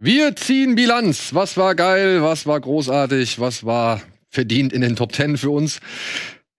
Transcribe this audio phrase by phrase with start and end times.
[0.00, 1.34] Wir ziehen Bilanz.
[1.34, 2.22] Was war geil?
[2.22, 3.40] Was war großartig?
[3.40, 5.80] Was war verdient in den Top Ten für uns?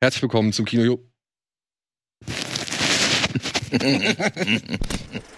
[0.01, 0.99] Herzlich willkommen zum Kino.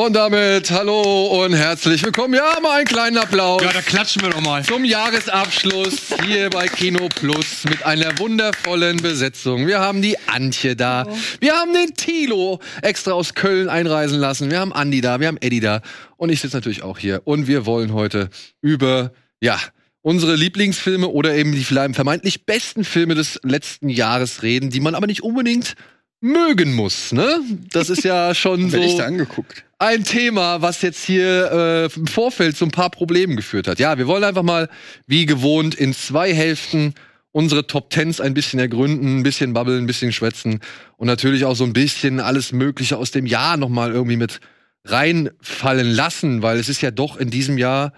[0.00, 2.32] Und damit hallo und herzlich willkommen.
[2.32, 3.60] Ja, mal einen kleinen Applaus.
[3.60, 4.64] Ja, da klatschen wir doch mal.
[4.64, 9.66] Zum Jahresabschluss hier bei Kino Plus mit einer wundervollen Besetzung.
[9.66, 11.06] Wir haben die Antje da.
[11.40, 14.50] Wir haben den Tilo extra aus Köln einreisen lassen.
[14.50, 15.82] Wir haben Andi da, wir haben Eddie da.
[16.16, 17.20] Und ich sitze natürlich auch hier.
[17.26, 18.30] Und wir wollen heute
[18.62, 19.12] über,
[19.42, 19.60] ja,
[20.00, 24.94] unsere Lieblingsfilme oder eben die vielleicht vermeintlich besten Filme des letzten Jahres reden, die man
[24.94, 25.74] aber nicht unbedingt
[26.20, 27.40] mögen muss, ne?
[27.72, 28.78] Das ist ja schon so.
[28.78, 29.64] Ich da angeguckt.
[29.78, 33.78] Ein Thema, was jetzt hier äh, im Vorfeld zu ein paar Problemen geführt hat.
[33.78, 34.68] Ja, wir wollen einfach mal,
[35.06, 36.94] wie gewohnt, in zwei Hälften
[37.32, 40.60] unsere Top Tens ein bisschen ergründen, ein bisschen babbeln, ein bisschen schwätzen
[40.96, 44.40] und natürlich auch so ein bisschen alles Mögliche aus dem Jahr nochmal irgendwie mit
[44.84, 47.92] reinfallen lassen, weil es ist ja doch in diesem Jahr,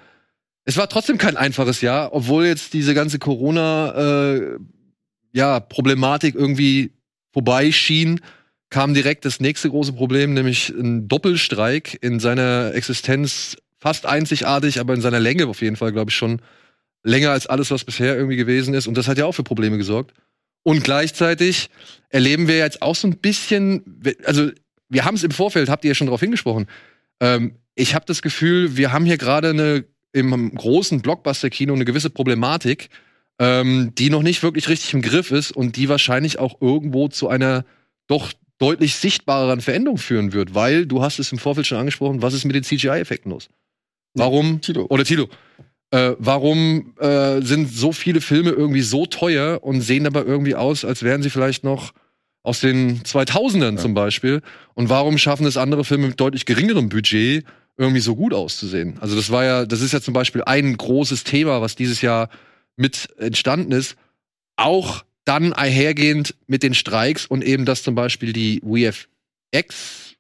[0.65, 4.59] es war trotzdem kein einfaches Jahr, obwohl jetzt diese ganze Corona, äh,
[5.33, 6.93] ja, Problematik irgendwie
[7.33, 8.21] vorbeischien,
[8.71, 14.95] kam direkt das nächste große Problem, nämlich ein Doppelstreik in seiner Existenz fast einzigartig, aber
[14.95, 16.41] in seiner Länge auf jeden Fall, glaube ich, schon
[17.03, 18.87] länger als alles, was bisher irgendwie gewesen ist.
[18.87, 20.15] Und das hat ja auch für Probleme gesorgt.
[20.63, 21.69] Und gleichzeitig
[22.09, 24.51] erleben wir jetzt auch so ein bisschen, also
[24.89, 26.67] wir haben es im Vorfeld, habt ihr ja schon darauf hingesprochen.
[27.21, 32.11] Ähm, ich habe das Gefühl, wir haben hier gerade eine im großen Blockbuster-Kino eine gewisse
[32.11, 32.91] Problematik,
[33.39, 37.29] ähm, die noch nicht wirklich richtig im Griff ist und die wahrscheinlich auch irgendwo zu
[37.29, 37.65] einer
[38.07, 42.35] doch deutlich sichtbareren Veränderung führen wird, weil du hast es im Vorfeld schon angesprochen, was
[42.35, 43.49] ist mit den CGI-Effekten los?
[44.15, 44.87] Warum, Tilo.
[44.91, 45.29] oder Tilo,
[45.91, 50.85] äh, warum äh, sind so viele Filme irgendwie so teuer und sehen aber irgendwie aus,
[50.85, 51.93] als wären sie vielleicht noch
[52.45, 53.81] aus den 2000ern Ja.
[53.81, 54.43] zum Beispiel?
[54.75, 57.45] Und warum schaffen es andere Filme mit deutlich geringerem Budget
[57.79, 58.99] irgendwie so gut auszusehen?
[59.01, 62.29] Also das war ja, das ist ja zum Beispiel ein großes Thema, was dieses Jahr
[62.77, 63.97] mit entstanden ist.
[64.57, 70.17] Auch dann einhergehend mit den Streiks und eben, dass zum Beispiel die VFX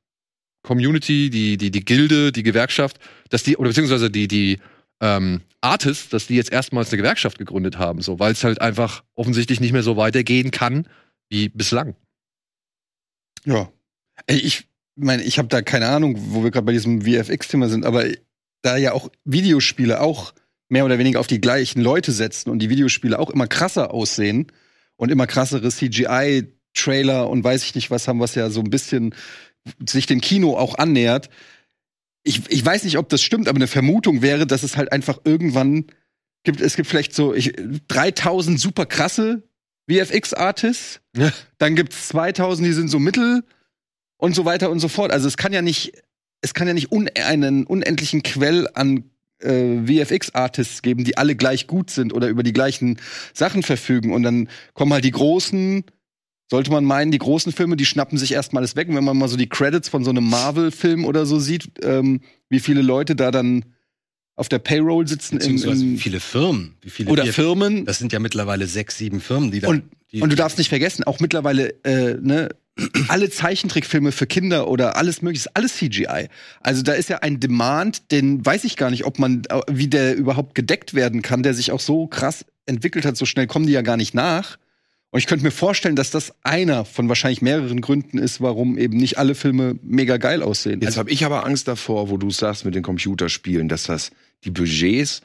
[0.62, 2.98] Community, die, die, die Gilde, die Gewerkschaft,
[3.30, 4.58] dass die, oder beziehungsweise die, die
[5.00, 9.02] ähm, Artists, dass die jetzt erstmals eine Gewerkschaft gegründet haben, so, weil es halt einfach
[9.14, 10.88] offensichtlich nicht mehr so weitergehen kann
[11.28, 11.96] wie bislang.
[13.44, 13.72] Ja.
[14.26, 17.84] Ey, ich meine, ich habe da keine Ahnung, wo wir gerade bei diesem VFX-Thema sind,
[17.84, 18.04] aber
[18.62, 20.32] da ja auch Videospiele auch
[20.72, 24.46] mehr oder weniger auf die gleichen Leute setzen und die Videospiele auch immer krasser aussehen
[24.96, 29.14] und immer krassere CGI-Trailer und weiß ich nicht was haben, was ja so ein bisschen
[29.86, 31.28] sich dem Kino auch annähert.
[32.24, 35.18] Ich, ich weiß nicht, ob das stimmt, aber eine Vermutung wäre, dass es halt einfach
[35.24, 35.84] irgendwann
[36.42, 37.52] gibt, es gibt vielleicht so ich,
[37.88, 39.42] 3000 super krasse
[39.90, 41.32] VFX-Artists, Ja.
[41.58, 43.44] dann gibt's 2000, die sind so mittel
[44.16, 45.12] und so weiter und so fort.
[45.12, 45.92] Also es kann ja nicht,
[46.40, 49.11] es kann ja nicht un einen unendlichen Quell an
[49.42, 52.98] äh, VFX-Artists geben, die alle gleich gut sind oder über die gleichen
[53.32, 54.12] Sachen verfügen.
[54.12, 55.84] Und dann kommen halt die großen,
[56.50, 58.88] sollte man meinen, die großen Filme, die schnappen sich erstmal alles weg.
[58.88, 62.20] Und wenn man mal so die Credits von so einem Marvel-Film oder so sieht, ähm,
[62.48, 63.64] wie viele Leute da dann
[64.34, 67.84] auf der Payroll sitzen in, Beziehungsweise wie in viele Firmen, wie viele oder Firmen.
[67.84, 69.68] Das sind ja mittlerweile sechs, sieben Firmen, die da.
[69.68, 72.48] Und, und du darfst nicht vergessen, auch mittlerweile, äh, ne,
[73.08, 76.28] alle Zeichentrickfilme für Kinder oder alles mögliche, ist alles CGI.
[76.60, 79.88] Also da ist ja ein Demand, den weiß ich gar nicht, ob man, äh, wie
[79.88, 83.66] der überhaupt gedeckt werden kann, der sich auch so krass entwickelt hat, so schnell kommen
[83.66, 84.56] die ja gar nicht nach.
[85.10, 88.96] Und ich könnte mir vorstellen, dass das einer von wahrscheinlich mehreren Gründen ist, warum eben
[88.96, 90.80] nicht alle Filme mega geil aussehen.
[90.80, 94.10] Jetzt habe ich aber Angst davor, wo du sagst mit den Computerspielen, dass das
[94.44, 95.20] die Budgets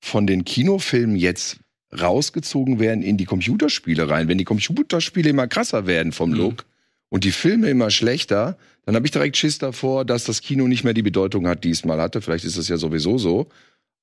[0.00, 1.58] von den Kinofilmen jetzt
[1.98, 4.28] rausgezogen werden in die Computerspiele rein.
[4.28, 6.64] Wenn die Computerspiele immer krasser werden vom Look
[7.10, 10.84] und die Filme immer schlechter, dann habe ich direkt Schiss davor, dass das Kino nicht
[10.84, 12.20] mehr die Bedeutung hat, die es mal hatte.
[12.20, 13.48] Vielleicht ist es ja sowieso so.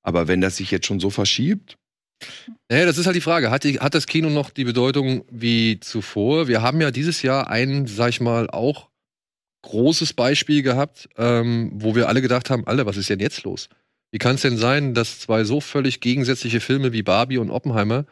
[0.02, 1.76] Aber wenn das sich jetzt schon so verschiebt,
[2.68, 3.50] Naja, das ist halt die Frage.
[3.50, 6.48] Hat, hat das Kino noch die Bedeutung wie zuvor?
[6.48, 8.88] Wir haben ja dieses Jahr ein, sag ich mal, auch
[9.62, 13.68] großes Beispiel gehabt, ähm, wo wir alle gedacht haben, Alter, was ist denn jetzt los?
[14.12, 18.06] Wie kann es denn sein, dass zwei so völlig gegensätzliche Filme wie Barbie und Oppenheimer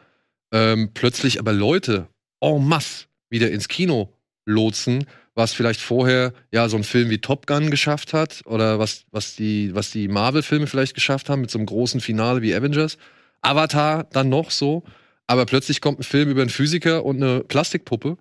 [0.51, 2.07] ähm, plötzlich aber Leute
[2.41, 4.14] en masse wieder ins Kino
[4.45, 9.05] lotsen, was vielleicht vorher ja so ein Film wie Top Gun geschafft hat oder was,
[9.11, 12.97] was die, was die Marvel-Filme vielleicht geschafft haben mit so einem großen Finale wie Avengers.
[13.41, 14.83] Avatar dann noch so,
[15.27, 18.17] aber plötzlich kommt ein Film über einen Physiker und eine Plastikpuppe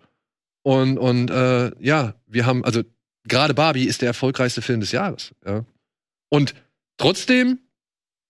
[0.63, 2.83] und, und äh, ja, wir haben, also
[3.25, 5.33] gerade Barbie ist der erfolgreichste Film des Jahres.
[5.47, 5.65] Ja.
[6.31, 6.55] Und
[6.97, 7.61] trotzdem,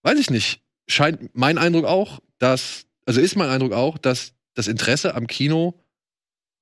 [0.03, 4.67] weiß ich nicht, scheint mein Eindruck auch, dass, also ist mein Eindruck auch, dass das
[4.67, 5.79] Interesse am Kino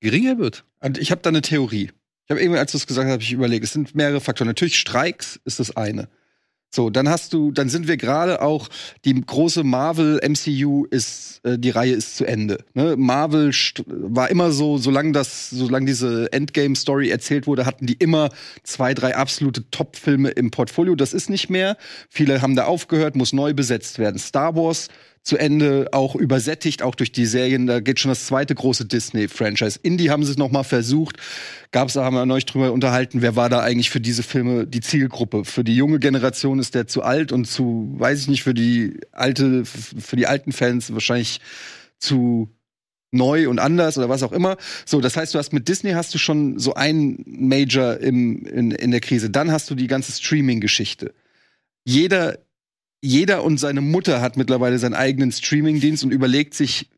[0.04, 0.64] geringer wird.
[0.80, 1.90] Und ich habe da eine Theorie.
[2.26, 4.48] Ich habe eben, als du es gesagt hast, habe ich überlegt, es sind mehrere Faktoren.
[4.48, 6.08] Natürlich Streiks ist das eine.
[6.74, 8.68] So, dann hast du, dann sind wir gerade auch,
[9.04, 12.64] die große Marvel MCU ist, äh, die Reihe ist zu Ende.
[12.74, 12.96] Ne?
[12.96, 13.52] Marvel
[13.86, 18.30] war immer so, solange das, solange diese Endgame-Story erzählt wurde, hatten die immer
[18.64, 20.96] zwei, drei absolute Top-Filme im Portfolio.
[20.96, 21.76] Das ist nicht mehr.
[22.08, 24.18] Viele haben da aufgehört, muss neu besetzt werden.
[24.18, 24.88] Star Wars
[25.24, 27.66] zu Ende auch übersättigt, auch durch die Serien.
[27.66, 29.80] Da geht schon das zweite große Disney-Franchise.
[29.82, 31.16] Indie haben sie es noch mal versucht.
[31.72, 34.80] Gab's da, haben wir neulich drüber unterhalten, wer war da eigentlich für diese Filme die
[34.80, 35.46] Zielgruppe?
[35.46, 39.00] Für die junge Generation ist der zu alt und zu, weiß ich nicht, für die
[39.12, 41.40] alte, für die alten Fans wahrscheinlich
[41.98, 42.50] zu
[43.10, 44.58] neu und anders oder was auch immer.
[44.84, 48.72] So, das heißt, du hast mit Disney hast du schon so ein Major im, in,
[48.72, 49.30] in der Krise.
[49.30, 51.14] Dann hast du die ganze Streaming-Geschichte.
[51.84, 52.38] Jeder
[53.04, 56.88] jeder und seine Mutter hat mittlerweile seinen eigenen Streaming-Dienst und überlegt sich,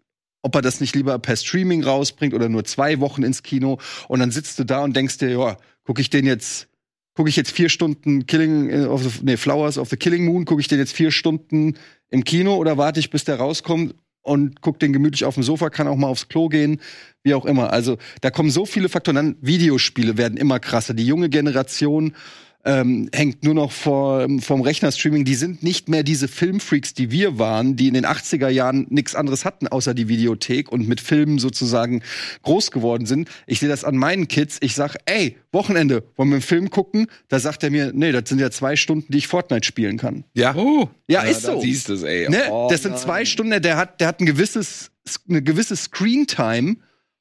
[0.42, 3.78] ob er das nicht lieber per Streaming rausbringt oder nur zwei Wochen ins Kino.
[4.06, 6.68] Und dann sitzt du da und denkst dir, ja, gucke ich den jetzt,
[7.14, 10.60] gucke ich jetzt vier Stunden Killing of the, nee, Flowers of the Killing Moon, gucke
[10.60, 11.74] ich den jetzt vier Stunden
[12.08, 15.70] im Kino oder warte ich, bis der rauskommt und guck den gemütlich auf dem Sofa,
[15.70, 16.80] kann auch mal aufs Klo gehen,
[17.24, 17.72] wie auch immer.
[17.72, 19.36] Also da kommen so viele Faktoren an.
[19.40, 20.94] Videospiele werden immer krasser.
[20.94, 22.14] Die junge Generation
[22.66, 25.24] ähm, hängt nur noch vor, vom Rechnerstreaming.
[25.24, 29.14] Die sind nicht mehr diese Filmfreaks, die wir waren, die in den 80er Jahren nichts
[29.14, 32.02] anderes hatten außer die Videothek und mit Filmen sozusagen
[32.42, 33.28] groß geworden sind.
[33.46, 34.58] Ich sehe das an meinen Kids.
[34.60, 37.06] Ich sag, ey, Wochenende, wollen wir einen Film gucken?
[37.28, 40.24] Da sagt er mir, nee, das sind ja zwei Stunden, die ich Fortnite spielen kann.
[40.34, 40.54] Ja.
[40.56, 40.90] Oh.
[41.08, 41.60] Ja, ja ist da so.
[41.60, 42.28] Siehst du's, ey.
[42.28, 42.50] Ne?
[42.50, 43.00] Oh, das sind nein.
[43.00, 44.90] zwei Stunden, der hat, der hat ein gewisses,
[45.28, 46.76] eine gewisse Screentime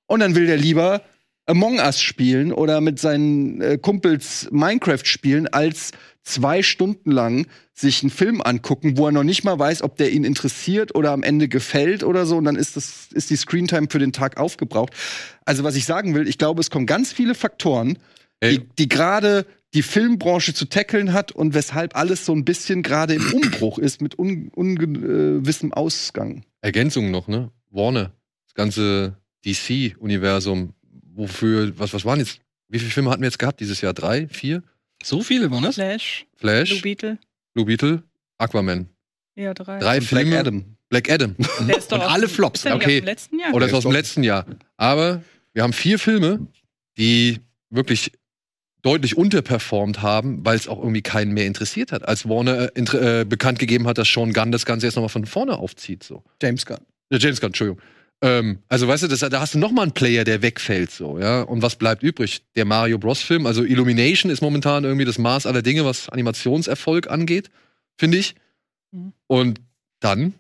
[0.08, 1.02] und dann will der lieber
[1.48, 5.92] Among Us spielen oder mit seinen äh, Kumpels Minecraft spielen, als
[6.24, 10.12] zwei Stunden lang sich einen Film angucken, wo er noch nicht mal weiß, ob der
[10.12, 12.38] ihn interessiert oder am Ende gefällt oder so.
[12.38, 14.94] Und dann ist das, ist die Screentime für den Tag aufgebraucht.
[15.46, 18.00] Also was ich sagen will, ich glaube, es kommen ganz viele Faktoren,
[18.40, 18.58] Ey.
[18.60, 19.46] die, die gerade
[19.76, 24.02] die Filmbranche zu tackeln hat und weshalb alles so ein bisschen gerade im Umbruch ist
[24.02, 26.44] mit un, ungewissem Ausgang.
[26.62, 27.52] Ergänzung noch, ne?
[27.72, 28.14] Warner,
[28.46, 30.74] das ganze DC-Universum,
[31.16, 32.40] wofür, was, was waren jetzt,
[32.70, 33.94] wie viele Filme hatten wir jetzt gehabt dieses Jahr?
[33.94, 34.64] Drei, vier?
[35.04, 35.76] So viele waren das?
[35.76, 37.18] Flash, Flash, Blue Beetle.
[37.54, 38.04] Blue Beetle,
[38.38, 38.88] Aquaman.
[39.36, 39.80] Ja, drei.
[39.80, 40.40] Drei Und Black Filme.
[40.40, 40.66] Adam.
[40.90, 41.36] Black Adam.
[41.68, 42.86] Der ist doch Und aus alle Flops, ist der okay.
[42.86, 43.54] aus dem letzten Jahr.
[43.54, 44.46] Oder ist aus dem letzten Jahr.
[44.78, 45.24] Aber
[45.54, 46.48] wir haben vier Filme,
[46.98, 47.40] die
[47.70, 48.12] wirklich
[48.82, 52.08] deutlich unterperformt haben, weil es auch irgendwie keinen mehr interessiert hat.
[52.08, 55.26] Als Warner äh, äh, bekannt gegeben hat, dass Sean Gunn das Ganze jetzt nochmal von
[55.26, 56.04] vorne aufzieht.
[56.04, 56.24] So.
[56.42, 56.78] James Gunn.
[57.10, 57.82] Äh, James Gunn, Entschuldigung.
[58.26, 61.20] Ähm, also weißt du, das, da hast du noch mal einen Player, der wegfällt so,
[61.20, 61.44] ja.
[61.44, 62.42] Und was bleibt übrig?
[62.56, 63.22] Der Mario Bros.
[63.22, 67.52] Film, also Illumination ist momentan irgendwie das Maß aller Dinge, was Animationserfolg angeht,
[67.98, 68.34] finde ich.
[68.92, 69.14] Mhm.
[69.28, 69.62] Und
[70.00, 70.34] dann,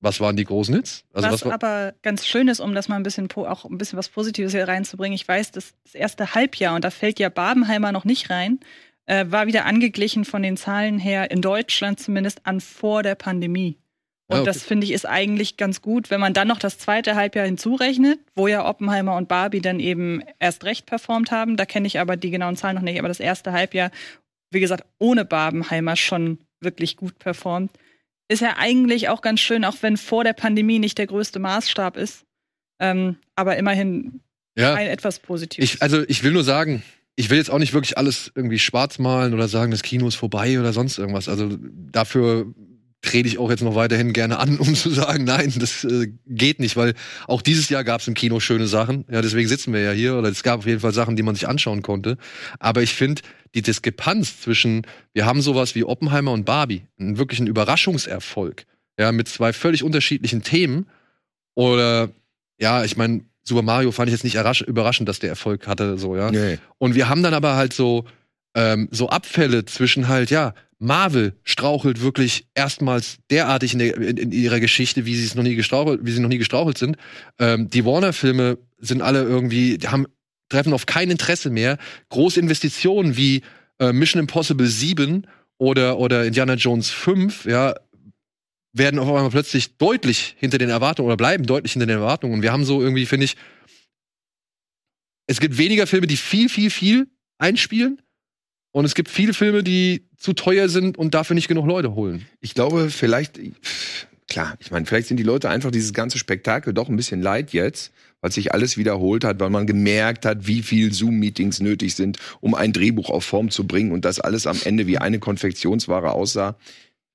[0.00, 1.04] was waren die großen Hits?
[1.12, 3.98] Also was was, aber ganz schön ist, um das mal ein bisschen auch ein bisschen
[3.98, 5.14] was Positives hier reinzubringen.
[5.14, 8.60] Ich weiß, das, das erste Halbjahr, und da fällt ja Babenheimer noch nicht rein,
[9.04, 13.76] äh, war wieder angeglichen von den Zahlen her, in Deutschland zumindest, an vor der Pandemie.
[14.28, 14.46] Und Ah, okay.
[14.46, 18.20] das finde ich ist eigentlich ganz gut, wenn man dann noch das zweite Halbjahr hinzurechnet,
[18.34, 21.56] wo ja Oppenheimer und Barbie dann eben erst recht performt haben.
[21.56, 22.98] Da kenne ich aber die genauen Zahlen noch nicht.
[22.98, 23.90] Aber das erste Halbjahr,
[24.50, 27.72] wie gesagt, ohne Barbenheimer schon wirklich gut performt.
[28.30, 31.96] Ist ja eigentlich auch ganz schön, auch wenn vor der Pandemie nicht der größte Maßstab
[31.96, 32.26] ist.
[32.80, 34.20] Ähm, aber immerhin
[34.58, 34.74] ja.
[34.74, 35.74] ein etwas Positives.
[35.74, 36.82] Ich, also ich will nur sagen,
[37.16, 40.16] ich will jetzt auch nicht wirklich alles irgendwie schwarz malen oder sagen, das Kino ist
[40.16, 41.28] vorbei oder sonst irgendwas.
[41.28, 42.52] Also dafür
[43.00, 46.58] trete ich auch jetzt noch weiterhin gerne an, um zu sagen, nein, das äh, geht
[46.58, 46.94] nicht, weil
[47.26, 49.04] auch dieses Jahr gab es im Kino schöne Sachen.
[49.10, 51.34] Ja, deswegen sitzen wir ja hier oder es gab auf jeden Fall Sachen, die man
[51.34, 52.18] sich anschauen konnte.
[52.58, 53.22] Aber ich finde
[53.54, 58.64] die Diskrepanz zwischen, wir haben sowas wie Oppenheimer und Barbie, einen wirklichen Überraschungserfolg,
[58.98, 60.86] ja, mit zwei völlig unterschiedlichen Themen.
[61.54, 62.10] Oder
[62.58, 65.96] ja, ich meine, Super Mario fand ich jetzt nicht errasch- überraschend, dass der Erfolg hatte,
[65.98, 66.30] so, ja.
[66.30, 66.58] Nee.
[66.78, 68.04] Und wir haben dann aber halt so,
[68.54, 74.32] ähm, so Abfälle zwischen halt, ja, Marvel strauchelt wirklich erstmals derartig in, der, in, in
[74.32, 76.96] ihrer Geschichte, wie sie es noch nie gestrauchelt, wie sie noch nie gestrauchelt sind.
[77.38, 80.06] Ähm, die Warner-Filme sind alle irgendwie, haben,
[80.48, 81.78] treffen auf kein Interesse mehr.
[82.10, 83.42] Große Investitionen wie
[83.80, 85.26] äh, Mission Impossible 7
[85.58, 87.74] oder, oder Indiana Jones 5, ja,
[88.72, 92.34] werden auf einmal plötzlich deutlich hinter den Erwartungen oder bleiben deutlich hinter den Erwartungen.
[92.34, 93.36] Und wir haben so irgendwie, finde ich,
[95.26, 97.08] es gibt weniger Filme, die viel, viel, viel
[97.38, 98.00] einspielen.
[98.78, 102.26] Und es gibt viele Filme, die zu teuer sind und dafür nicht genug Leute holen.
[102.40, 103.40] Ich glaube, vielleicht,
[104.28, 107.52] klar, ich meine, vielleicht sind die Leute einfach dieses ganze Spektakel doch ein bisschen leid
[107.52, 112.18] jetzt, weil sich alles wiederholt hat, weil man gemerkt hat, wie viel Zoom-Meetings nötig sind,
[112.38, 116.12] um ein Drehbuch auf Form zu bringen und das alles am Ende wie eine Konfektionsware
[116.12, 116.56] aussah.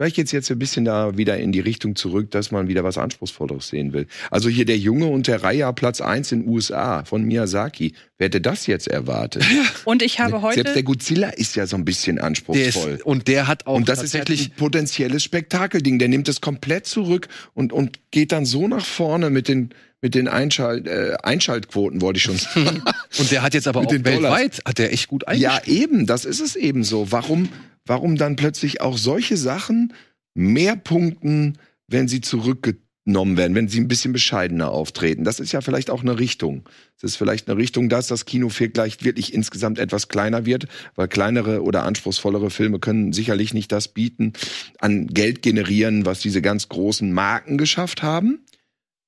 [0.04, 2.98] Vielleicht geht's jetzt ein bisschen da wieder in die Richtung zurück, dass man wieder was
[2.98, 4.08] Anspruchsvolleres sehen will.
[4.32, 7.94] Also hier der Junge und der Reiher Platz 1 in USA von Miyazaki.
[8.18, 9.46] Wer hätte das jetzt erwartet?
[9.86, 10.56] Und ich habe heute.
[10.56, 12.96] Selbst der Godzilla ist ja so ein bisschen Der anspruchsvoll.
[12.96, 16.00] ist, und der hat auch Und das ist tatsächlich ein potenzielles Spektakelding.
[16.00, 19.70] Der nimmt es komplett zurück und, und geht dann so nach vorne mit den,
[20.04, 22.84] mit den Einschalt, äh, Einschaltquoten, wollte ich schon sagen.
[23.18, 24.22] Und der hat jetzt aber Mit auch den Dollars.
[24.22, 25.82] weltweit, hat der echt gut ja, eingespielt.
[25.82, 27.12] eben, das ist es eben so.
[27.12, 27.50] Warum,
[27.86, 29.94] warum dann plötzlich auch solche Sachen
[30.36, 31.58] mehr punkten,
[31.88, 35.24] wenn sie zurückgenommen werden, wenn sie ein bisschen bescheidener auftreten?
[35.24, 36.68] Das ist ja vielleicht auch eine Richtung.
[36.98, 41.08] Es ist vielleicht eine Richtung, dass das Kino vielleicht wirklich insgesamt etwas kleiner wird, weil
[41.08, 44.34] kleinere oder anspruchsvollere Filme können sicherlich nicht das bieten,
[44.80, 48.44] an Geld generieren, was diese ganz großen Marken geschafft haben.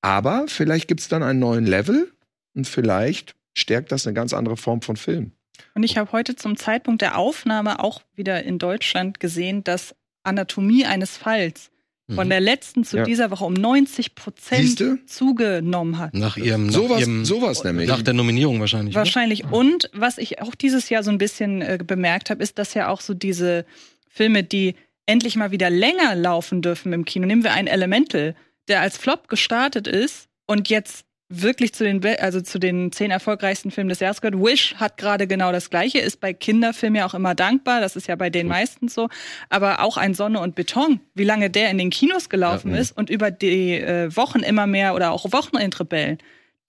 [0.06, 2.12] Aber vielleicht gibt's dann einen neuen Level
[2.54, 5.32] und vielleicht stärkt das eine ganz andere Form von Film.
[5.74, 10.86] Und ich habe heute zum Zeitpunkt der Aufnahme auch wieder in Deutschland gesehen, dass Anatomie
[10.86, 11.72] eines Falls
[12.14, 12.30] von Mhm.
[12.30, 13.04] der letzten zu Ja.
[13.04, 14.78] dieser Woche um 90 Prozent
[15.10, 16.14] zugenommen hat.
[16.14, 17.88] Nach ihrem, nach Sowas, ihrem, sowas nämlich.
[17.90, 18.94] nach der Nominierung wahrscheinlich.
[18.94, 19.00] ne?
[19.00, 19.46] Wahrscheinlich.
[19.46, 22.90] Und was ich auch dieses Jahr so ein bisschen äh, bemerkt habe, ist, dass ja
[22.90, 23.66] auch so diese
[24.08, 24.76] Filme, die
[25.08, 27.26] endlich mal wieder länger laufen dürfen im Kino.
[27.26, 28.36] Nehmen wir einen Elemental,
[28.68, 33.72] der als Flop gestartet ist und jetzt wirklich zu den, also zu den zehn erfolgreichsten
[33.72, 34.40] Filmen des Jahres gehört.
[34.40, 37.82] Wish hat gerade genau das Gleiche, ist bei Kinderfilmen ja auch immer dankbar.
[37.82, 39.10] Das ist ja bei den meisten so.
[39.50, 42.96] Aber auch ein Sonne und Beton, wie lange der in den Kinos gelaufen Ja, ist
[42.96, 46.20] und über die äh, Wochen immer mehr oder auch Wochenendrebellen.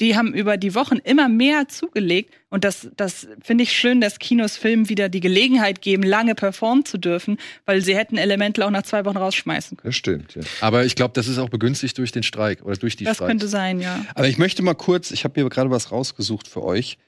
[0.00, 4.18] Die haben über die Wochen immer mehr zugelegt und das, das finde ich schön, dass
[4.18, 8.70] Kinos Filmen wieder die Gelegenheit geben, lange performen zu dürfen, weil sie hätten Elemental auch
[8.70, 9.88] nach zwei Wochen rausschmeißen können.
[9.88, 10.42] Das stimmt, ja.
[10.60, 13.28] Aber ich glaube, das ist auch begünstigt durch den Streik oder durch die Das Streiks.
[13.30, 14.04] könnte sein, ja.
[14.14, 16.98] Aber ich möchte mal kurz, ich habe hier gerade was rausgesucht für euch.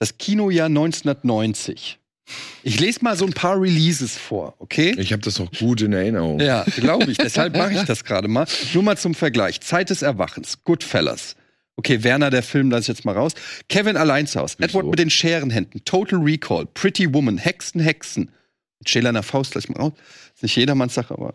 [0.00, 1.98] Das Kinojahr 1990.
[2.64, 4.94] Ich lese mal so ein paar Releases vor, okay?
[4.98, 6.40] Ich habe das noch gut in Erinnerung.
[6.40, 7.16] Ja, glaube ich.
[7.18, 8.46] Deshalb mache ich das gerade mal.
[8.74, 9.60] Nur mal zum Vergleich.
[9.60, 11.36] Zeit des Erwachens, Goodfellas.
[11.76, 13.32] Okay, Werner, der Film, lass ich jetzt mal raus.
[13.68, 14.56] Kevin allein zu Hause.
[14.60, 15.84] Edward mit den Scherenhänden.
[15.84, 16.66] Total Recall.
[16.66, 17.36] Pretty Woman.
[17.36, 18.30] Hexen, Hexen.
[18.78, 19.92] Mit Schälerner Faust gleich mal raus.
[20.34, 21.34] Ist nicht jedermanns Sache, aber.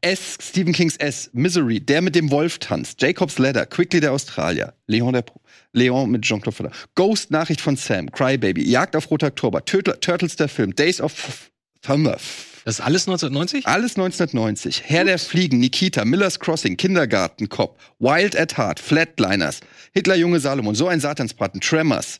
[0.00, 0.38] S.
[0.40, 1.28] Stephen Kings S.
[1.34, 1.78] Misery.
[1.78, 3.02] Der mit dem Wolf tanzt.
[3.02, 3.66] Jacob's Ladder.
[3.66, 4.72] Quickly der Australier.
[4.86, 5.40] Leon der Pro
[5.74, 6.70] Leon mit Jean-Claude Van.
[6.94, 8.10] Ghost Nachricht von Sam.
[8.10, 8.62] Crybaby.
[8.68, 9.64] Jagd auf Roter Oktober.
[9.64, 10.74] Turtle, Turtles der Film.
[10.74, 11.50] Days of
[11.82, 12.18] Thunder.
[12.64, 13.66] Das ist alles 1990?
[13.66, 14.82] Alles 1990.
[14.84, 19.60] Herr der Fliegen, Nikita, Miller's Crossing, Kindergarten, Cop, Wild at Heart, Flatliners,
[19.92, 22.18] Hitler, Junge Salomon, So ein Satansbraten, Tremors,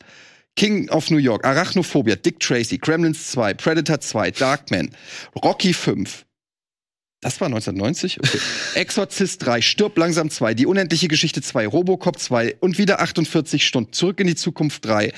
[0.55, 4.91] King of New York, Arachnophobia, Dick Tracy, Gremlins 2, Predator 2, Darkman,
[5.43, 6.25] Rocky 5.
[7.21, 8.19] Das war 1990?
[8.19, 8.39] Okay.
[8.75, 13.93] Exorzist 3, Stirb langsam 2, Die unendliche Geschichte 2, Robocop 2 und wieder 48 Stunden.
[13.93, 15.13] Zurück in die Zukunft 3.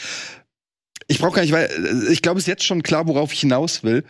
[1.08, 1.70] Ich brauche gar nicht, weil
[2.10, 4.04] ich glaube, es ist jetzt schon klar, worauf ich hinaus will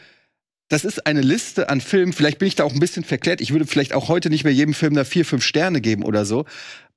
[0.69, 2.13] das ist eine Liste an Filmen.
[2.13, 3.41] Vielleicht bin ich da auch ein bisschen verklärt.
[3.41, 6.25] Ich würde vielleicht auch heute nicht mehr jedem Film da vier, fünf Sterne geben oder
[6.25, 6.45] so.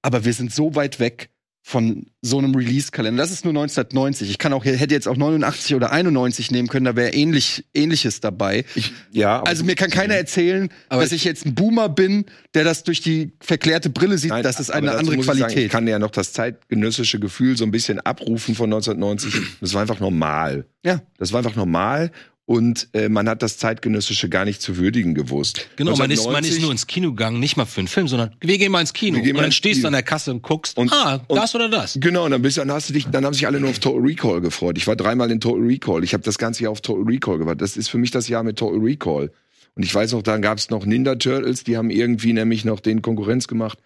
[0.00, 1.28] Aber wir sind so weit weg
[1.62, 3.22] von so einem Release-Kalender.
[3.22, 4.30] Das ist nur 1990.
[4.30, 8.20] Ich kann auch, hätte jetzt auch 89 oder 91 nehmen können, da wäre ähnlich, ähnliches
[8.20, 8.64] dabei.
[9.10, 12.24] Ja, aber- Also mir kann keiner erzählen, dass ich jetzt ein Boomer bin,
[12.54, 14.30] der das durch die verklärte Brille sieht.
[14.30, 15.64] Nein, das ist eine andere ich sagen, Qualität.
[15.66, 19.34] ich kann ja noch das zeitgenössische Gefühl so ein bisschen abrufen von 1990.
[19.60, 20.64] Das war einfach normal.
[20.84, 21.02] Ja.
[21.18, 22.10] Das war einfach normal.
[22.48, 25.68] Und äh, man hat das zeitgenössische gar nicht zu würdigen gewusst.
[25.76, 28.08] Genau, man ist, man 1990 ist nur ins Kino gegangen, nicht mal für einen Film,
[28.08, 29.18] sondern wir gehen mal ins Kino.
[29.18, 31.98] Und dann stehst du an der Kasse und guckst, Und- ah, und- das oder das.
[32.00, 33.80] Genau, und dann, bist, du- dann hast du dich, dann haben sich alle nur auf
[33.80, 34.78] Total Recall gefreut.
[34.78, 36.02] Ich war dreimal in Total Recall.
[36.04, 37.60] Ich habe das ganze Jahr auf Total Recall gewartet.
[37.60, 39.30] Das ist für mich das Jahr mit Total Recall.
[39.74, 42.80] Und ich weiß noch, dann gab es noch Ninja Turtles, die haben irgendwie nämlich noch
[42.80, 43.78] den Konkurrenz gemacht.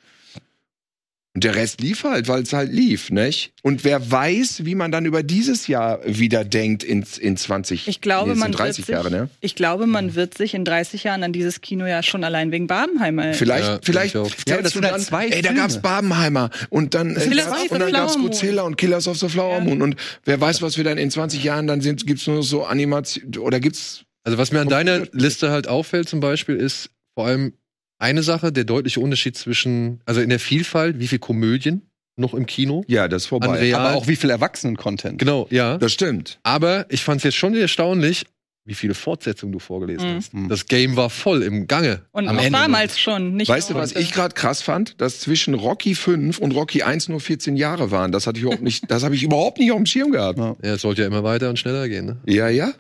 [1.35, 3.55] Und der Rest lief halt, weil es halt lief, nicht?
[3.63, 8.03] Und wer weiß, wie man dann über dieses Jahr wieder denkt in, in 20, Ich
[8.03, 9.31] glaube, nee, man sind 30 wird sich, Jahre, ne?
[9.41, 12.67] ich glaube, man wird sich in 30 Jahren an dieses Kino ja schon allein wegen
[12.67, 13.33] Barbenheimer.
[13.33, 14.15] Vielleicht, Ja, vielleicht.
[14.15, 17.71] Ja, das du sind halt dann, zwei ey, da gab's Barbenheimer und dann, äh, gab's,
[17.71, 18.19] und dann gab's.
[18.19, 19.97] Godzilla und Killers of the Flower Moon und
[20.27, 23.59] wer weiß, was wir dann in 20 Jahren dann sind, gibt's nur so Animation oder
[23.59, 27.55] gibt's Also was mir an deiner Liste halt auffällt zum Beispiel, ist vor allem
[28.03, 31.83] eine Sache, der deutliche Unterschied zwischen, also in der Vielfalt, wie viel Komödien
[32.17, 32.85] noch im Kino.
[32.89, 33.59] ja, das ist vorbei.
[33.59, 35.19] Real- Aber auch wie viel Erwachsenen-Content.
[35.19, 35.79] Genau, ja.
[35.79, 36.39] Das stimmt.
[36.43, 38.27] Aber ich fand es jetzt schon erstaunlich,
[38.65, 40.17] wie viele Fortsetzungen du vorgelesen Mhm.
[40.17, 40.35] hast.
[40.35, 40.49] Mhm.
[40.49, 42.03] Das Game war voll im Gange.
[42.13, 43.35] Und Am auch Ende damals schon.
[43.35, 45.01] Nicht Weißt du, was ich gerade krass fand?
[45.01, 48.13] Dass zwischen Rocky 5 und Rocky 1 nur 14 Jahre waren.
[48.13, 50.39] Das hatte ich überhaupt nicht, das habe ich überhaupt nicht auf dem Schirm gehabt.
[50.39, 50.55] Ja.
[50.63, 52.07] Ja, es sollte ja immer weiter und schneller gehen.
[52.07, 52.21] Ne?
[52.27, 52.73] Ja, ja.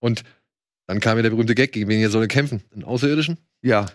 [0.00, 0.22] Und
[0.86, 2.62] dann kam ja der berühmte Gag, gegen wen ihr soll er kämpfen?
[2.72, 3.38] Einen Außerirdischen?
[3.62, 3.86] Ja.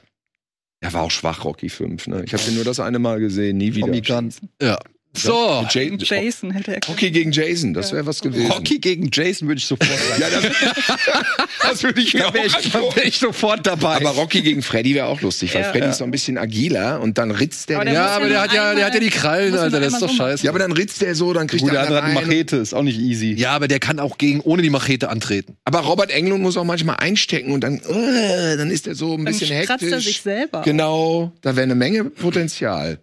[0.84, 2.08] Er war auch schwach, Rocky 5.
[2.08, 2.24] Ne?
[2.26, 3.88] Ich habe den nur das eine Mal gesehen, nie wieder.
[3.88, 4.34] Tommy Gunn.
[4.62, 4.78] Ja.
[5.16, 5.64] So.
[5.70, 8.50] Jason, Jason hätte er Rocky gegen Jason, das wäre was gewesen.
[8.52, 10.22] Rocky gegen Jason würde ich sofort sagen.
[10.22, 10.44] Ja, das,
[11.62, 13.98] das würde ich mir auch da wäre ich, da wär ich sofort dabei.
[13.98, 15.70] Aber Rocky gegen Freddy wäre auch lustig, weil Ja.
[15.72, 15.92] Freddy Ja.
[15.92, 17.78] ist so ein bisschen agiler und dann ritzt der.
[17.78, 20.02] Aber der Ja, aber der hat ja, der hat ja die Krallen, Alter, das ist
[20.02, 20.44] doch scheiße.
[20.46, 22.28] ja, aber dann ritzt der so, dann kriegt Gut, der der andere hat eine.
[22.28, 23.34] Machete, ist auch nicht easy.
[23.34, 25.58] Ja, aber der kann auch gegen ohne die Machete antreten.
[25.64, 29.26] Aber Robert Englund muss auch manchmal einstecken und dann, äh, dann ist er so ein
[29.26, 30.22] Dann bisschen kratzt er sich hektisch.
[30.24, 30.64] selber.
[30.64, 33.00] Genau, da wäre eine Menge Potenzial.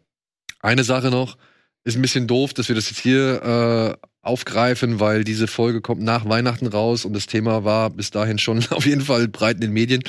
[0.61, 1.37] Eine Sache noch,
[1.85, 6.03] ist ein bisschen doof, dass wir das jetzt hier äh, aufgreifen, weil diese Folge kommt
[6.03, 9.63] nach Weihnachten raus und das Thema war bis dahin schon auf jeden Fall breit in
[9.63, 10.03] den Medien.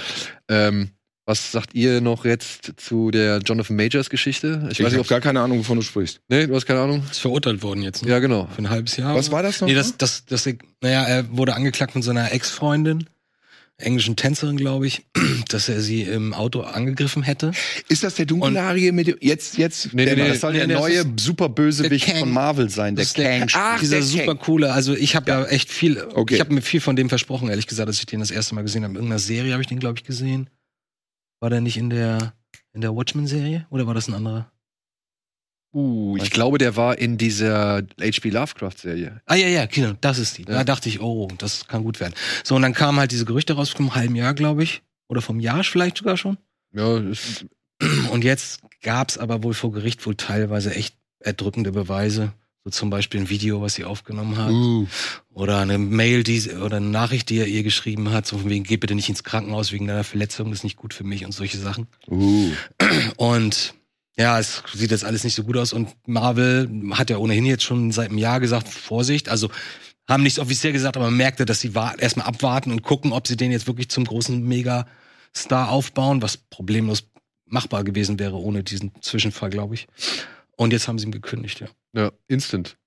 [0.50, 0.92] Ähm,
[1.26, 4.68] was sagt ihr noch jetzt zu der Jonathan Majors Geschichte?
[4.72, 6.20] Ich, weiß habe nicht, ob gar keine Ahnung, wovon du sprichst.
[6.28, 7.04] Nee, du hast keine Ahnung?
[7.10, 8.04] Ist verurteilt worden jetzt.
[8.04, 8.10] Ne?
[8.10, 8.48] Ja, genau.
[8.54, 9.16] Für ein halbes Jahr.
[9.16, 9.68] Was war das noch?
[9.68, 10.46] Nee, das, das, das,
[10.82, 13.06] naja, er wurde angeklagt von seiner Ex-Freundin,
[13.82, 15.04] englischen Tänzerin, glaube ich,
[15.50, 17.52] dass er sie im Auto angegriffen hätte.
[17.90, 19.94] Ist das der dunkelhaarige mit dem- jetzt jetzt?
[19.94, 20.30] Nee, der nee, nee.
[20.30, 23.50] das soll nee, der das neue Superbösewicht von Marvel sein, der Das ist der- Kang.
[23.54, 24.40] Ach, Dieser der super Kang.
[24.40, 26.36] coole, also ich habe ja echt viel, Okay.
[26.36, 28.62] ich habe mir viel von dem versprochen, ehrlich gesagt, dass ich den das erste Mal
[28.64, 28.92] gesehen habe.
[28.92, 30.50] In irgendeiner Serie habe ich den, glaube ich, gesehen.
[31.40, 32.34] War der nicht in der,
[32.74, 33.66] in der Watchmen-Serie?
[33.72, 34.52] Oder war das ein anderer?
[35.74, 38.30] Uh, ich glaube, der war in dieser H.P.
[38.30, 39.22] Lovecraft-Serie.
[39.26, 40.42] Ah ja, ja, genau, das ist die.
[40.44, 40.56] Ja.
[40.56, 42.14] Da dachte ich, oh, das kann gut werden.
[42.44, 44.82] So, und dann kamen halt diese Gerüchte raus vom halben Jahr, glaube ich.
[45.08, 46.38] Oder vom Jahr vielleicht sogar schon.
[46.74, 47.46] Ja, ist,
[48.12, 52.34] Und jetzt gab's aber wohl vor Gericht wohl teilweise echt erdrückende Beweise.
[52.64, 54.52] So zum Beispiel ein Video, was sie aufgenommen hat.
[54.52, 54.86] uh,
[55.34, 58.50] Oder eine Mail, die sie- oder eine Nachricht, die er ihr geschrieben hat, so von
[58.52, 61.26] wegen, geh bitte nicht ins Krankenhaus wegen deiner Verletzung, das ist nicht gut für mich
[61.26, 61.88] und solche Sachen.
[62.08, 62.52] Uh.
[63.18, 63.74] Und
[64.18, 65.74] ja, es sieht jetzt alles nicht so gut aus.
[65.74, 69.50] Und Marvel hat ja ohnehin jetzt schon seit einem Jahr gesagt, Vorsicht, also
[70.10, 73.38] haben nichts offiziell gesagt, aber man merkte, dass sie erstmal abwarten und gucken, ob sie
[73.38, 77.04] den jetzt wirklich zum großen Mega-Star aufbauen, was problemlos
[77.46, 79.88] machbar gewesen wäre ohne diesen Zwischenfall, glaube ich.
[80.58, 81.68] Und jetzt haben sie ihm gekündigt, ja.
[81.94, 82.78] ja, instant.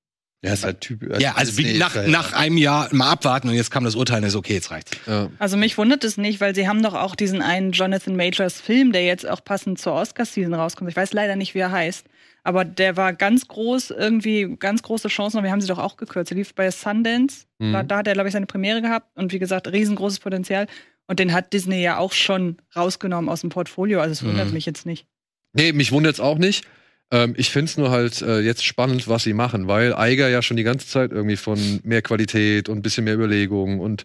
[0.44, 1.18] Der ist halt Typ.
[1.20, 2.06] Ja, also wie, nach, ja.
[2.06, 4.92] nach einem Jahr mal abwarten und jetzt kam das Urteil und ist okay, jetzt reicht's.
[5.06, 5.30] Ja.
[5.38, 8.92] Also mich wundert es nicht, weil sie haben doch auch diesen einen Jonathan Majors Film,
[8.92, 10.90] der jetzt auch passend zur Oscar-Season rauskommt.
[10.90, 12.06] Ich weiß leider nicht, wie er heißt.
[12.42, 15.38] Aber der war ganz groß, irgendwie ganz große Chancen.
[15.38, 16.30] Und wir haben sie doch auch gekürzt.
[16.30, 17.46] Er lief bei Sundance.
[17.58, 17.72] Mhm.
[17.72, 19.16] Da, da hat er, glaube ich, seine Premiere gehabt.
[19.16, 20.66] Und wie gesagt, riesengroßes Potenzial.
[21.06, 24.00] Und den hat Disney ja auch schon rausgenommen aus dem Portfolio.
[24.00, 24.52] Also es wundert Mhm.
[24.52, 25.06] mich jetzt nicht.
[25.54, 26.66] Nee, mich wundert's auch nicht.
[27.14, 30.56] Ähm, ich find's nur halt äh, jetzt spannend, was sie machen, weil Eiger ja schon
[30.56, 34.04] die ganze Zeit irgendwie von mehr Qualität und ein bisschen mehr Überlegung und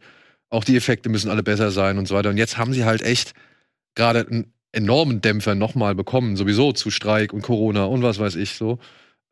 [0.50, 2.30] auch die Effekte müssen alle besser sein und so weiter.
[2.30, 3.34] Und jetzt haben sie halt echt
[3.95, 8.52] gerade einen enormen Dämpfer nochmal bekommen, sowieso zu Streik und Corona und was weiß ich
[8.54, 8.78] so.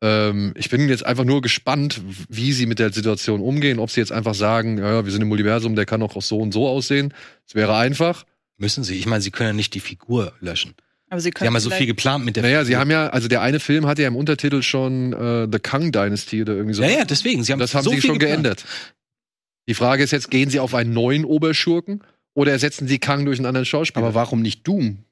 [0.02, 4.00] Ähm, ich bin jetzt einfach nur gespannt, wie sie mit der Situation umgehen, ob sie
[4.00, 7.14] jetzt einfach sagen, ja, wir sind im Multiversum, der kann auch so und so aussehen.
[7.46, 8.24] Es wäre einfach.
[8.56, 8.96] Müssen sie.
[8.96, 10.74] Ich meine, sie können ja nicht die Figur löschen.
[11.10, 12.80] Aber sie Sie können haben ja so viel geplant mit der Naja, sie Figur.
[12.80, 16.42] haben ja, also der eine Film hatte ja im Untertitel schon äh, The Kang Dynasty
[16.42, 16.82] oder irgendwie so.
[16.82, 17.42] Ja, ja, deswegen.
[17.44, 18.42] Sie haben das haben so sie viel schon geplant.
[18.44, 18.64] geändert.
[19.68, 22.02] Die Frage ist jetzt, gehen sie auf einen neuen Oberschurken
[22.34, 24.06] oder ersetzen sie Kang durch einen anderen Schauspieler?
[24.06, 25.04] Aber warum nicht Doom?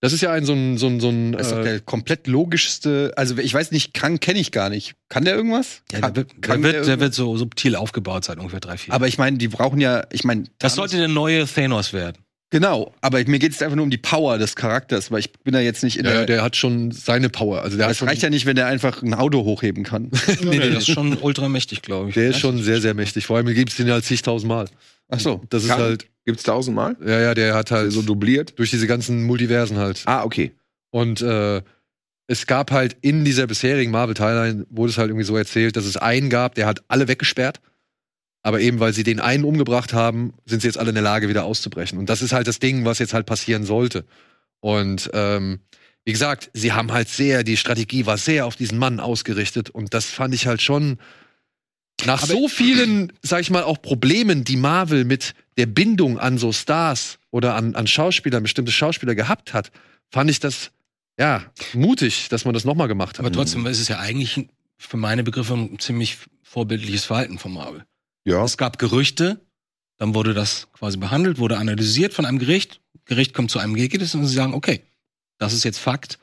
[0.00, 1.80] das ist ja ein so ein so ein, so ein Das ist doch äh, der
[1.80, 3.12] komplett logischste.
[3.16, 4.94] Also ich weiß nicht, Kang kenne ich gar nicht.
[5.08, 5.82] Kann der irgendwas?
[5.90, 7.00] Ja, der wird, kann der, wird, der irgendwas?
[7.00, 8.94] wird so subtil aufgebaut seit ungefähr drei, vier.
[8.94, 12.16] Aber ich meine, die brauchen ja, ich meine, das sollte der neue Thanos werden.
[12.50, 12.94] Genau.
[13.00, 15.60] Aber mir geht es einfach nur um die Power des Charakters, weil ich bin da
[15.60, 16.26] jetzt nicht in ja, der.
[16.26, 17.62] der hat schon seine Power.
[17.62, 20.10] Also der das reicht ja nicht, wenn der einfach ein Auto hochheben kann.
[20.42, 22.14] nee, nee, das ist schon ultramächtig, glaube ich.
[22.14, 23.26] der ist schon sehr, sehr mächtig.
[23.26, 24.68] Vor allem gibt's den ja zigtausendmal.
[25.08, 25.42] Ach so.
[25.50, 25.80] Das ist Kang?
[25.80, 26.96] halt, Gibt's tausendmal?
[27.06, 28.58] ja, ja, der hat halt So dubliert?
[28.58, 30.02] durch diese ganzen Multiversen halt.
[30.04, 30.52] Ah, okay.
[30.90, 31.62] Und äh,
[32.26, 35.96] es gab halt in dieser bisherigen Marvel-Timeline, wurde es halt irgendwie so erzählt, dass es
[35.96, 37.60] einen gab, der hat alle weggesperrt.
[38.42, 41.28] Aber eben, weil sie den einen umgebracht haben, sind sie jetzt alle in der Lage,
[41.28, 41.98] wieder auszubrechen.
[41.98, 44.04] Und das ist halt das Ding, was jetzt halt passieren sollte.
[44.60, 45.60] Und ähm,
[46.04, 49.70] wie gesagt, sie haben halt sehr, die Strategie war sehr auf diesen Mann ausgerichtet.
[49.70, 50.98] Und das fand ich halt schon
[52.04, 56.52] nach so vielen, sag ich mal, auch Problemen, die Marvel mit der Bindung an so
[56.52, 59.72] Stars oder an, an Schauspieler, bestimmte Schauspieler gehabt hat,
[60.10, 60.70] fand ich das
[61.18, 61.42] ja
[61.74, 63.26] mutig, dass man das nochmal gemacht hat.
[63.26, 64.48] Aber trotzdem ist es ja eigentlich
[64.78, 67.84] für meine Begriffe ein ziemlich vorbildliches Verhalten von Marvel.
[68.28, 68.44] Ja.
[68.44, 69.40] Es gab Gerüchte,
[69.96, 72.80] dann wurde das quasi behandelt, wurde analysiert von einem Gericht.
[73.06, 74.82] Gericht kommt zu einem Ergebnis und sie sagen, okay,
[75.38, 76.18] das ist jetzt Fakt.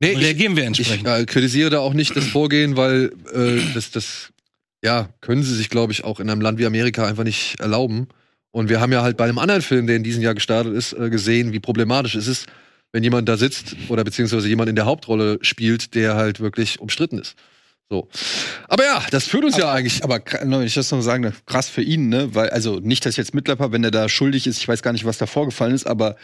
[0.00, 1.06] nee, Und ich, reagieren wir ich entsprechend.
[1.06, 4.32] äh, kritisiere da auch nicht das Vorgehen, weil äh, das, das
[4.82, 8.08] ja können sie sich, glaube ich, auch in einem Land wie Amerika einfach nicht erlauben.
[8.50, 10.94] Und wir haben ja halt bei einem anderen Film, der in diesem Jahr gestartet ist,
[10.94, 12.46] äh, gesehen, wie problematisch es ist,
[12.92, 17.18] wenn jemand da sitzt oder beziehungsweise jemand in der Hauptrolle spielt, der halt wirklich umstritten
[17.18, 17.36] ist.
[17.92, 18.08] So.
[18.68, 20.02] Aber ja, das führt uns ja eigentlich.
[20.02, 22.34] Aber wenn ich das noch sagen darf, krass für ihn, ne?
[22.34, 24.94] Weil, also nicht, dass ich jetzt mitlepper, wenn er da schuldig ist, ich weiß gar
[24.94, 26.16] nicht, was da vorgefallen ist, aber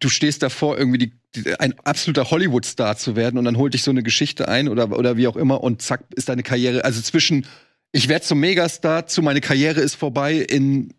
[0.00, 3.84] du stehst davor, irgendwie die, die, ein absoluter Hollywood-Star zu werden und dann holt dich
[3.84, 6.84] so eine Geschichte ein oder, oder wie auch immer und zack, ist deine Karriere.
[6.84, 7.46] Also zwischen
[7.92, 10.92] ich werde zum Megastar zu meine Karriere ist vorbei in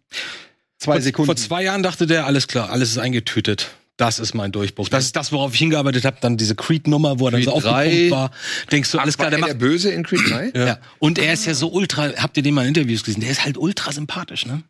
[0.78, 1.26] zwei vor, Sekunden.
[1.26, 3.72] Vor zwei Jahren dachte der, alles klar, alles ist eingetütet.
[4.00, 4.88] Das ist mein Durchbruch.
[4.88, 6.16] Das ist das, worauf ich hingearbeitet habe.
[6.22, 7.70] Dann diese Creed-Nummer, wo er dann Creed so 3.
[7.70, 8.32] aufgepumpt war.
[8.72, 10.52] Denkst du, alles klar, War der er macht der Böse in Creed 3?
[10.56, 10.78] Ja.
[11.00, 13.20] Und er ist ja so ultra, habt ihr den mal in Interviews gesehen?
[13.20, 14.64] Der ist halt ultra sympathisch, ne?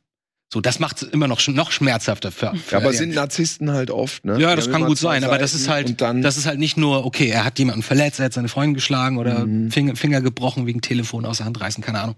[0.51, 3.91] So, das macht immer noch, noch schmerzhafter für, für Ja, aber ja, sind Narzissten halt
[3.91, 4.39] oft, ne?
[4.39, 7.05] ja, das haben kann gut sein, aber das ist halt, das ist halt nicht nur,
[7.05, 9.69] okay, er hat jemanden verletzt, er hat seine Freundin geschlagen oder Mhm.
[9.69, 12.15] Finger, Finger gebrochen wegen Telefon aus der Hand reißen, keine Ahnung.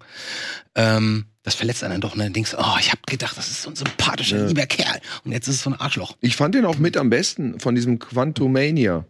[0.75, 2.23] Ähm, das verletzt einen doch, ne?
[2.23, 4.45] Dann denkst oh, ich hab gedacht, das ist so ein sympathischer, Ja.
[4.47, 5.01] lieber Kerl.
[5.25, 6.15] Und jetzt ist es so ein Arschloch.
[6.21, 9.05] ich fand den auch mit am besten von diesem Quantumania.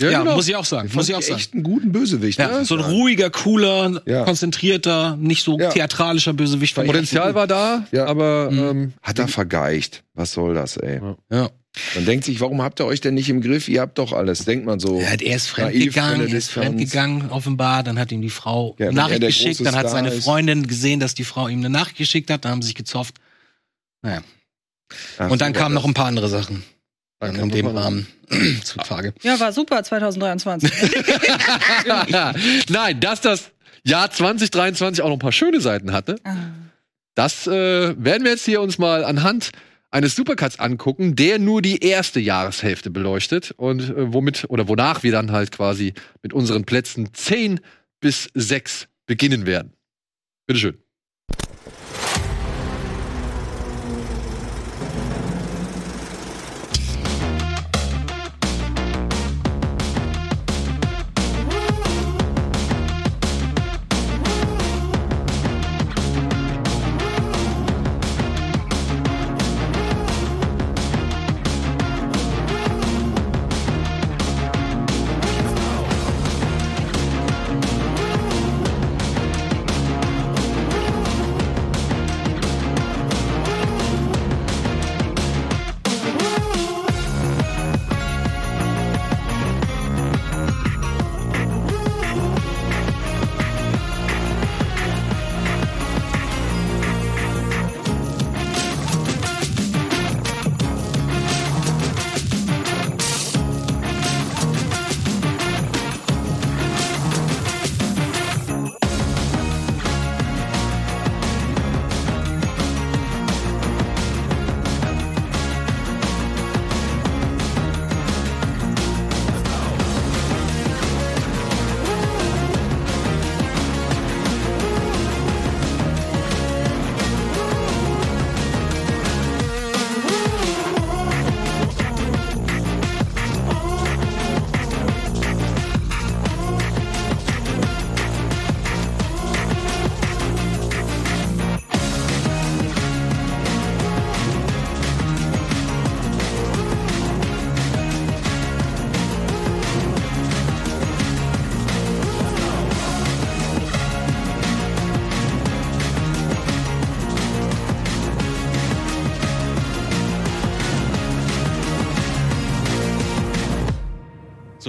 [0.00, 0.34] Ja, genau.
[0.36, 1.38] muss ich auch sagen, muss ich auch sagen.
[1.38, 2.38] echt einen guten Bösewicht.
[2.38, 4.24] Ja, ich so ein ruhiger, cooler, Ja.
[4.24, 5.70] konzentrierter, nicht so Ja.
[5.70, 6.74] theatralischer Bösewicht.
[6.74, 8.06] Potenzial war da, Ja.
[8.06, 8.58] aber Mhm.
[8.58, 10.02] ähm, Hat er vergeicht.
[10.14, 11.00] Was soll das, ey?
[11.30, 11.50] Ja.
[11.94, 13.68] Man denkt sich, warum habt ihr euch denn nicht im Griff?
[13.68, 14.44] Ihr habt doch alles.
[14.44, 14.98] Denkt man so.
[14.98, 18.86] Er, hat, er ist fremdgegangen, er ist fremdgegangen offenbar, dann hat ihm die Frau Ja,
[18.88, 20.24] eine Nachricht geschickt, dann hat seine ist.
[20.24, 23.14] Freundin gesehen, dass die Frau ihm eine Nachricht geschickt hat, dann haben sie sich gezofft.
[24.02, 24.22] Naja.
[25.18, 26.64] Ach, Und dann so kamen noch ein paar andere Sachen.
[27.20, 28.06] Dann in dem Rahmen
[28.64, 29.12] zutage.
[29.22, 30.70] Ja, war super 2023.
[32.68, 33.50] nein, dass das
[33.84, 36.36] Jahr 2023 auch noch ein paar schöne Seiten hatte, Ah.
[37.14, 37.50] das äh,
[38.02, 39.50] werden wir jetzt hier uns mal anhand
[39.90, 45.12] eines Supercuts angucken, der nur die erste Jahreshälfte beleuchtet und äh, womit oder wonach wir
[45.12, 47.60] dann halt quasi mit unseren Plätzen 10
[48.00, 49.72] bis 6 beginnen werden.
[50.46, 50.78] Bitteschön.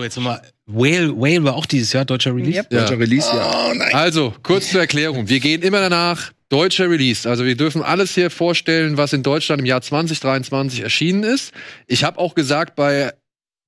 [0.02, 0.42] So, jetzt nochmal.
[0.66, 2.58] Whale, Whale war auch dieses Jahr deutscher Release.
[2.58, 2.74] Yep.
[2.74, 2.80] Ja.
[2.80, 3.72] Deutscher Release, ja.
[3.94, 5.30] Also, kurz zur Erklärung.
[5.30, 7.30] Wir gehen immer danach, deutscher Release.
[7.30, 11.54] Also wir dürfen alles hier vorstellen, was in Deutschland im Jahr 2023 erschienen ist.
[11.86, 13.14] Ich habe auch gesagt, bei,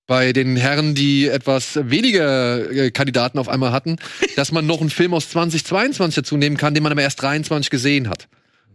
[0.08, 3.98] bei den Herren, die etwas weniger äh, Kandidaten auf einmal hatten,
[4.36, 7.70] dass man noch einen Film aus 2022 dazu nehmen kann, den man aber erst 23
[7.70, 8.28] gesehen hat.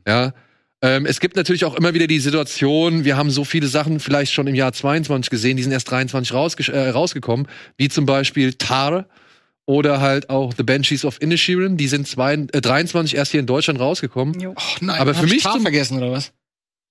[0.06, 0.32] Ja.
[0.80, 4.32] Ähm, es gibt natürlich auch immer wieder die Situation, wir haben so viele Sachen vielleicht
[4.32, 8.54] schon im Jahr 22 gesehen, die sind erst 23 rausge äh, rausgekommen, wie zum Beispiel
[8.54, 9.06] Tar,
[9.66, 11.76] oder halt auch The Banshees of Inisherin.
[11.76, 14.38] Die sind zwei, äh, 23 erst hier in Deutschland rausgekommen.
[14.40, 14.54] Jo.
[14.56, 16.32] Ach nein, Aber für mich Tar zum- vergessen oder was?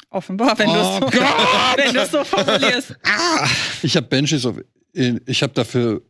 [0.10, 2.96] Offenbar, wenn Oh du es so, wenn formulierst.
[3.84, 4.58] Ich habe Benches of.
[4.94, 6.02] Ich habe dafür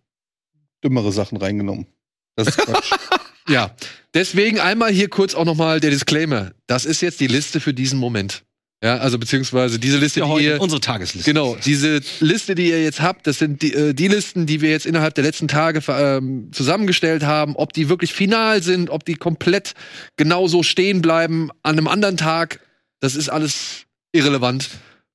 [0.84, 1.88] dümmere Sachen reingenommen.
[2.36, 2.92] Das ist Quatsch.
[3.50, 3.76] Ja.
[4.14, 6.52] Deswegen einmal hier kurz auch nochmal der Disclaimer.
[6.66, 8.44] Das ist jetzt die Liste für diesen Moment.
[8.84, 11.28] Ja, also beziehungsweise diese Liste, Ja, die ihr, unsere Tagesliste.
[11.28, 14.70] genau, diese Liste, die ihr jetzt habt, das sind die, äh, die Listen, die wir
[14.70, 17.56] jetzt innerhalb der letzten Tage ähm, zusammengestellt haben.
[17.56, 19.74] Ob die wirklich final sind, ob die komplett
[20.16, 22.60] genauso stehen bleiben an einem anderen Tag,
[23.00, 24.70] das ist alles irrelevant.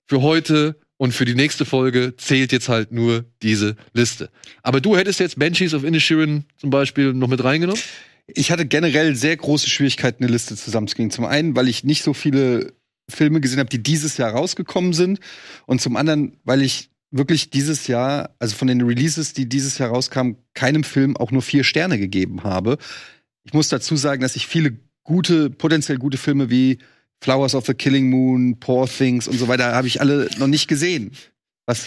[0.08, 4.28] Für heute und für die nächste Folge zählt jetzt halt nur diese Liste.
[4.64, 7.80] Aber du hättest jetzt Banshees of Inisherin zum Beispiel noch mit reingenommen?
[8.26, 11.10] Ich hatte generell sehr große Schwierigkeiten, eine Liste zusammenzukriegen.
[11.10, 12.72] Zum einen, weil ich nicht so viele
[13.08, 15.20] Filme gesehen habe, die dieses Jahr rausgekommen sind.
[15.66, 19.90] Und zum anderen, weil ich wirklich dieses Jahr, also von den Releases, die dieses Jahr
[19.90, 22.78] rauskamen, keinem Film auch nur vier Sterne gegeben habe.
[23.44, 26.78] Ich muss dazu sagen, dass ich viele gute, potenziell gute Filme wie
[27.20, 30.68] Flowers of the Killing Moon, Poor Things und so weiter habe ich alle noch nicht
[30.68, 31.12] gesehen.
[31.66, 31.86] Was?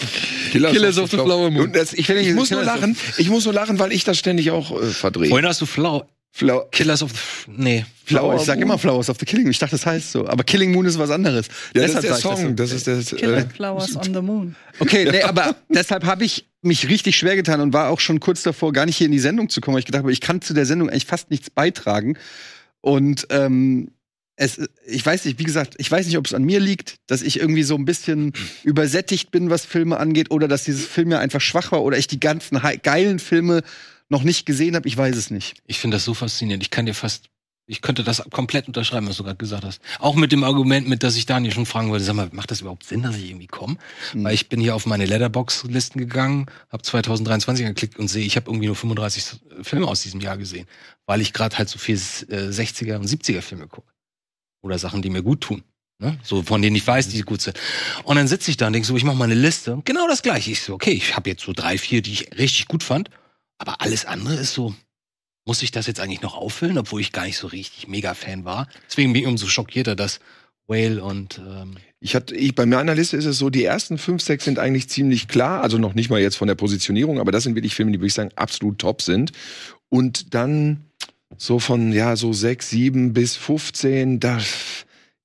[0.52, 1.74] Killers of the Flower Moon.
[1.74, 2.95] Das, ich, ich muss nur lachen.
[3.17, 5.30] Ich muss nur lachen, weil ich das ständig auch äh, verdrehe.
[5.30, 6.08] Vorhin hast du Flau.
[6.38, 7.52] Flau Killers of the.
[7.56, 7.86] Nee.
[8.04, 8.63] Flower, ich sag Moon.
[8.63, 9.52] immer Flowers of the Killing Moon.
[9.52, 10.28] Ich dachte, das heißt so.
[10.28, 11.48] Aber Killing Moon ist was anderes.
[11.74, 12.48] Ja, das ist der sag ich Song.
[12.50, 12.52] so.
[12.56, 13.15] Das ist das.
[13.15, 14.54] Killer Äh, Flowers on the Moon.
[14.80, 18.43] Okay, nee, aber deshalb habe ich mich richtig schwer getan und war auch schon kurz
[18.43, 20.41] davor, gar nicht hier in die Sendung zu kommen, weil ich gedacht habe, ich kann
[20.41, 22.17] zu der Sendung eigentlich fast nichts beitragen.
[22.82, 23.91] Und ähm,
[24.36, 27.21] es, ich weiß nicht, wie gesagt, ich weiß nicht, ob es an mir liegt, dass
[27.21, 31.19] ich irgendwie so ein bisschen übersättigt bin, was Filme angeht, oder dass dieses Film ja
[31.19, 33.62] einfach schwach war, oder ich die ganzen geilen Filme
[34.10, 34.88] noch nicht gesehen habe.
[34.88, 35.62] Ich weiß es nicht.
[35.65, 36.63] Ich finde das so faszinierend.
[36.63, 37.30] Ich kann dir fast.
[37.68, 39.82] Ich könnte das komplett unterschreiben, was du gerade gesagt hast.
[39.98, 42.62] Auch mit dem Argument, mit dass ich Daniel schon fragen wollte, sag mal, macht das
[42.62, 43.78] überhaupt Sinn, dass ich irgendwie komme?
[44.13, 44.24] Mhm.
[44.24, 48.52] Weil ich bin hier auf meine Letterbox-Listen gegangen, habe 2023 geklickt und sehe, ich habe
[48.52, 50.68] irgendwie nur 35 Filme aus diesem Jahr gesehen,
[51.08, 53.91] weil ich gerade halt so viel äh, 60er und 70er Filme gucke.
[54.62, 55.63] Oder Sachen, die mir gut tun.
[56.00, 56.20] Ne?
[56.24, 57.60] So, von denen ich weiß, die gut sind.
[58.04, 59.82] Und dann sitze ich da und denke so, ich mache mal eine Liste.
[59.86, 60.52] Genau das gleiche.
[60.52, 63.10] Ich so, okay, ich habe jetzt so drei, vier, die ich richtig gut fand.
[63.58, 64.76] Aber alles andere ist so,
[65.46, 68.46] muss ich das jetzt eigentlich noch auffüllen, obwohl ich gar nicht so richtig mega Fan
[68.46, 68.68] war.
[68.89, 70.20] Deswegen bin ich umso schockierter, dass
[70.68, 74.24] Whale und ähm, Ich hatte, ich, bei meiner Liste ist es so, die ersten fünf,
[74.24, 77.44] sechs sind eigentlich ziemlich klar, also noch nicht mal jetzt von der Positionierung, aber das
[77.44, 79.32] sind wirklich Filme, die würde ich sagen absolut top sind.
[79.89, 80.86] Und dann
[81.38, 84.39] so von, ja, so sechs, sieben bis 15, da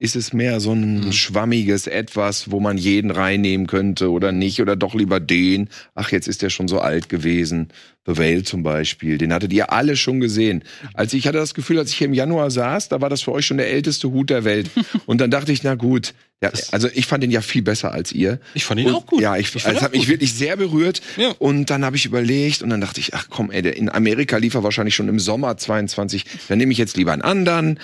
[0.03, 1.13] ist es mehr so ein Mhm.
[1.13, 5.69] schwammiges Etwas, wo man jeden reinnehmen könnte oder nicht oder doch lieber den.
[5.95, 7.69] Ach, jetzt ist der schon so alt gewesen.
[8.07, 10.65] The Whale zum Beispiel, den hattet ihr alle schon gesehen.
[10.95, 13.33] Als ich hatte das Gefühl, als ich hier im Januar saß, da war das für
[13.33, 14.71] euch schon der älteste Hut der Welt.
[15.07, 18.11] Und dann dachte ich, na gut, ja, also ich fand den ja viel besser als
[18.11, 18.41] ihr.
[18.55, 19.21] ich fand ihn Und, auch gut.
[19.21, 21.03] Ja, ich, Ich fand also ihn das hat mich wirklich sehr berührt.
[21.19, 21.33] Ja.
[21.39, 24.39] Und dann habe ich überlegt und dann dachte ich, ach komm, ey, der in Amerika
[24.39, 26.25] lief er wahrscheinlich schon im Sommer 22.
[26.49, 27.79] Dann nehme ich jetzt lieber einen anderen.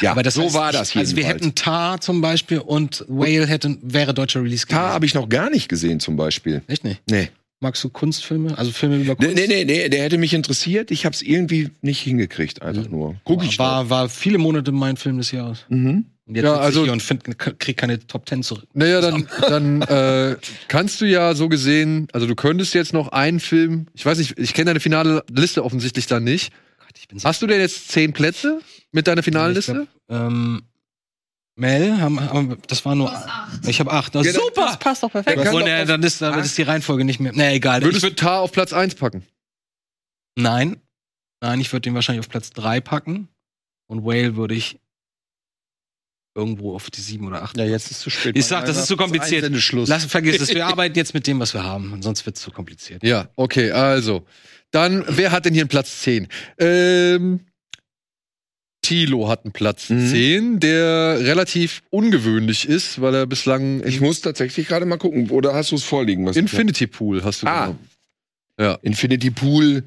[0.00, 3.46] Ja, aber das so heißt, war das Also wir hätten Tar zum Beispiel und Whale
[3.46, 4.78] hätten, wäre deutscher Release gewesen.
[4.78, 6.62] Tar habe ich noch gar nicht gesehen zum Beispiel.
[6.66, 7.00] Echt nicht?
[7.10, 7.30] Nee.
[7.62, 8.56] Magst du Kunstfilme?
[8.56, 9.34] Also Filme über Kunst?
[9.34, 10.90] nee, nee, nee, der hätte mich interessiert.
[10.90, 13.16] Ich habe es irgendwie nicht hingekriegt, einfach nur.
[13.24, 15.66] Guck ich war, war viele Monate mein Film des Jahres.
[15.68, 16.06] Mhm.
[16.26, 18.64] Und jetzt Ja, also- ich hier und find, krieg keine Top Ten zurück.
[18.72, 20.36] Naja, dann, dann äh,
[20.68, 24.38] kannst du ja so gesehen, also du könntest jetzt noch einen Film, ich weiß nicht,
[24.38, 26.52] ich kenne deine finale Liste offensichtlich dann nicht.
[26.78, 28.60] Gott, ich bin so Hast du denn jetzt zehn Plätze
[28.92, 29.86] mit deiner finalen Ich Liste?
[30.08, 30.62] glaub, ähm,
[31.56, 33.12] Mel, haben, haben, das war nur.
[33.66, 34.14] Ich habe acht.
[34.14, 34.66] Das Ja, super!
[34.66, 35.36] Das passt doch perfekt.
[35.38, 37.32] Nee, auf- dann, ist, dann ist die Reihenfolge nicht mehr.
[37.34, 37.82] Nee, egal.
[37.82, 39.26] Würdest ich du Tar auf Platz 1 packen?
[40.36, 40.80] nein.
[41.42, 43.28] Nein, ich würde den wahrscheinlich auf Platz drei packen.
[43.88, 44.78] Und Whale würde ich
[46.36, 47.56] irgendwo auf die sieben oder acht.
[47.56, 48.36] Ja, jetzt ist es zu spät.
[48.36, 49.50] Ich sag, das ist zu kompliziert.
[49.88, 50.50] Lass, vergiss es.
[50.50, 52.00] Wir arbeiten jetzt mit dem, was wir haben.
[52.02, 53.02] Sonst wird es zu kompliziert.
[53.02, 54.24] Ja, okay, also.
[54.70, 56.28] Dann, wer hat denn hier einen Platz 10?
[56.58, 57.40] Ähm,
[58.82, 60.06] Tilo hat einen Platz Mhm.
[60.08, 65.30] 10, der relativ ungewöhnlich ist, weil er bislang Ich muss tatsächlich gerade mal gucken.
[65.30, 66.26] Oder hast du es vorliegen?
[66.26, 67.60] Was Infinity Pool hast du Ah.
[67.66, 67.78] genommen.
[68.58, 68.74] Ja.
[68.82, 69.84] Infinity Pool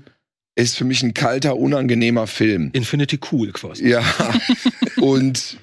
[0.56, 2.70] ist für mich ein kalter, unangenehmer Film.
[2.74, 3.88] Infinity Cool quasi.
[3.90, 4.04] Ja.
[5.02, 5.58] und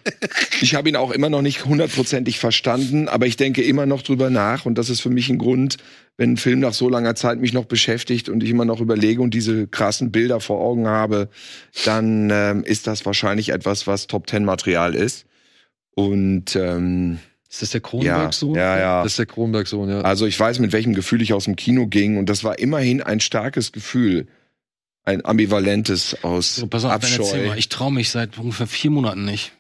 [0.60, 4.30] ich habe ihn auch immer noch nicht hundertprozentig verstanden, aber ich denke immer noch drüber
[4.30, 5.76] nach und das ist für mich ein Grund,
[6.20, 9.22] wenn ein Film nach so langer Zeit mich noch beschäftigt und ich immer noch überlege
[9.22, 11.30] und diese krassen Bilder vor Augen habe,
[11.86, 15.24] dann ähm, ist das wahrscheinlich etwas, was Top Ten Material ist.
[15.94, 18.54] Und ähm, Ist das der ja, Kronberg so?
[18.54, 19.02] ja, ja.
[19.02, 20.00] Das ist der Kronberg-Sohn, ja.
[20.02, 23.00] Also ich weiß, mit welchem Gefühl ich aus dem Kino ging und das war immerhin
[23.02, 24.26] ein starkes Gefühl.
[25.04, 27.46] Ein ambivalentes aus So, pass auf, Abscheu.
[27.46, 27.58] mal.
[27.58, 29.52] Ich traue mich seit ungefähr vier Monaten nicht.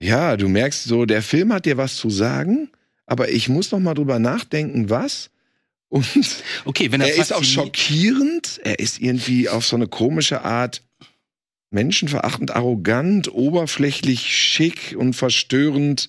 [0.00, 2.70] Ja, du merkst so, der Film hat dir was zu sagen,
[3.04, 5.28] aber ich muss noch mal drüber nachdenken, was.
[5.88, 6.06] Und
[6.64, 8.60] Okay, wenn er, er ist auch schockierend.
[8.64, 10.82] Er ist irgendwie auf so eine komische Art
[11.70, 16.08] menschenverachtend, arrogant, oberflächlich, schick und verstörend.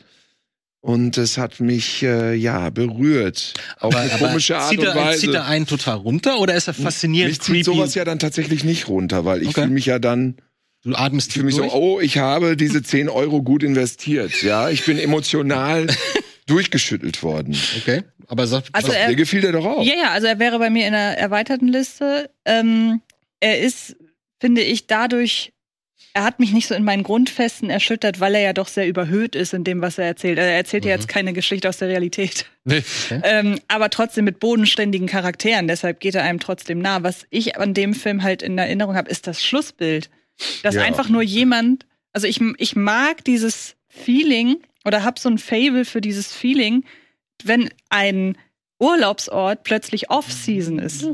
[0.81, 3.53] Und es hat mich äh, ja berührt.
[3.79, 5.19] Auf Aber, eine komische Art zieht und er, Weise.
[5.19, 7.63] Zieht er einen total runter oder ist er faszinierend mich zieht creepy?
[7.65, 9.61] sowas ja dann tatsächlich nicht runter, weil ich Okay.
[9.61, 10.37] fühle mich ja dann,
[10.85, 11.73] du atmest ich fühle mich so, durch?
[11.73, 14.41] oh, ich habe diese 10 Euro gut investiert.
[14.41, 15.87] Ja, ich bin emotional
[16.49, 17.55] durchgeschüttelt worden.
[17.77, 19.83] Okay, aber sag, Also er- gefiel der doch auch.
[19.83, 22.29] Ja, ja, also er wäre bei mir in einer erweiterten Liste.
[22.45, 23.01] Ähm,
[23.39, 23.95] er ist,
[24.39, 25.53] finde ich, dadurch
[26.15, 29.35] er hat mich nicht so in meinen Grundfesten erschüttert, weil er ja doch sehr überhöht
[29.35, 30.39] ist in dem, was er erzählt.
[30.39, 30.99] Er erzählt ja Mhm.
[31.01, 32.45] jetzt keine Geschichte aus der Realität.
[32.65, 32.81] Nee.
[33.23, 35.67] Ähm, aber trotzdem mit bodenständigen Charakteren.
[35.67, 37.03] Deshalb geht er einem trotzdem nah.
[37.03, 40.09] Was ich an dem Film halt in Erinnerung habe, ist das Schlussbild.
[40.63, 40.81] Dass Ja.
[40.81, 44.57] einfach nur jemand, also ich, ich mag dieses Feeling
[44.89, 46.83] oder hab so ein Fable für dieses Feeling,
[47.43, 48.35] wenn ein
[48.79, 51.07] Urlaubsort plötzlich Off-Season ist.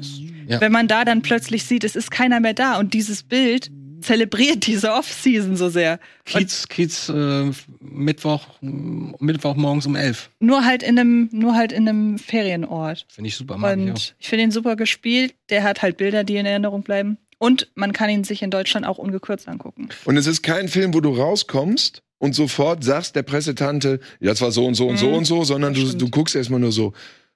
[0.48, 0.62] Ja.
[0.62, 4.66] Wenn man da dann plötzlich sieht, es ist keiner mehr da und dieses Bild zelebriert
[4.68, 6.00] diese Off-Season so sehr.
[6.24, 10.30] Kiez, Kiez äh, Mittwoch, Mittwoch morgens um elf.
[10.40, 13.06] nur halt in einem, nur halt in einem Ferienort.
[13.10, 13.90] Finde ich super, mag ich auch.
[13.90, 15.36] Und ich finde ihn super gespielt.
[15.50, 17.18] Der hat halt Bilder, die in Erinnerung bleiben.
[17.40, 19.90] Und man kann ihn sich in Deutschland auch ungekürzt angucken.
[20.06, 24.42] Und es ist kein Film, wo du rauskommst und sofort sagst der Pressetante, ja, das
[24.42, 26.72] war so und so und so Mhm, und so, sondern du, du guckst erstmal nur
[26.72, 26.94] so,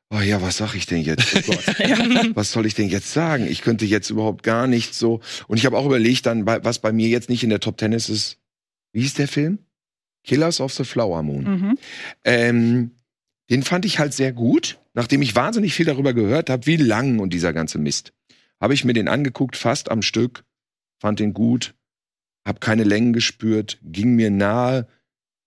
[0.10, 1.36] oh ja, was sag ich denn jetzt?
[1.36, 1.66] Oh Gott.
[2.36, 3.48] was soll ich denn jetzt sagen?
[3.48, 5.22] Ich könnte jetzt überhaupt gar nicht so.
[5.48, 7.92] Und ich habe auch überlegt, dann, was bei mir jetzt nicht in der Top Ten
[7.92, 8.38] ist, ist,
[8.94, 9.60] wie hieß der Film?
[10.24, 11.44] Killers of the Flower Moon.
[11.44, 11.78] Mhm.
[12.24, 12.92] Ähm,
[13.50, 17.20] den fand ich halt sehr gut, nachdem ich wahnsinnig viel darüber gehört habe, wie lang
[17.20, 18.14] und dieser ganze Mist.
[18.60, 20.44] Habe ich mir den angeguckt, fast am Stück,
[21.00, 21.74] fand den gut,
[22.50, 24.88] habe keine Längen gespürt, ging mir nahe,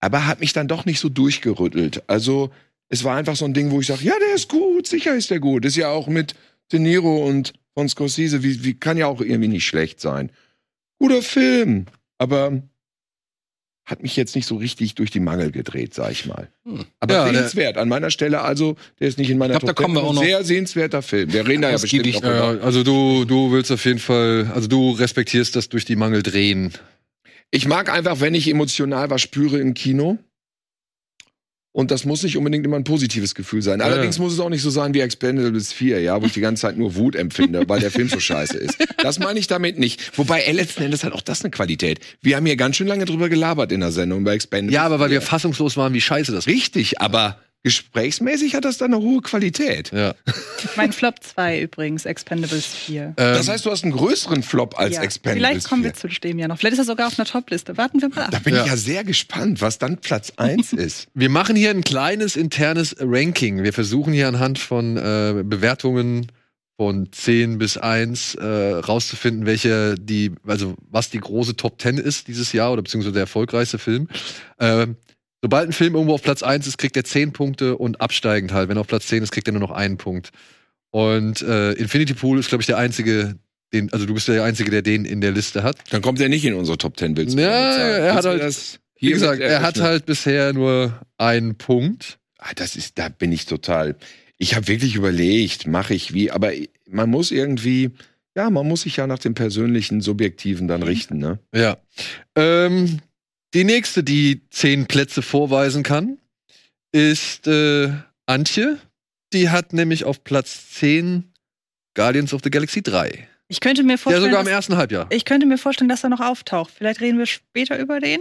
[0.00, 2.02] aber hat mich dann doch nicht so durchgerüttelt.
[2.08, 2.50] Also
[2.88, 5.30] es war einfach so ein Ding, wo ich sage, ja, der ist gut, sicher ist
[5.30, 5.64] der gut.
[5.64, 6.34] Ist ja auch mit
[6.72, 10.30] De Niro und von Scorsese, wie, wie kann ja auch irgendwie nicht schlecht sein.
[10.98, 11.86] Guter Film,
[12.18, 12.62] aber
[13.84, 16.48] hat mich jetzt nicht so richtig durch die Mangel gedreht, sag ich mal.
[16.64, 16.84] Hm.
[17.00, 17.76] Aber Ja, sehenswert.
[17.78, 20.12] An meiner Stelle also, der ist nicht in meiner Ich glaub, da kommen wir auch
[20.14, 21.32] noch- Sehr sehenswerter Film.
[21.32, 22.64] Wir reden da ja bestimmt Ausgiebig, noch drüber.
[22.64, 26.72] also du, du willst auf jeden Fall, also du respektierst das durch die Mangel drehen.
[27.54, 30.18] Ich mag einfach, wenn ich emotional was spüre im Kino.
[31.74, 33.80] Und das muss nicht unbedingt immer ein positives Gefühl sein.
[33.80, 33.86] Ja.
[33.86, 36.62] Allerdings muss es auch nicht so sein wie Expendables 4, ja, wo ich die ganze
[36.62, 38.76] Zeit nur Wut empfinde, weil der Film so scheiße ist.
[38.98, 40.18] Das meine ich damit nicht.
[40.18, 42.00] Wobei, ey, letzten Endes hat auch das eine Qualität.
[42.20, 44.74] Wir haben hier ganz schön lange drüber gelabert in der Sendung bei Expendables.
[44.74, 45.20] Ja, aber weil 4.
[45.20, 49.92] wir fassungslos waren, wie scheiße das Richtig, aber gesprächsmäßig hat das dann eine hohe Qualität.
[49.92, 50.14] Ja.
[50.77, 53.03] Mein Flop 2 übrigens, Expendables 4.
[53.03, 55.03] Ähm, Das heißt, du hast einen größeren Flop als Ja.
[55.03, 55.92] Expendables Vielleicht kommen 4.
[55.92, 56.59] wir zu dem ja noch.
[56.59, 57.77] Vielleicht ist er sogar auf einer Top-Liste.
[57.77, 58.44] Warten wir mal Da ab.
[58.44, 58.62] bin Ja.
[58.62, 61.09] ich ja sehr gespannt, was dann Platz 1 ist.
[61.14, 63.62] Wir machen hier ein kleines internes Ranking.
[63.62, 66.27] Wir versuchen hier anhand von äh, Bewertungen
[66.79, 72.29] von 10 bis 1 äh, rauszufinden, welche die, also was die große Top 10 ist
[72.29, 74.09] dieses Jahr oder beziehungsweise der erfolgreichste Film.
[74.59, 74.96] Ähm,
[75.42, 78.68] sobald ein Film irgendwo auf Platz 1 ist, kriegt er 10 Punkte und absteigend halt.
[78.68, 80.31] Wenn er auf Platz 10 ist, kriegt er nur noch einen Punkt.
[80.90, 83.37] Und äh, Infinity Pool ist, glaube ich, der einzige,
[83.72, 85.76] den, also du bist der Einzige, der den in der Liste hat.
[85.90, 89.11] Dann kommt er nicht in unsere Top 10 willst du Ja, er hat halt- Wie
[89.11, 92.18] gesagt, er hat halt bisher nur einen Punkt.
[92.38, 93.96] Ah, das ist, da bin ich total.
[94.38, 96.52] Ich habe wirklich überlegt, mache ich wie, aber
[96.90, 97.90] man muss irgendwie,
[98.37, 101.38] ja, man muss sich ja nach dem persönlichen, subjektiven dann richten, ne?
[101.55, 101.78] Ja.
[102.37, 102.98] Ähm,
[103.54, 106.18] die nächste, die zehn Plätze vorweisen kann,
[106.92, 107.92] ist äh,
[108.26, 108.78] Antje.
[109.32, 111.32] Die hat nämlich auf Platz 10
[111.94, 113.28] Guardians of the Galaxy 3.
[113.48, 115.06] Ich könnte mir vorstellen, sogar im dass, ersten Halbjahr.
[115.10, 116.72] ich könnte mir vorstellen, dass er noch auftaucht.
[116.76, 118.20] Vielleicht reden wir später über den.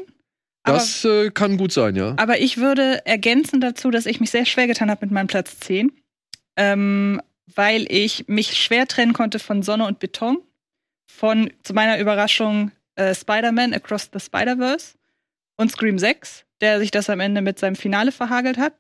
[0.64, 2.14] Aber, Das äh, kann gut sein, ja.
[2.18, 5.60] aber ich würde ergänzen dazu, dass ich mich sehr schwer getan habe mit meinem Platz
[5.60, 5.92] 10.
[6.58, 7.22] Ähm,
[7.56, 10.38] weil ich mich schwer trennen konnte von Sonne und Beton.
[11.10, 14.96] Von, zu meiner Überraschung, äh, Spider-Man Across the Spider-Verse
[15.62, 18.74] und Scream 6, der sich das am Ende mit seinem Finale verhagelt hat.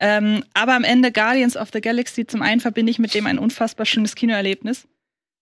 [0.00, 3.38] Ähm, aber am Ende Guardians of the Galaxy, zum einen verbinde ich mit dem ein
[3.38, 4.86] unfassbar schönes Kinoerlebnis,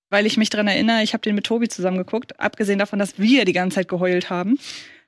[0.09, 3.19] weil ich mich daran erinnere, ich habe den mit Tobi zusammen geguckt, abgesehen davon, dass
[3.19, 4.59] wir die ganze Zeit geheult haben,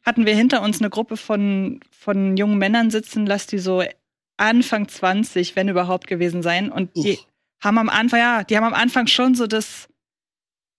[0.04, 3.82] hatten wir hinter uns eine Gruppe von, von jungen Männern sitzen, lass die so
[4.36, 6.70] Anfang 20, wenn überhaupt gewesen sein.
[6.70, 7.18] Und die
[7.60, 9.88] haben am Anfang, ja, die haben am Anfang schon so das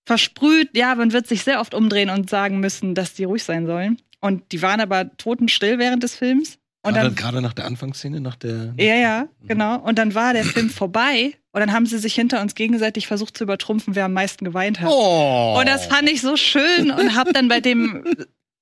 [0.06, 3.66] versprüht, ja, man wird sich sehr oft umdrehen und sagen müssen, dass die ruhig sein
[3.66, 4.02] sollen.
[4.22, 6.60] Und die waren aber totenstill während des Films.
[6.82, 8.74] Und Gerade, dann, gerade nach der Anfangsszene, nach der.
[8.78, 9.80] ja, ja, genau.
[9.80, 13.38] Und dann war der Film vorbei und dann haben sie sich hinter uns gegenseitig versucht
[13.38, 14.90] zu übertrumpfen, wer am meisten geweint hat.
[14.90, 15.58] Oh.
[15.60, 18.06] Und das fand ich so schön und hab dann bei dem,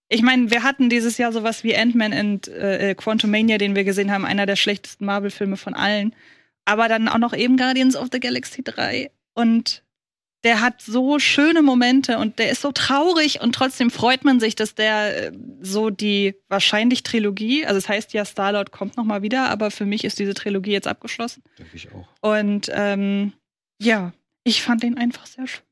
[0.09, 4.11] ich meine, wir hatten dieses Jahr sowas wie Ant-Man und äh, Quantumania, den wir gesehen
[4.11, 6.15] haben, einer der schlechtesten Marvel-Filme von allen.
[6.65, 9.83] Aber dann auch noch eben Guardians of the Galaxy 3 und
[10.47, 14.55] der hat so schöne Momente und der ist so traurig und trotzdem freut man sich,
[14.55, 19.21] dass der äh, so die wahrscheinlich Trilogie, also es heißt ja Star-Lord kommt noch mal
[19.21, 21.43] wieder, aber für mich ist diese Trilogie jetzt abgeschlossen.
[21.59, 22.07] Denke ich auch.
[22.21, 23.33] Und ähm,
[23.81, 24.13] ja,
[24.45, 25.63] ich fand den einfach sehr schön.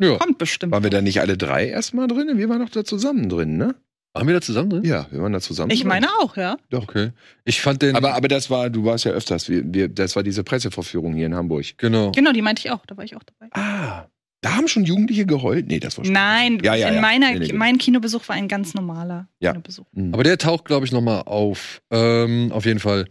[0.00, 0.16] Ja.
[0.16, 0.72] Kommt bestimmt.
[0.72, 0.98] Waren wir noch.
[0.98, 2.36] da nicht alle drei erstmal drin?
[2.38, 3.76] Wir waren doch da zusammen drin, ne?
[4.12, 4.84] Waren wir da zusammen drin?
[4.84, 6.56] Ja, wir waren da zusammen Ich meine auch, ja.
[6.70, 6.82] Doch.
[6.82, 7.12] Okay.
[7.44, 7.94] Ich fand den.
[7.94, 11.26] Aber, aber das war, du warst ja öfters, wir, wir, das war diese Pressevorführung hier
[11.26, 11.64] in Hamburg.
[11.78, 12.10] genau.
[12.10, 12.84] Genau, die meinte ich auch.
[12.86, 13.48] Da war ich auch dabei.
[13.52, 14.06] Ah.
[14.42, 15.66] Da haben schon Jugendliche geheult?
[15.68, 16.14] Nee, das war schon.
[16.14, 17.00] Nein, Ja, ja, in ja.
[17.02, 19.52] meiner, Nee, nee, mein Kinobesuch war ein ganz normaler Ja.
[19.52, 19.84] Kinobesuch.
[19.92, 20.14] Mhm.
[20.14, 21.82] Aber der taucht, glaube ich, noch mal auf.
[21.90, 23.06] Ähm, auf jeden Fall.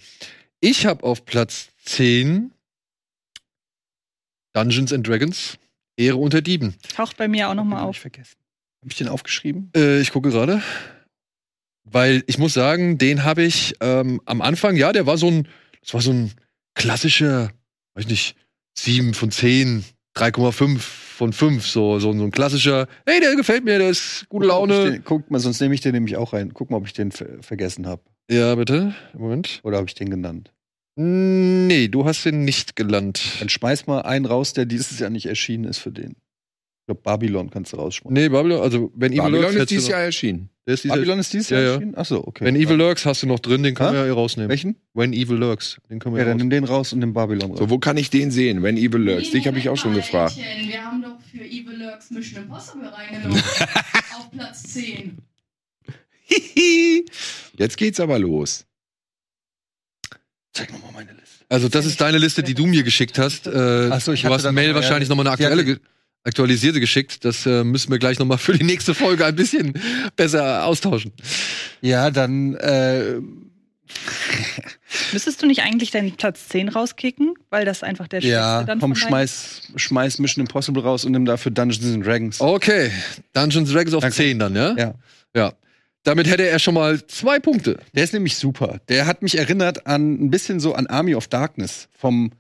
[0.59, 2.51] Ich habe auf Platz 10
[4.53, 5.57] Dungeons and Dragons
[5.97, 6.75] Ehre unter Dieben.
[6.95, 7.95] Taucht bei mir auch noch mal Hab auf.
[7.95, 8.35] ich vergessen.
[8.81, 9.71] Hab ich den aufgeschrieben?
[9.75, 10.61] Äh, ich gucke gerade.
[11.83, 15.47] Weil ich muss sagen, den habe ich ähm, am Anfang, ja, der war so ein,
[15.81, 16.31] das war so ein
[16.75, 17.51] klassischer,
[17.95, 18.35] weiß nicht,
[18.77, 19.83] 7 von 10,
[20.15, 24.45] 3,5 von 5, so, so, so ein klassischer, hey, der gefällt mir, der ist gute
[24.45, 24.91] ich Laune.
[24.91, 26.53] Den, guck mal, sonst nehme ich den nämlich auch rein.
[26.53, 28.03] Guck mal, ob ich den ver vergessen habe.
[28.31, 29.59] Ja, bitte, Moment.
[29.63, 30.53] Oder habe ich den genannt?
[30.95, 33.21] Nee, du hast den nicht gelandet.
[33.39, 36.15] Dann schmeiß mal einen raus, der dieses Jahr nicht erschienen ist für den.
[36.89, 38.11] Ich glaube, Babylon kannst du rausschmeißen.
[38.15, 40.49] Nee, Babylon, also wenn Evil Babylon Lurks ist dieses Jahr erschienen.
[40.65, 41.73] der ist dieses Babylon ist dieses Ja, Jahr ja.
[41.75, 41.95] erschienen?
[41.95, 42.45] Achso, okay.
[42.45, 43.93] Wenn Evil Lurks hast du noch drin, den können Ha?
[44.01, 44.49] wir ja rausnehmen.
[44.49, 44.75] Welchen?
[44.95, 47.51] When Evil Lurks, den können wir Ja, ja dann nimm den raus und den Babylon
[47.51, 47.59] raus.
[47.59, 48.63] So, wo kann ich den sehen?
[48.63, 49.29] When Evil Lurks?
[49.29, 50.35] Dich habe ich auch schon gefragt.
[50.35, 53.37] Wir haben doch für Evil Lurks Mission Impossible reingenommen.
[54.17, 55.19] auf Platz 10.
[57.57, 58.65] Jetzt geht's aber los.
[60.53, 61.45] Zeig nochmal meine Liste.
[61.49, 63.45] Also das ist deine Liste, die du mir geschickt hast.
[63.45, 65.79] Äh, Ach so, ich du hast Mail wahrscheinlich ja, nochmal eine aktuelle, hatte- ge-
[66.23, 67.25] aktualisierte geschickt.
[67.25, 69.73] Das äh, müssen wir gleich nochmal für die nächste Folge ein bisschen
[70.15, 71.13] besser austauschen.
[71.81, 73.19] Ja, dann, äh,
[75.13, 77.33] Müsstest du nicht eigentlich deinen Platz 10 rauskicken?
[77.49, 81.51] Weil das einfach der ja, dann komm, schmeiß, schmeiß Mission Impossible raus und nimm dafür
[81.51, 82.41] Dungeons and Dragons.
[82.41, 82.91] Okay,
[83.33, 84.15] Dungeons Dragons auf Danke.
[84.15, 84.75] 10 dann, ja?
[84.77, 84.93] Ja.
[85.35, 85.53] Ja.
[86.03, 87.77] Damit hätte er schon mal zwei Punkte.
[87.93, 88.79] Der ist nämlich super.
[88.87, 92.31] Der hat mich erinnert an ein bisschen so an Army of Darkness vom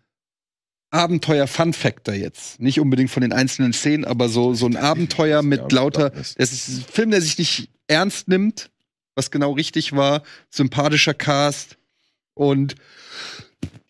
[0.91, 2.59] Abenteuer Fun Factor jetzt.
[2.59, 6.09] Nicht unbedingt von den einzelnen Szenen, aber so, so ein Abenteuer mit lauter.
[6.09, 8.71] Das ist ein Film, der sich nicht ernst nimmt,
[9.15, 10.23] was genau richtig war.
[10.49, 11.77] Sympathischer Cast
[12.33, 12.75] und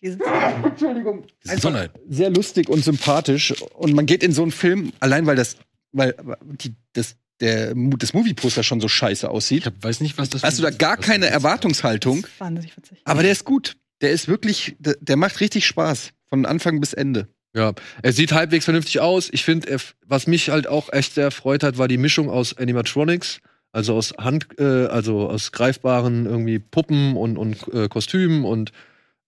[0.00, 3.54] Entschuldigung, einfach sehr lustig und sympathisch.
[3.74, 5.56] Und man geht in so einen Film, allein weil das,
[5.92, 9.66] weil die, das, der, das Movie-Poster schon so scheiße aussieht.
[9.66, 11.34] Ich weiß nicht, was das Hast du da gar keine das ist.
[11.34, 12.26] Erwartungshaltung?
[12.38, 13.00] Wahnsinnig witzig.
[13.04, 13.76] Aber der ist gut.
[14.00, 16.12] Der ist wirklich, der, der macht richtig Spaß.
[16.30, 17.28] Von Anfang bis Ende.
[17.54, 17.72] Ja,
[18.02, 19.28] er sieht halbwegs vernünftig aus.
[19.32, 19.76] Ich finde,
[20.06, 23.40] was mich halt auch echt sehr erfreut hat, war die Mischung aus Animatronics,
[23.72, 28.70] also aus Hand, äh, also aus greifbaren irgendwie Puppen und, und äh, Kostümen und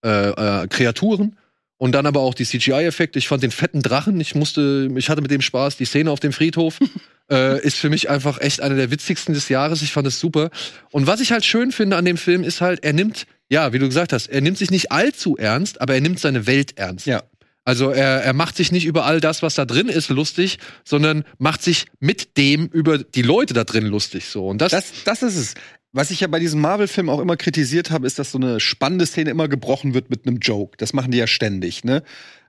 [0.05, 1.37] äh, äh, Kreaturen.
[1.77, 3.19] Und dann aber auch die CGI-Effekte.
[3.19, 5.75] Ich fand den fetten Drachen, ich musste, ich hatte mit dem Spaß.
[5.75, 6.79] Die Szene auf dem Friedhof
[7.33, 9.81] äh, ist für mich einfach echt eine der witzigsten des Jahres.
[9.81, 10.51] Ich fand es super.
[10.91, 13.79] Und was ich halt schön finde an dem Film ist halt, er nimmt, ja, wie
[13.79, 17.07] du gesagt hast, er nimmt sich nicht allzu ernst, aber er nimmt seine Welt ernst.
[17.07, 17.23] Ja.
[17.65, 21.23] Also er, er macht sich nicht über all das, was da drin ist, lustig, sondern
[21.39, 24.25] macht sich mit dem über die Leute da drin lustig.
[24.25, 24.47] So.
[24.47, 25.53] Und das, Das, das ist es.
[25.95, 29.05] Was ich ja bei diesem Marvel-Film auch immer kritisiert habe, ist, dass so eine spannende
[29.05, 30.75] Szene immer gebrochen wird mit einem Joke.
[30.77, 32.03] Das machen die ja ständig, ne?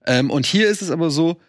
[0.07, 1.41] Ähm, und hier ist es aber so,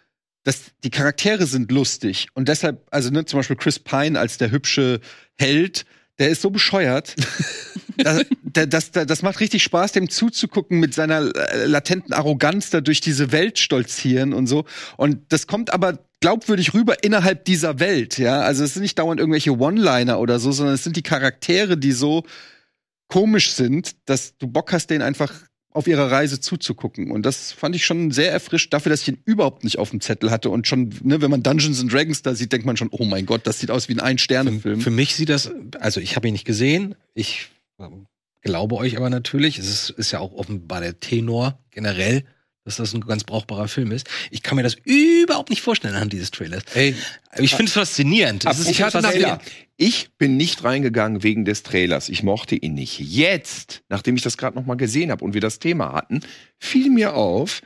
[0.46, 2.28] dass die Charaktere sind lustig.
[2.34, 5.00] Und deshalb, also ne, zum Beispiel Chris Pine als der hübsche
[5.34, 5.84] Held,
[6.20, 7.16] der ist so bescheuert.
[7.96, 12.80] das, das, das, das macht richtig Spaß, dem zuzugucken mit seiner äh, latenten Arroganz da
[12.80, 14.66] durch diese Welt stolzieren und so.
[14.96, 18.42] Und das kommt aber glaubwürdig rüber innerhalb dieser Welt, ja.
[18.42, 21.90] Also es sind nicht dauernd irgendwelche One-Liner oder so, sondern es sind die Charaktere, die
[21.90, 22.22] so
[23.08, 25.32] komisch sind, dass du Bock hast, denen einfach
[25.76, 27.10] auf ihrer Reise zuzugucken.
[27.10, 30.00] Und das fand ich schon sehr erfrischt dafür, dass ich ihn überhaupt nicht auf dem
[30.00, 30.50] Zettel hatte.
[30.50, 33.26] Und schon, ne, wenn man Dungeons and Dragons da sieht, denkt man schon, oh mein
[33.26, 34.80] Gott, das sieht aus wie ein Für, Ein-Sterne-Film.
[34.80, 36.94] für mich sieht das, also ich habe ihn nicht gesehen.
[37.14, 38.06] Ich ähm,
[38.42, 42.24] glaube euch aber natürlich, es ist, ist ja auch offenbar der Tenor generell,
[42.66, 44.08] dass das ein ganz brauchbarer Film ist.
[44.32, 46.64] Ich kann mir das überhaupt nicht vorstellen anhand dieses Trailers.
[46.74, 46.96] ey,
[47.38, 48.44] Ich finde es faszinierend.
[48.44, 48.76] Ist ich.
[48.78, 49.40] Trailer.
[49.76, 52.08] ich bin nicht reingegangen wegen des Trailers.
[52.08, 52.98] Ich mochte ihn nicht.
[52.98, 56.20] Jetzt, nachdem ich das gerade noch mal gesehen habe und wir das Thema hatten,
[56.58, 57.62] fiel mir auf,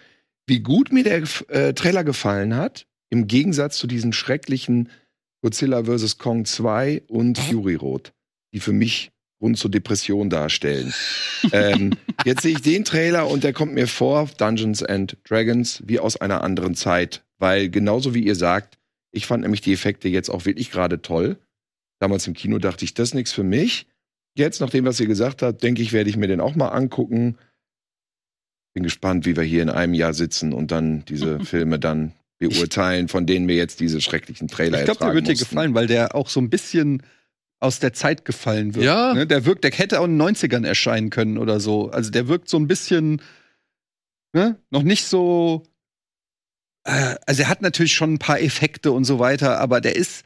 [0.46, 4.90] wie gut mir der äh, Trailer gefallen hat, im Gegensatz zu diesen schrecklichen
[5.42, 6.18] Godzilla vs.
[6.18, 8.12] Kong 2 und Fury Road,
[8.52, 10.92] die für mich Grund zur Depression darstellen.
[11.52, 15.98] ähm, jetzt sehe ich den Trailer und der kommt mir vor, Dungeons and Dragons, wie
[15.98, 17.24] aus einer anderen Zeit.
[17.38, 18.78] Weil genauso wie ihr sagt,
[19.12, 21.38] ich fand nämlich die Effekte jetzt auch wirklich gerade toll.
[21.98, 23.86] Damals im Kino dachte ich, das ist nichts für mich.
[24.36, 26.68] Jetzt, nach dem, was ihr gesagt habt, denke ich, werde ich mir den auch mal
[26.68, 27.36] angucken.
[28.74, 33.08] Bin gespannt, wie wir hier in einem Jahr sitzen und dann diese Filme dann beurteilen,
[33.08, 36.14] von denen wir jetzt diese schrecklichen Trailer Ich glaube, der wird dir gefallen, weil der
[36.14, 37.02] auch so ein bisschen
[37.60, 38.84] aus der Zeit gefallen wird.
[38.86, 39.12] Ja.
[39.14, 39.26] Ne?
[39.26, 41.90] Der wirkt, der hätte auch in den 90ern erscheinen können oder so.
[41.90, 43.20] Also der wirkt so ein bisschen,
[44.32, 44.56] ne?
[44.70, 45.62] Noch nicht so.
[46.84, 50.24] Äh, also er hat natürlich schon ein paar Effekte und so weiter, aber der ist.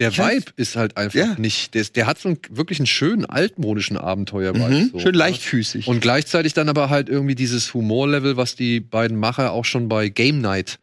[0.00, 1.34] der Ich Vibe ist halt einfach Ja.
[1.38, 4.68] nicht, der, ist- der hat so einen, wirklich einen schönen altmodischen Abenteuer-Vibe.
[4.68, 4.90] Mhm.
[4.92, 4.98] so.
[5.00, 5.86] Schön leichtfüßig.
[5.86, 10.08] Und gleichzeitig dann aber halt irgendwie dieses Humorlevel, was die beiden Macher auch schon bei
[10.08, 10.78] Game Night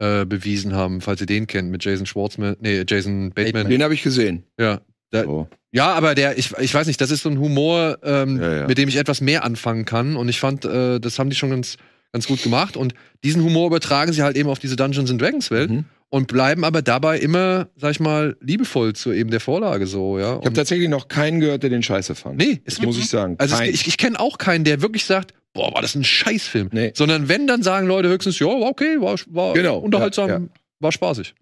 [0.00, 3.68] äh, bewiesen haben, falls ihr den kennt, mit Jason Schwartzman, nee, Jason Bateman.
[3.68, 4.42] Den habe ich gesehen.
[4.58, 4.80] Ja.
[5.10, 5.48] Da, So.
[5.72, 8.66] ja, aber der, ich, ich weiß nicht, das ist so ein Humor, ähm, Ja, ja.
[8.66, 10.16] mit dem ich etwas mehr anfangen kann.
[10.16, 11.76] Und ich fand, äh, das haben die schon ganz,
[12.12, 12.76] ganz gut gemacht.
[12.76, 12.94] Und
[13.24, 15.84] diesen Humor übertragen sie halt eben auf diese Dungeons and Dragons Welt Mhm.
[16.10, 20.24] und bleiben aber dabei immer, sag ich mal, liebevoll zu eben der Vorlage so, ja.
[20.30, 22.36] Ich habe Und- tatsächlich noch keinen gehört, der den scheiße fand.
[22.38, 23.34] Nee, es muss ich sagen.
[23.38, 26.68] Also es, ich, ich kenne auch keinen, der wirklich sagt, boah, war das ein Scheißfilm.
[26.72, 26.92] Nee.
[26.94, 30.42] Sondern wenn, dann sagen Leute höchstens, ja, okay, war, war Genau, unterhaltsam, ja, ja.
[30.78, 31.34] war spaßig.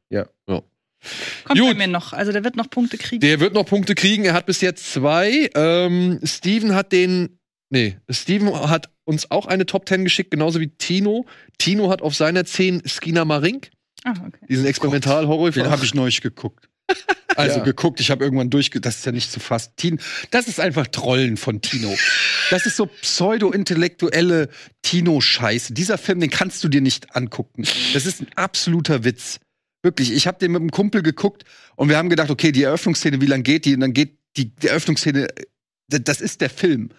[1.44, 1.68] Kommt Gut.
[1.70, 2.12] bei mir noch.
[2.12, 3.20] Also der wird noch Punkte kriegen.
[3.20, 4.24] Der wird noch Punkte kriegen.
[4.24, 5.50] Er hat bis jetzt zwei.
[5.54, 7.38] Ähm, Steven hat den.
[7.70, 11.26] Nee, Steven hat uns auch eine Top 10 geschickt, genauso wie Tino.
[11.58, 13.70] Tino hat auf seiner 10 Skina Marink,
[14.04, 14.46] ah, okay.
[14.48, 15.50] diesen Experimentalhorror.
[15.50, 16.68] Den habe ich neulich geguckt.
[17.36, 17.64] Also Ja.
[17.64, 18.80] geguckt, ich habe irgendwann durchge...
[18.80, 19.70] Das ist ja nicht zu fassen.
[19.76, 20.00] Tin-
[20.32, 21.94] Das ist einfach Trollen von Tino.
[22.50, 24.48] Das ist so pseudo-intellektuelle
[24.82, 25.72] Tino-Scheiße.
[25.72, 27.64] Dieser Film, den kannst du dir nicht angucken.
[27.94, 29.38] Das ist ein absoluter Witz.
[29.82, 31.44] Wirklich, ich habe den mit einem Kumpel geguckt
[31.76, 33.74] und wir haben gedacht, okay, die Eröffnungsszene, wie lang geht die?
[33.74, 35.28] Und dann geht die, die Eröffnungsszene,
[35.88, 36.90] d- das ist der Film.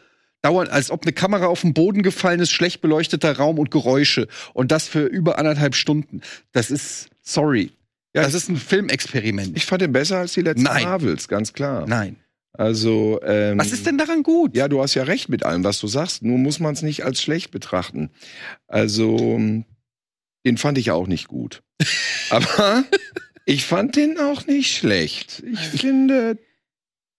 [0.42, 4.28] Dauernd, als ob eine Kamera auf den Boden gefallen ist, schlecht beleuchteter Raum und Geräusche.
[4.54, 6.22] Und das für über anderthalb Stunden.
[6.54, 7.72] Das ist, sorry.
[8.16, 9.56] Ja, das ist ein Filmexperiment.
[9.58, 10.84] ich fand den besser als die letzten Nein.
[10.84, 11.86] Marvels, ganz klar.
[11.88, 12.16] Nein.
[12.54, 14.56] Also, ähm, Was ist denn daran gut?
[14.56, 16.24] Ja, du hast ja recht mit allem, was du sagst.
[16.24, 18.10] Nur muss man es nicht als schlecht betrachten.
[18.68, 19.38] Also,
[20.46, 21.62] den fand ich auch nicht gut.
[22.30, 22.86] Aber
[23.46, 25.44] ich fand den auch nicht schlecht.
[25.52, 26.38] Ich finde,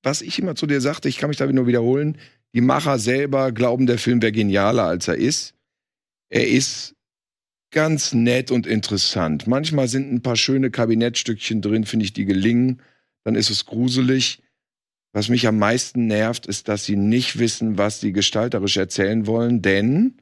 [0.02, 2.18] was ich immer zu dir sagte, ich kann mich da nur wiederholen,
[2.54, 5.54] die Macher selber glauben, der Film wäre genialer, als er ist.
[6.28, 6.94] Er ist
[7.70, 9.46] ganz nett und interessant.
[9.46, 12.82] Manchmal sind ein paar schöne Kabinettstückchen drin, finde ich, die gelingen.
[13.24, 14.42] Dann ist es gruselig.
[15.12, 19.62] Was mich am meisten nervt, ist, dass sie nicht wissen, was sie gestalterisch erzählen wollen,
[19.62, 20.18] denn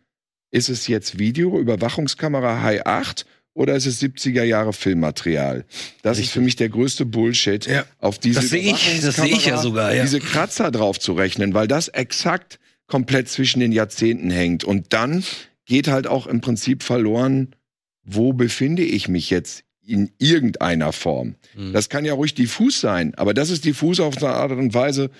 [0.51, 3.27] ist es jetzt Video, Überwachungskamera High 8
[3.59, 5.65] oder ist es 70er Jahre Filmmaterial?
[6.03, 7.85] Das ist für mich der größte Bullshit, Ja.
[7.99, 10.03] auf diese Das sehe ich, das sehe ich ja sogar, ja.
[10.03, 14.63] diese Kratzer drauf zu rechnen, weil das exakt komplett zwischen den Jahrzehnten hängt.
[14.65, 15.25] Und dann
[15.67, 17.55] geht halt auch im Prinzip verloren,
[18.05, 21.35] wo befinde ich mich jetzt in irgendeiner Form.
[21.57, 21.73] Mhm.
[21.73, 25.11] Das kann ja ruhig diffus sein, aber das ist diffus auf eine Art und Weise,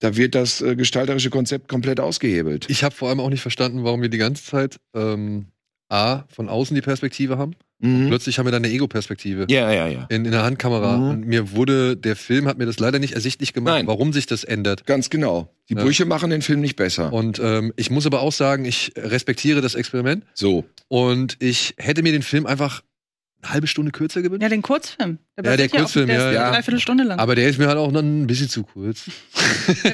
[0.00, 2.66] da wird das äh, gestalterische Konzept komplett ausgehebelt.
[2.68, 5.46] Ich habe vor allem auch nicht verstanden, warum wir die ganze Zeit ähm,
[5.88, 7.52] A, von außen die Perspektive haben.
[7.78, 8.08] Mhm.
[8.08, 9.46] Plötzlich haben wir dann eine Ego-Perspektive.
[9.50, 10.06] Ja, ja, ja.
[10.08, 10.96] In, in der Handkamera.
[10.96, 11.10] Mhm.
[11.10, 13.86] Und mir wurde, der Film hat mir das leider nicht ersichtlich gemacht, Nein.
[13.86, 14.86] warum sich das ändert.
[14.86, 15.52] Ganz genau.
[15.68, 15.82] Die Ja.
[15.82, 17.12] Brüche machen den Film nicht besser.
[17.12, 20.64] Und ähm, ich muss aber auch sagen, ich respektiere das Experiment so.
[20.88, 22.82] und ich hätte mir den Film einfach
[23.50, 24.42] halbe Stunde kürzer gewünscht.
[24.42, 25.18] Ja, den Kurzfilm.
[25.36, 26.42] Ja, basiert der Kurzfilm, der ja, ist ja.
[26.44, 27.18] eine Dreiviertelstunde lang.
[27.18, 29.04] Aber der ist mir halt auch dann ein bisschen zu kurz.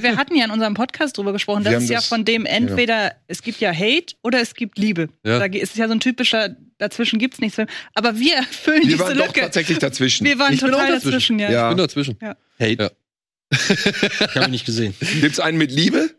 [0.01, 2.25] wir hatten ja in unserem Podcast drüber gesprochen, Wir das haben ist ja das- von
[2.25, 5.09] dem entweder, es gibt ja Hate oder es gibt Liebe.
[5.25, 5.39] Ja.
[5.39, 7.57] Da ist es ja so ein typischer, dazwischen gibt's nichts.
[7.59, 7.67] Wir
[8.51, 9.41] füllen Wir diese waren doch Lücke.
[9.41, 10.25] tatsächlich dazwischen.
[10.27, 11.39] Wir waren Ich auch total dazwischen.
[11.39, 11.51] dazwischen, ja.
[11.51, 11.69] Ja.
[11.71, 12.19] Ich bin dazwischen.
[12.61, 12.93] Hate.
[13.51, 14.95] Ich habe ihn nicht gesehen.
[15.21, 16.11] Gibt's einen mit Liebe?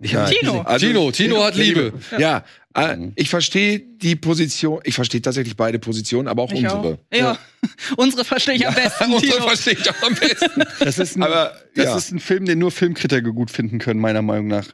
[0.00, 0.60] Tino.
[0.60, 1.92] Also- Tino, Tino hat Liebe.
[2.18, 2.42] Ja, äh,
[2.76, 3.12] Mhm.
[3.16, 6.94] ich verstehe die Position, ich verstehe tatsächlich beide Positionen, aber auch Ich unsere.
[6.94, 6.98] auch.
[7.16, 7.38] Ja.
[7.96, 9.04] unsere verstehe ich am besten.
[9.12, 9.46] unsere Tino.
[9.48, 10.62] verstehe ich auch am besten.
[10.84, 11.96] Das ist ein, Aber das ja.
[11.96, 14.66] ist ein Film, den nur Filmkritiker gut finden können, meiner Meinung nach.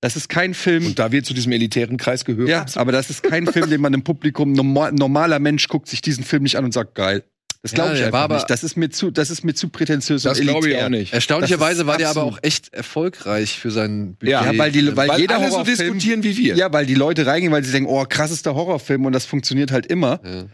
[0.00, 0.86] Das ist kein Film.
[0.86, 2.48] Und da wir zu diesem elitären Kreis gehören.
[2.48, 6.00] ja, aber das ist kein Film, den man im Publikum, normal, normaler Mensch guckt sich
[6.00, 7.22] diesen Film nicht an und sagt, geil.
[7.62, 8.48] Das glaube Ja, ich einfach aber- nicht.
[8.48, 10.86] Das ist mir zu, das ist mir zu prätentiös das und glaube ich elitär.
[10.86, 11.12] auch nicht.
[11.12, 14.30] Erstaunlicherweise war der aber auch echt erfolgreich für sein Budget.
[14.32, 16.54] Ja, Ja, weil die, weil, Weil jeder alle so Horrorfilm, diskutieren wie wir.
[16.56, 19.84] ja, weil die Leute reingehen, weil sie denken, oh, krassester Horrorfilm und das funktioniert halt
[19.86, 20.20] immer.
[20.24, 20.44] Ja.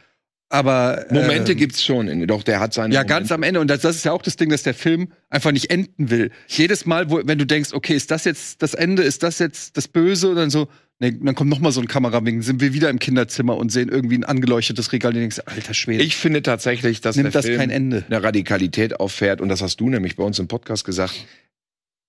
[0.49, 3.13] Aber Momente ähm, gibt's schon, in- doch der hat seine Ja, Momente.
[3.15, 3.59] ganz am Ende.
[3.61, 6.31] Und das, das ist ja auch das Ding, dass der Film einfach nicht enden will.
[6.47, 9.77] Jedes Mal, wo, wenn du denkst, okay, ist das jetzt das Ende, ist das jetzt
[9.77, 10.29] das Böse?
[10.31, 10.69] Und dann so,
[11.01, 13.89] nee, dann kommt noch mal so ein Kamerawinkel, sind wir wieder im Kinderzimmer und sehen
[13.89, 15.13] irgendwie ein angeleuchtetes Regal.
[15.15, 18.05] Und denkst, alter Schwede, Ich finde tatsächlich, dass nimmt der das Film kein Ende.
[18.09, 21.27] eine Radikalität auffährt und das hast du nämlich bei uns im Podcast gesagt,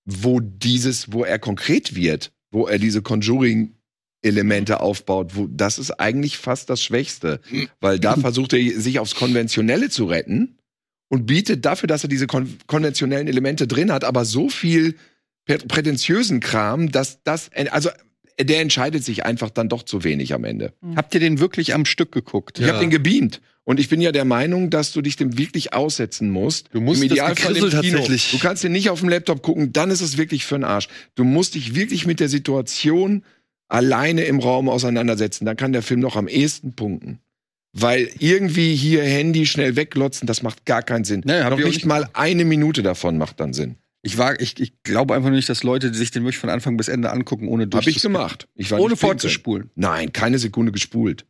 [0.04, 3.74] wo dieses, wo er konkret wird, wo er diese Conjuring
[4.22, 7.40] Elemente aufbaut, wo das ist eigentlich fast das Schwächste,
[7.80, 10.58] weil da versucht er sich aufs konventionelle zu retten
[11.08, 14.96] und bietet dafür, dass er diese kon konventionellen Elemente drin hat, aber so viel
[15.48, 17.90] prä- prätentiösen Kram, dass das also
[18.40, 20.72] der entscheidet sich einfach dann doch zu wenig am Ende.
[20.94, 22.58] Habt ihr den wirklich am Stück geguckt?
[22.58, 22.72] Ich Ja.
[22.72, 23.40] habe den gebeamt.
[23.64, 26.68] Und ich bin ja der Meinung, dass du dich dem wirklich aussetzen musst.
[26.72, 27.70] Du musst Im das Idealfall im Kino.
[27.98, 30.64] tatsächlich- Du kannst den nicht auf dem Laptop gucken, dann ist es wirklich für den
[30.64, 30.88] Arsch.
[31.16, 33.24] Du musst dich wirklich mit der Situation
[33.68, 35.44] alleine im Raum auseinandersetzen.
[35.44, 37.20] Dann kann der Film noch am ehesten punkten.
[37.72, 41.22] Weil irgendwie hier Handy schnell weglotzen, das macht gar keinen Sinn.
[41.24, 43.76] Nee, noch nicht nicht mal eine Minute davon macht dann Sinn.
[44.02, 46.76] Ich, war, ich, ich glaube einfach nur nicht, dass Leute sich den wirklich von Anfang
[46.76, 48.48] bis Ende angucken, ohne Hab ich gemacht.
[48.54, 49.70] Ich war Ohne vorzuspulen.
[49.74, 51.26] Nein, keine Sekunde gespult.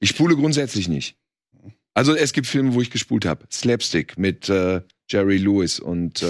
[0.00, 1.16] Ich spule grundsätzlich nicht.
[1.94, 3.46] Also es gibt Filme, wo ich gespult habe.
[3.50, 6.26] Slapstick mit äh, Jerry Lewis und äh,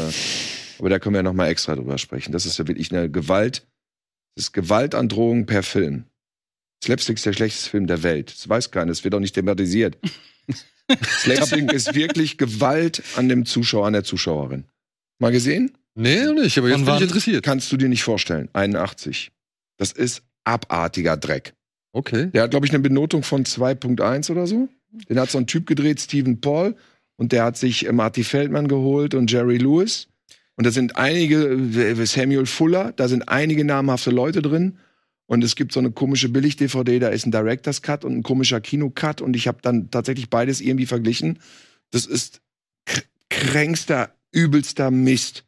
[0.79, 2.33] aber da können wir ja noch mal extra drüber sprechen.
[2.33, 3.67] Das ist ja wirklich eine Gewalt.
[4.39, 6.05] Das ist Gewaltandrohung per Film.
[6.85, 8.33] Slapstick ist der schlechteste Film der Welt.
[8.33, 9.99] Das weiß keiner, das wird auch nicht thematisiert.
[11.05, 14.63] Slapstick ist wirklich Gewalt an dem Zuschauer, an der Zuschauerin.
[15.19, 15.73] Mal gesehen?
[15.97, 17.45] Nee, noch nicht, aber jetzt bin ich interessiert.
[17.45, 18.49] Kannst du dir nicht vorstellen.
[18.53, 19.33] 81.
[19.77, 21.55] Das ist abartiger Dreck.
[21.93, 22.27] Okay.
[22.27, 24.69] Der hat, glaube ich, eine Benotung von 2.1 oder so.
[25.09, 26.77] Den hat so ein Typ gedreht, Stephen Paul.
[27.17, 30.07] Und der hat sich Marty Feldman geholt und Jerry Lewis.
[30.59, 34.79] Und da sind einige, äh, Samuel Fuller, da sind einige namhafte Leute drin.
[35.27, 38.61] Und es gibt so eine komische Billig-DVD, da ist ein Director's Cut und ein komischer
[38.61, 39.21] Kino-Cut.
[39.21, 41.39] Und ich habe dann tatsächlich beides irgendwie verglichen.
[41.93, 42.41] Das ist
[42.89, 45.45] kr- kränkster, übelster Mist.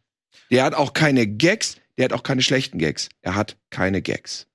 [0.52, 3.08] Der hat auch keine Gags, der hat auch keine schlechten Gags.
[3.20, 4.46] Er hat keine Gags.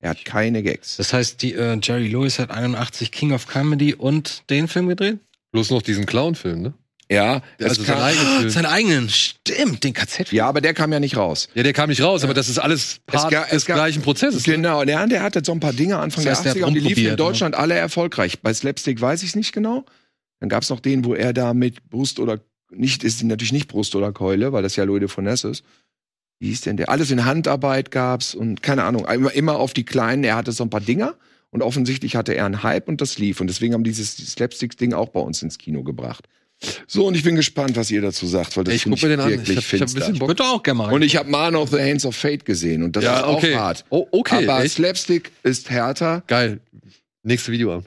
[0.00, 0.98] Er hat keine Gags.
[0.98, 5.20] Das heißt, die, äh, Jerry Lewis hat 81 King of Comedy und den Film gedreht?
[5.52, 6.74] Bloß noch diesen Clown-Film, ne?
[7.10, 8.50] Ja, es Also sein kam, eigenes Film.
[8.50, 10.36] Seinen eigenen, stimmt, den KZ-Film.
[10.36, 11.48] ja, aber der kam ja nicht raus.
[11.54, 14.02] Ja, der kam nicht raus, aber das ist alles Part ga- des es gab- gleichen
[14.02, 14.46] Prozesses.
[14.46, 14.54] ne?
[14.54, 16.68] Genau, der, der hatte so ein paar Dinge Anfang Das heißt, der der hat 80er
[16.68, 17.16] und die liefen in ne?
[17.16, 18.40] Deutschland alle erfolgreich.
[18.40, 19.84] Bei Slapstick weiß ich es nicht genau.
[20.40, 22.40] Dann gab es noch den, wo er da mit Brust oder
[22.70, 25.64] nicht, ist natürlich nicht Brust oder Keule, weil das ja Louis de Funès ist.
[26.40, 26.88] Wie hieß denn der?
[26.88, 30.24] Alles in Handarbeit gab's und keine Ahnung, immer, immer auf die Kleinen.
[30.24, 31.14] Er hatte so ein paar Dinger
[31.50, 33.40] und offensichtlich hatte er einen Hype und das lief.
[33.40, 36.26] Und deswegen haben dieses Slapstick-Ding auch bei uns ins Kino gebracht.
[36.86, 39.08] So, und ich bin gespannt, was ihr dazu sagt, weil das Ich find guck mir
[39.10, 39.30] den an.
[39.32, 40.28] Ich wirklich hab, ich hab ein bisschen Bock.
[40.28, 40.92] Würde auch gerne mal.
[40.92, 43.36] Und ich habe Man of the Hands of Fate gesehen und das Ja, ist auch
[43.38, 43.56] okay.
[43.56, 43.84] hart.
[43.90, 44.74] Oh, okay, Aber echt?
[44.74, 46.22] Slapstick ist härter.
[46.26, 46.60] Geil.
[47.22, 47.84] Nächste Video an.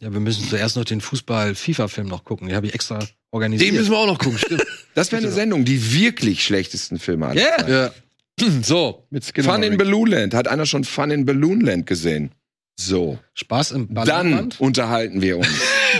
[0.00, 2.48] ja, wir müssen zuerst noch den Fußball-FIFA-Film noch gucken.
[2.48, 2.98] Den habe ich extra
[3.30, 3.70] organisiert.
[3.70, 4.64] Den müssen wir auch noch gucken, stimmt.
[4.94, 7.36] Das wäre eine Sendung, die wirklich schlechtesten Filme hat.
[7.36, 7.68] Ja.
[7.68, 7.90] ja.
[8.62, 9.52] So, Mit Skinner.
[9.52, 10.34] Fun in Balloonland.
[10.34, 12.30] Hat einer schon Fun in Balloonland gesehen?
[12.78, 13.18] So.
[13.34, 14.60] Spaß im Dann Ballerland.
[14.60, 15.48] unterhalten wir uns.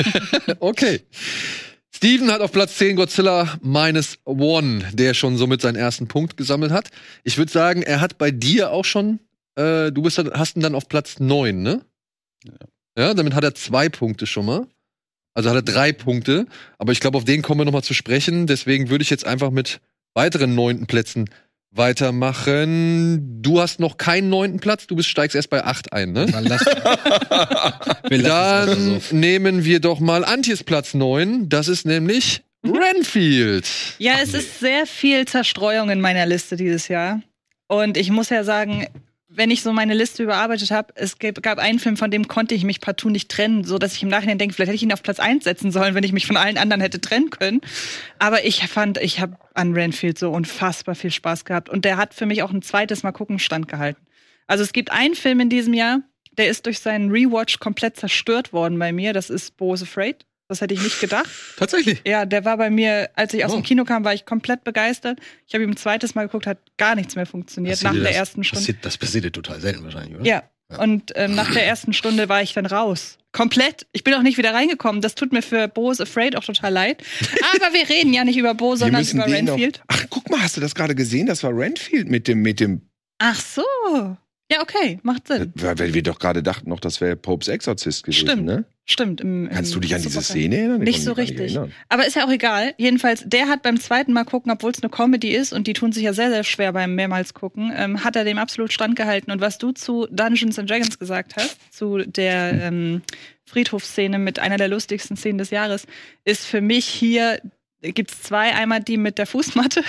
[0.60, 1.00] okay.
[1.94, 6.72] Steven hat auf Platz 10 Godzilla Minus One, der schon somit seinen ersten Punkt gesammelt
[6.72, 6.90] hat.
[7.22, 9.20] Ich würde sagen, er hat bei dir auch schon,
[9.54, 11.82] äh, du bist hast ihn dann auf Platz 9, ne?
[12.98, 13.14] Ja.
[13.14, 14.66] damit hat er zwei Punkte schon mal.
[15.34, 16.46] Also hat er drei Punkte.
[16.78, 18.46] Aber ich glaube, auf den kommen wir noch mal zu sprechen.
[18.46, 19.80] Deswegen würde ich jetzt einfach mit
[20.14, 21.30] weiteren neunten Plätzen
[21.76, 23.40] weitermachen.
[23.42, 24.86] Du hast noch keinen neunten Platz.
[24.86, 26.26] Du bist, steigst erst bei acht ein, ne?
[26.26, 26.64] Dann lass-
[28.08, 29.16] Wir Dann so.
[29.16, 31.48] nehmen wir doch mal Antjes Platz 9.
[31.48, 33.68] Das ist nämlich Renfield.
[33.98, 37.20] Ja, es ist sehr viel Zerstreuung in meiner Liste dieses Jahr.
[37.66, 38.86] Und ich muss ja sagen,
[39.36, 42.64] wenn ich so meine Liste überarbeitet habe, es gab, einen Film, von dem konnte ich
[42.64, 45.02] mich partout nicht trennen, so dass ich im Nachhinein denke, vielleicht hätte ich ihn auf
[45.02, 47.60] Platz 1 setzen sollen, wenn ich mich von allen anderen hätte trennen können.
[48.18, 51.68] Aber ich fand, ich habe an Renfield so unfassbar viel Spaß gehabt.
[51.68, 54.04] Und der hat für mich auch ein zweites Mal gucken standgehalten.
[54.46, 56.00] Also es gibt einen Film in diesem Jahr,
[56.32, 59.12] der ist durch seinen Rewatch komplett zerstört worden bei mir.
[59.12, 60.26] Das ist Bo is Afraid.
[60.48, 61.28] Das hätte ich nicht gedacht.
[61.56, 62.02] Tatsächlich.
[62.06, 63.56] Ja, der war bei mir, als ich aus Oh.
[63.56, 65.18] dem Kino kam, war ich komplett begeistert.
[65.46, 68.14] Ich habe ihm ein zweites Mal geguckt, hat gar nichts mehr funktioniert nach der das-
[68.14, 68.60] ersten Stunde.
[68.60, 70.24] Passiert, das passiert dir total selten wahrscheinlich, oder?
[70.26, 70.42] Ja.
[70.78, 73.18] Und ähm, nach der ersten Stunde war ich dann raus.
[73.32, 73.86] Komplett.
[73.92, 75.00] Ich bin auch nicht wieder reingekommen.
[75.02, 77.02] Das tut mir für Bo is Afraid auch total leid.
[77.54, 79.82] Aber wir reden ja nicht über Bo, sondern über den noch- Renfield.
[79.88, 81.26] Ach, guck mal, hast du das gerade gesehen?
[81.26, 82.82] Das war Renfield mit dem, mit dem,
[83.18, 83.62] Ach so.
[84.52, 85.52] Ja, okay, macht Sinn.
[85.54, 88.44] weil weil wir doch gerade dachten noch, das wäre Popes Exorzist gewesen, Stimmt.
[88.44, 88.64] ne?
[88.84, 89.22] Stimmt.
[89.22, 90.20] Im, Kannst im du dich an diese.
[90.20, 90.82] Szene erinnern?
[90.82, 91.54] Ich Nicht so richtig.
[91.54, 91.72] erinnern.
[91.88, 92.74] Aber ist ja auch egal.
[92.76, 95.92] Jedenfalls, der hat beim zweiten Mal gucken, obwohl es eine Comedy ist und die tun
[95.92, 99.32] sich ja sehr, sehr schwer beim mehrmals gucken, ähm, hat er dem absolut standgehalten.
[99.32, 103.00] Und was du zu Dungeons and Dragons gesagt hast, zu der ähm,
[103.46, 105.86] Friedhofsszene mit einer der lustigsten Szenen des Jahres,
[106.26, 107.40] ist für mich hier,
[107.80, 108.54] gibt es zwei.
[108.54, 109.82] Einmal die mit der Fußmatte,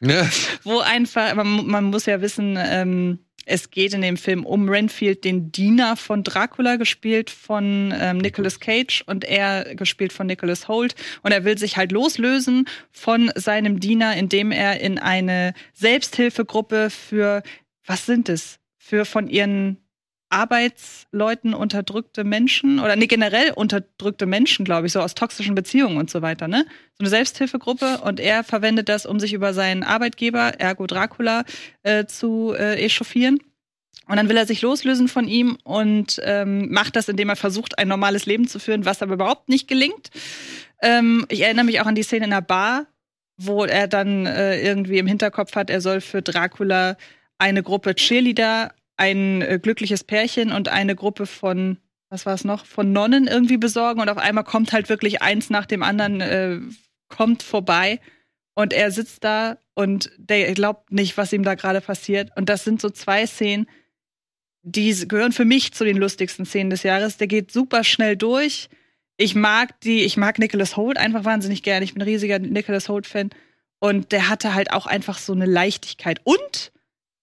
[0.00, 0.28] Ja.
[0.64, 3.20] wo einfach, man, man muss ja wissen, ähm,
[3.50, 8.60] es geht in dem Film um Renfield, den Diener von Dracula, gespielt von ähm, Nicolas
[8.60, 10.94] Cage und er gespielt von Nicholas Holt.
[11.22, 17.42] Und er will sich halt loslösen von seinem Diener, indem er in eine Selbsthilfegruppe für,
[17.84, 18.58] was sind es?
[18.78, 19.78] Für von ihren
[20.30, 26.08] Arbeitsleuten unterdrückte Menschen oder nee, generell unterdrückte Menschen, glaube ich, so aus toxischen Beziehungen und
[26.08, 26.64] so weiter, ne?
[26.94, 31.44] So eine Selbsthilfegruppe und er verwendet das, um sich über seinen Arbeitgeber, ergo Dracula,
[31.82, 33.40] äh, zu äh, echauffieren.
[34.06, 37.78] Und dann will er sich loslösen von ihm und ähm, macht das, indem er versucht,
[37.78, 40.10] ein normales Leben zu führen, was aber überhaupt nicht gelingt.
[40.82, 42.86] Ähm, ich erinnere mich auch an die Szene in der Bar,
[43.36, 46.96] wo er dann äh, irgendwie im Hinterkopf hat, er soll für Dracula
[47.38, 51.78] eine Gruppe Cheerleader, ein äh, glückliches Pärchen und eine Gruppe von,
[52.10, 54.00] was war es noch, von Nonnen irgendwie besorgen.
[54.00, 56.60] Und auf einmal kommt halt wirklich eins nach dem anderen, äh,
[57.08, 57.98] kommt vorbei.
[58.54, 62.30] Und er sitzt da und der glaubt nicht, was ihm da gerade passiert.
[62.36, 63.66] Und das sind so zwei Szenen,
[64.62, 67.16] die gehören für mich zu den lustigsten Szenen des Jahres.
[67.16, 68.68] Der geht super schnell durch.
[69.16, 71.84] Ich mag die, ich mag Nicholas Holt einfach wahnsinnig gerne.
[71.84, 73.30] Ich bin ein riesiger Nicholas Holt-Fan.
[73.78, 76.20] Und der hatte halt auch einfach so eine Leichtigkeit.
[76.24, 76.70] Und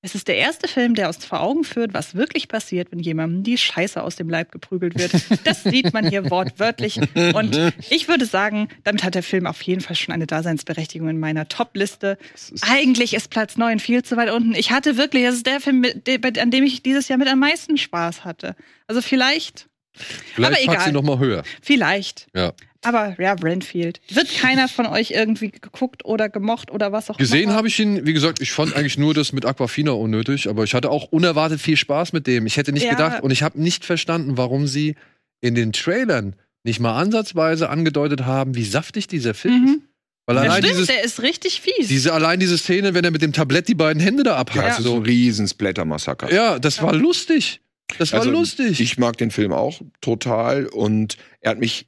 [0.01, 3.43] es ist der erste Film, der uns vor Augen führt, was wirklich passiert, wenn jemandem
[3.43, 5.11] die Scheiße aus dem Leib geprügelt wird.
[5.43, 6.99] Das sieht man hier wortwörtlich.
[7.33, 11.19] Und ich würde sagen, damit hat der Film auf jeden Fall schon eine Daseinsberechtigung in
[11.19, 12.17] meiner Top-Liste.
[12.61, 14.53] Eigentlich ist Platz 9 viel zu weit unten.
[14.53, 17.77] Ich hatte wirklich, das ist der Film, an dem ich dieses Jahr mit am meisten
[17.77, 18.55] Spaß hatte.
[18.87, 19.67] Also vielleicht,
[19.97, 20.85] Vielleicht Aber packt egal.
[20.85, 21.43] sie noch mal höher.
[21.61, 22.27] vielleicht.
[22.35, 22.53] Ja.
[22.83, 23.99] Aber ja, Renfield.
[24.09, 27.55] Wird keiner von euch irgendwie geguckt oder gemocht oder was auch Gesehen immer?
[27.55, 30.73] habe ich ihn, wie gesagt, ich fand eigentlich nur das mit Aquafina unnötig, aber ich
[30.73, 32.45] hatte auch unerwartet viel Spaß mit dem.
[32.45, 32.91] Ich hätte nicht Ja.
[32.91, 34.95] gedacht und ich habe nicht verstanden, warum sie
[35.41, 39.69] in den Trailern nicht mal ansatzweise angedeutet haben, wie saftig dieser Film ist.
[39.71, 39.81] Mhm.
[40.27, 41.87] Weil Ja, allein stimmt, dieses, der ist richtig fies.
[41.87, 44.77] diese, allein diese Szene, wenn er mit dem Tablett die beiden Hände da Ja, ist
[44.77, 44.97] ein so.
[44.97, 46.31] riesen Splatter-Massaker.
[46.33, 47.61] ja, das war lustig.
[47.97, 48.79] Das war Also, lustig.
[48.79, 51.87] Ich mag den Film auch total und er hat mich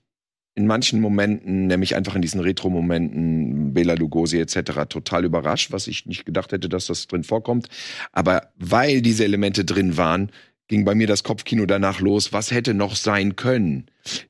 [0.56, 6.06] in manchen Momenten, nämlich einfach in diesen Retro-Momenten, Bela Lugosi etc., total überrascht, was ich
[6.06, 7.70] nicht gedacht hätte, dass das drin vorkommt.
[8.12, 10.32] Aber weil diese Elemente drin waren,
[10.68, 13.86] ging bei mir das Kopfkino danach los, was hätte noch sein können.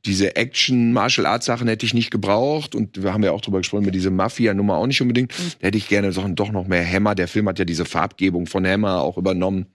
[0.05, 4.11] Diese Action-Martial-Arts-Sachen hätte ich nicht gebraucht und wir haben ja auch drüber gesprochen, mit dieser
[4.11, 5.33] Mafia-Nummer auch nicht unbedingt.
[5.59, 7.13] Da hätte ich gerne doch noch mehr Hammer.
[7.15, 9.65] Der Film hat ja diese Farbgebung von Hammer auch übernommen.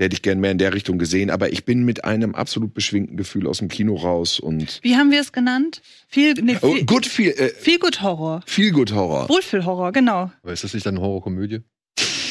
[0.00, 2.72] Der hätte ich gerne mehr in der Richtung gesehen, aber ich bin mit einem absolut
[2.72, 5.82] beschwingten Gefühl aus dem Kino raus und Wie haben wir es genannt?
[6.08, 8.40] Viel, nee, oh, viel, good feel, äh, viel gut Horror.
[8.46, 9.28] viel good Horror.
[9.28, 10.32] Wohlfühlhorror, genau.
[10.42, 11.60] aber ist das nicht eine Horrorkomödie?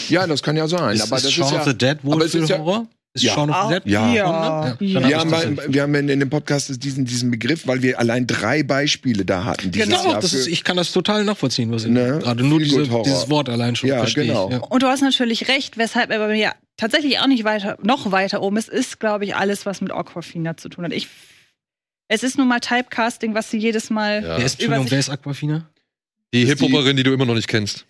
[0.09, 1.97] Ja, das kann ja sein, Ist, aber ist das Shaun ist of ja the Dead
[2.01, 2.39] wohl aber es für
[3.19, 3.33] ist ja-.
[3.33, 3.83] Shaun of the Dead?
[3.85, 4.13] Ja.
[4.13, 4.13] ja.
[4.13, 4.77] Ja.
[4.79, 4.79] ja.
[4.79, 7.81] Wir hab haben, ich bei, wir haben in, in dem Podcast diesen, diesen Begriff, weil
[7.81, 9.71] wir allein drei Beispiele da hatten.
[9.71, 12.19] Genau, Jahr das ist, ich kann das total nachvollziehen, was ihr Ne?
[12.21, 14.49] gerade nur diese, dieses Wort allein schon Ja, verstehe ich, genau.
[14.51, 14.57] Ja.
[14.59, 18.41] Und du hast natürlich recht, weshalb er bei mir tatsächlich auch nicht weiter, noch weiter
[18.41, 20.93] oben ist, ist, glaube ich, alles, was mit Aquafina zu tun hat.
[20.93, 21.07] Ich,
[22.07, 24.23] es ist nun mal Typecasting, was sie jedes Mal.
[24.23, 24.37] Ja.
[24.37, 25.69] Wer ist, Über wer ist Aquafina?
[26.33, 27.85] Die Hip-Hopperin, die du immer noch nicht kennst.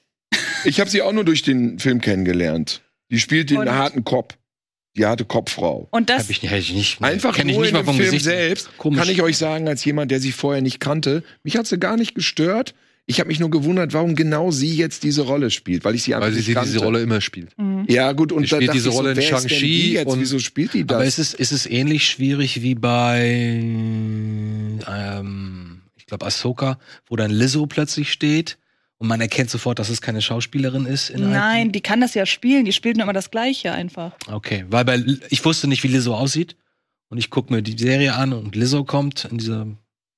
[0.64, 2.82] ich habe sie auch nur durch den Film kennengelernt.
[3.12, 4.36] Die spielt den Und- harten Kopf.
[4.98, 5.88] Die harte Kopffrau.
[5.92, 7.02] Und das, ich, ich nicht.
[7.02, 8.26] Einfach kenn ich nur nicht in mal dem vom Film Gesicht.
[8.26, 9.00] selbst Komisch.
[9.00, 11.96] kann ich euch sagen, als jemand, der sie vorher nicht kannte, mich hat sie gar
[11.96, 12.74] nicht gestört.
[13.06, 16.14] Ich habe mich nur gewundert, warum genau sie jetzt diese Rolle spielt, weil ich sie
[16.14, 16.70] einfach Weil sie, sie kannte.
[16.72, 17.58] diese Rolle immer spielt.
[17.58, 17.86] Mhm.
[17.88, 19.40] Ja, gut, und Sie da spielt dachte diese ich so, Rolle in wer ist denn
[19.50, 20.08] Shang-Chi die jetzt?
[20.08, 20.96] und- Wieso spielt die das?
[20.96, 23.60] Aber ist es, ist es ähnlich schwierig wie bei,
[24.88, 28.58] ähm, ich glaube, Ahsoka, wo dann Lizzo plötzlich steht
[29.00, 31.10] und man erkennt sofort, dass es keine Schauspielerin ist?
[31.10, 32.66] in nein, die kann das ja spielen.
[32.66, 34.12] Die spielt nur immer das Gleiche einfach.
[34.28, 36.58] Okay, weil bei, ich wusste nicht, wie Lizzo aussieht.
[37.10, 39.68] Und ich gucke mir die Serie an und Lizzo kommt in dieser,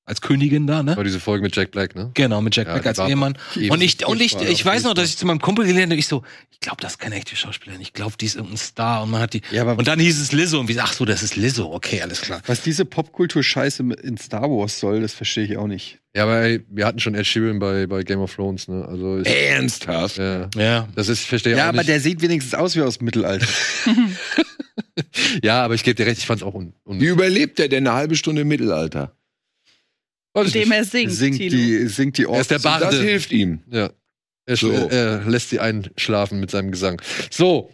[0.05, 0.97] als Königin da, ne?
[0.97, 2.09] War diese Folge mit Jack Black, ne?
[2.15, 3.37] Genau, mit Jack Ja, Black als Ehemann.
[3.69, 6.07] Und ich, und ich, ich weiß noch, dass ich zu meinem Kumpel gelernt habe, ich
[6.07, 7.81] so, ich glaube, das ist keine echte Schauspielerin.
[7.81, 9.03] Ich glaube, die ist irgendein Star.
[9.03, 11.05] Und man hat die, Ja, aber und dann hieß es Lizzo und wie, ach so,
[11.05, 11.71] das ist Lizzo.
[11.71, 12.41] Okay, alles klar.
[12.47, 15.99] was diese Popkultur-Scheiße in Star Wars soll, das verstehe ich auch nicht.
[16.15, 18.83] Ja, aber ey, wir hatten schon Ed Sheeran bei, bei Game of Thrones, ne?
[18.85, 20.17] Also ich, Ernsthaft?
[20.17, 20.89] ja, Ja.
[20.95, 21.89] das ist, ich verstehe Ja, auch aber nicht.
[21.89, 23.47] der sieht wenigstens aus wie aus dem Mittelalter.
[25.43, 27.87] ja, aber ich gebe dir recht, ich fand's auch un, un Wie überlebt der denn
[27.87, 29.15] eine halbe Stunde im Mittelalter?
[30.33, 31.11] Indem er singt.
[31.11, 31.55] singt, Thilo.
[31.55, 32.63] die, singt die Er ist der Orks.
[32.63, 32.85] Barde.
[32.85, 33.59] Das hilft ihm.
[33.69, 33.89] Ja.
[34.45, 34.71] Er, So.
[34.71, 37.01] er, er lässt sie einschlafen mit seinem Gesang.
[37.29, 37.69] So.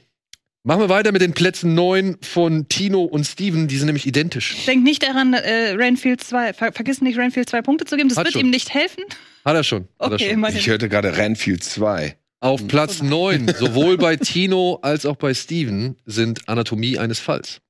[0.64, 3.70] Machen wir weiter mit den Plätzen 9 von Tino und Steven.
[3.70, 4.66] Die sind nämlich identisch.
[4.66, 8.10] Denk nicht daran, äh, Renfield 2, ver vergiss nicht, Renfield 2 Punkte zu geben.
[8.10, 8.42] Das Hat wird schon.
[8.42, 9.02] ihm nicht helfen.
[9.46, 9.84] Hat er schon.
[9.98, 10.34] Hat er Okay, schon.
[10.34, 10.58] immerhin.
[10.58, 12.18] Ich hörte gerade Renfield 2.
[12.42, 17.62] Auf Platz 9, sowohl bei Tino als auch bei Steven, sind Anatomie eines Falls.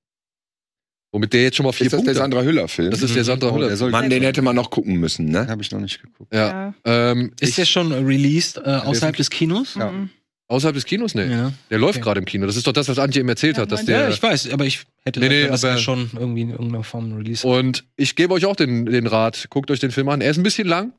[1.17, 2.91] Womit der jetzt schon mal vier Ist das Punkte der Sandra Hüller-Film?
[2.91, 3.69] Das ist der Sandra Oh, Hüller.
[3.69, 5.47] der soll- Mann, den hätte man noch gucken müssen, ne?
[5.47, 6.31] Habe ich noch nicht geguckt.
[6.31, 6.75] ja.
[6.85, 9.73] Ähm, Ist ich, der schon released äh, außerhalb des Kinos?
[9.73, 9.91] Ja.
[9.91, 10.11] Mhm.
[10.47, 11.15] außerhalb des Kinos?
[11.15, 11.25] Nee.
[11.25, 11.51] Ja.
[11.71, 12.03] Der läuft Okay.
[12.03, 12.45] gerade im Kino.
[12.45, 14.01] Das ist doch das, was Antje ihm erzählt Ja, hat, dass der.
[14.01, 16.83] ja, ich weiß, aber ich hätte Nee, nee, dass aber- er schon irgendwie in irgendeiner
[16.83, 17.43] Form released.
[17.45, 20.21] Und ich gebe euch auch den, den Rat, guckt euch den Film an.
[20.21, 20.93] Er ist ein bisschen lang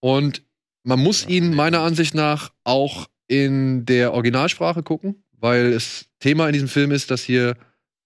[0.00, 0.42] und
[0.84, 6.54] man muss ihn meiner Ansicht nach auch in der Originalsprache gucken, weil das Thema in
[6.54, 7.54] diesem Film ist, dass hier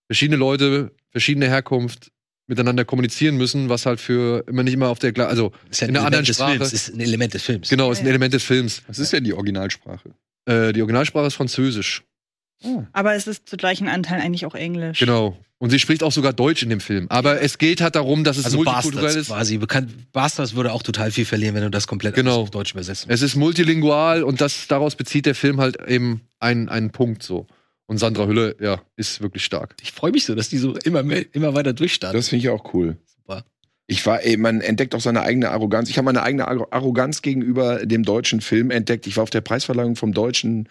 [0.09, 2.11] verschiedene Leute, verschiedene Herkunft
[2.49, 5.89] miteinander kommunizieren müssen, was halt für immer nicht immer auf der gleichen, also ist ja
[5.89, 6.53] in einer anderen des Sprache.
[6.59, 6.73] Films.
[6.73, 7.69] Ist ein Element des Films.
[7.69, 8.11] genau, ist ein Ja.
[8.11, 8.83] Element des Films.
[8.87, 10.11] Was ist denn die Originalsprache?
[10.49, 12.05] Äh, die Originalsprache ist Französisch.
[12.93, 14.99] Aber es ist zu gleichen Anteilen eigentlich auch Englisch.
[14.99, 15.37] Genau.
[15.59, 17.07] Und sie spricht auch sogar Deutsch in dem Film.
[17.11, 19.29] Aber es geht halt darum, dass es Also multikulturell Bastards ist.
[19.29, 19.59] quasi.
[19.59, 22.43] Bekannt, Bastards würde auch total viel verlieren, wenn du das komplett Genau.
[22.43, 23.07] auf Deutsch übersetzt.
[23.09, 27.47] Es ist multilingual und das, daraus bezieht der Film halt eben einen, einen Punkt so.
[27.87, 29.77] Und Sandra Hülle, ja, ist wirklich stark.
[29.81, 32.19] Ich freue mich so, dass die so immer, mehr, immer weiter durchstarten.
[32.19, 32.97] Das finde ich auch cool.
[33.05, 33.45] Super.
[33.87, 35.89] Ich war, ey, man entdeckt auch seine eigene Arroganz.
[35.89, 39.07] Ich habe meine eigene Arro- Arroganz gegenüber dem deutschen Film entdeckt.
[39.07, 40.69] Ich war auf der Preisverleihung vom deutschen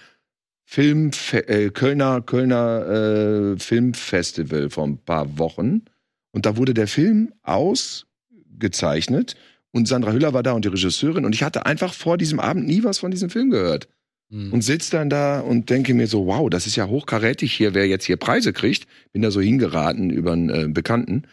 [0.65, 5.83] Film, äh, Kölner, Kölner äh, Filmfestival vor ein paar Wochen.
[6.31, 9.37] Und da wurde der Film ausgezeichnet.
[9.71, 11.23] Und Sandra Hüller war da und die Regisseurin.
[11.23, 13.87] Und ich hatte einfach vor diesem Abend nie was von diesem Film gehört.
[14.29, 14.53] Hm.
[14.53, 17.87] Und sitze dann da und denke mir so, wow, das ist ja hochkarätig hier, wer
[17.87, 18.87] jetzt hier Preise kriegt.
[19.13, 21.23] Bin da so hingeraten über einen äh, Bekannten.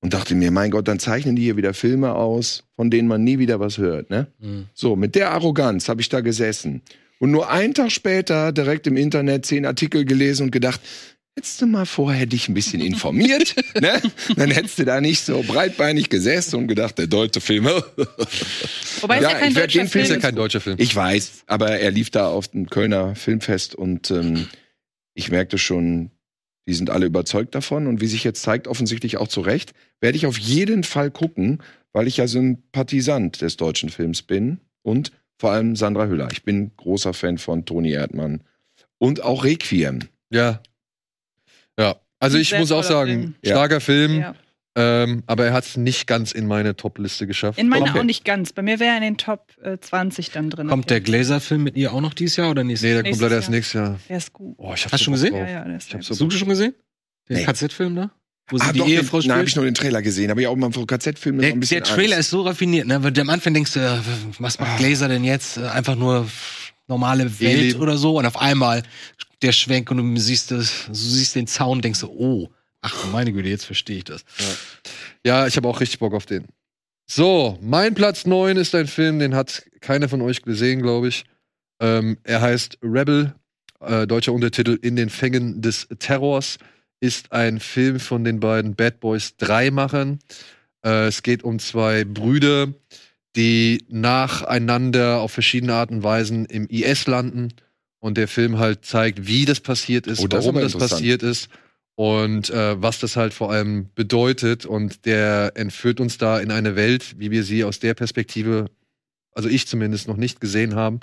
[0.00, 3.24] Und dachte mir, mein Gott, dann zeichnen die hier wieder Filme aus, von denen man
[3.24, 4.10] nie wieder was hört.
[4.10, 4.26] Ne?
[4.38, 4.66] Hm.
[4.74, 6.82] So, mit der Arroganz habe ich da gesessen.
[7.20, 10.80] Und nur einen Tag später direkt im Internet zehn Artikel gelesen und gedacht,
[11.36, 14.00] hättest du mal vorher dich ein bisschen informiert, ne?
[14.36, 17.64] Dann hättest du da nicht so breitbeinig gesessen und gedacht, der deutsche Film.
[19.00, 20.76] Wobei Ja, es ja kein deutscher den Ist ja Film kein deutscher Film.
[20.78, 24.46] ich weiß, aber er lief da auf dem Kölner Filmfest und ähm,
[25.14, 26.10] ich merkte schon,
[26.66, 30.16] die sind alle überzeugt davon und wie sich jetzt zeigt, offensichtlich auch zu Recht, werde
[30.16, 31.62] ich auf jeden Fall gucken,
[31.92, 36.28] weil ich ja Sympathisant des deutschen Films bin und vor allem Sandra Hüller.
[36.32, 38.42] Ich bin großer Fan von Toni Erdmann
[38.98, 40.00] und auch Requiem.
[40.30, 40.62] Ja.
[41.78, 41.96] Ja.
[42.20, 43.34] Also ich muss auch sagen, Film.
[43.42, 43.50] Ja.
[43.52, 44.34] starker Film, Ja.
[44.76, 47.58] ähm, aber er hat es nicht ganz in meine Top-Liste geschafft.
[47.58, 47.98] In meiner Okay.
[48.00, 48.52] auch nicht ganz.
[48.52, 50.68] Bei mir wäre er in den Top äh, 20 dann drin.
[50.68, 53.02] Kommt der Glazer-Film mit ihr auch noch dieses Jahr oder nächstes Nee, Jahr?
[53.02, 53.98] der kommt leider erst nächstes Jahr.
[54.08, 54.54] Der ist gut.
[54.58, 55.32] Oh, ich hab Hast du schon gesehen?
[55.32, 55.42] drauf.
[55.42, 56.74] Ja, ja, der ist Ich so Hast du schon gesehen?
[57.28, 57.44] Den Nee.
[57.44, 58.10] KZ-Film da?
[58.48, 59.62] Wo sie Ah, die doch, Ehefrau den, nein, habe ich spielt?
[59.62, 62.42] nur den Trailer gesehen, aber ja auch mal vom KZ-Film Der, der Trailer ist so
[62.42, 63.02] raffiniert, ne?
[63.02, 63.98] Weil du am Anfang denkst, du, äh,
[64.38, 65.56] was macht Glazer denn jetzt?
[65.56, 66.26] Äh, Einfach nur
[66.86, 67.82] normale Welt Eheleben.
[67.82, 68.18] oder so.
[68.18, 68.82] Und auf einmal
[69.42, 72.48] der Schwenk und du siehst das, du siehst den Zaun und denkst so, oh,
[72.80, 74.24] ach meine Güte, jetzt verstehe ich das.
[75.24, 76.46] Ja, ich habe auch richtig Bock auf den.
[77.06, 81.24] So, mein Platz 9 ist ein Film, den hat keiner von euch gesehen, glaube ich.
[81.80, 83.34] Ähm, er heißt Rebel,
[83.80, 86.58] äh, deutscher Untertitel In den Fängen des Terrors,
[87.00, 90.20] ist ein Film von den beiden Bad Boys 3 Machern.
[90.82, 92.72] Äh, es geht um zwei Brüder,
[93.36, 97.48] die nacheinander auf verschiedene Arten und Weisen im IS landen
[97.98, 100.76] und der Film halt zeigt, wie das passiert ist, Oh, das ist warum aber das
[100.76, 101.48] passiert ist
[101.96, 104.66] und äh, was das halt vor allem bedeutet.
[104.66, 108.66] Und der entführt uns da in eine Welt, wie wir sie aus der Perspektive,
[109.32, 111.00] also ich zumindest, noch nicht gesehen haben.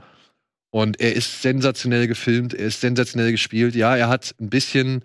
[0.69, 3.75] Und er ist sensationell gefilmt, er ist sensationell gespielt.
[3.75, 5.03] Ja, er hat ein bisschen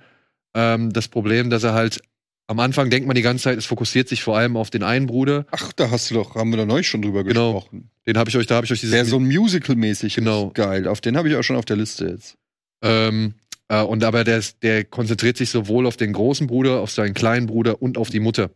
[0.55, 2.01] ähm, das Problem, dass er halt
[2.49, 5.07] am Anfang denkt man die ganze Zeit, es fokussiert sich vor allem auf den einen
[5.07, 5.47] Bruder.
[5.51, 7.55] Ach, da hast du doch, haben wir doch neulich schon drüber Genau.
[7.55, 7.91] gesprochen.
[8.07, 10.51] Den habe ich euch, da habe ich euch dieses Der so Musical-mäßig Genau.
[10.55, 10.87] Geil.
[10.87, 12.37] Auf den habe ich auch schon auf der Liste jetzt.
[12.83, 13.35] Ähm,
[13.69, 17.47] äh, und aber der, der konzentriert sich sowohl auf den großen Bruder, auf seinen kleinen
[17.47, 18.51] Bruder und auf die Mutter.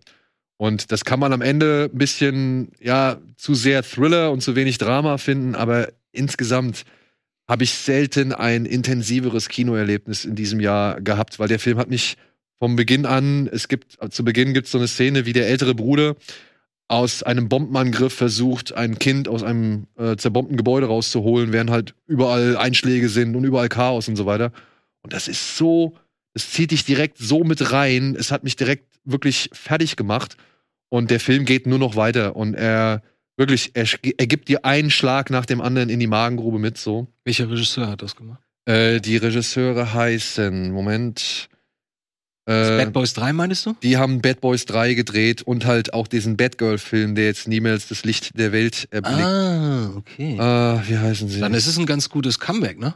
[0.57, 4.79] Und das kann man am Ende ein bisschen, ja, zu sehr Thriller und zu wenig
[4.79, 6.85] Drama finden, aber insgesamt
[7.49, 12.17] habe ich selten ein intensiveres Kinoerlebnis in diesem Jahr gehabt, weil der Film hat mich
[12.61, 15.75] vom Beginn an, es gibt, zu Beginn gibt es so eine Szene, wie der ältere
[15.75, 16.15] Bruder
[16.89, 22.57] aus einem Bombenangriff versucht, ein Kind aus einem äh, zerbombten Gebäude rauszuholen, während halt überall
[22.57, 24.53] Einschläge sind und überall Chaos und so weiter.
[25.03, 25.97] Und das ist so,
[26.35, 28.17] es zieht dich direkt so mit rein.
[28.19, 30.37] Es hat mich direkt wirklich fertig gemacht.
[30.89, 32.35] Und der Film geht nur noch weiter.
[32.37, 33.03] Und er
[33.37, 33.87] wirklich, er,
[34.19, 37.07] er gibt dir einen Schlag nach dem anderen in die Magengrube mit so.
[37.25, 38.43] Welcher Regisseur hat das gemacht?
[38.67, 41.49] Äh, die Regisseure heißen, Moment.
[42.51, 43.75] Äh, Bad Boys 3 meinst du?
[43.83, 48.05] die haben Bad Boys 3 gedreht und halt auch diesen Batgirl-Film, der jetzt niemals das
[48.05, 49.19] Licht der Welt erblickt.
[49.21, 50.37] Ah, okay.
[50.41, 51.41] Ah, wie heißen sie?
[51.41, 52.95] Dann ist es ein ganz gutes Comeback, ne?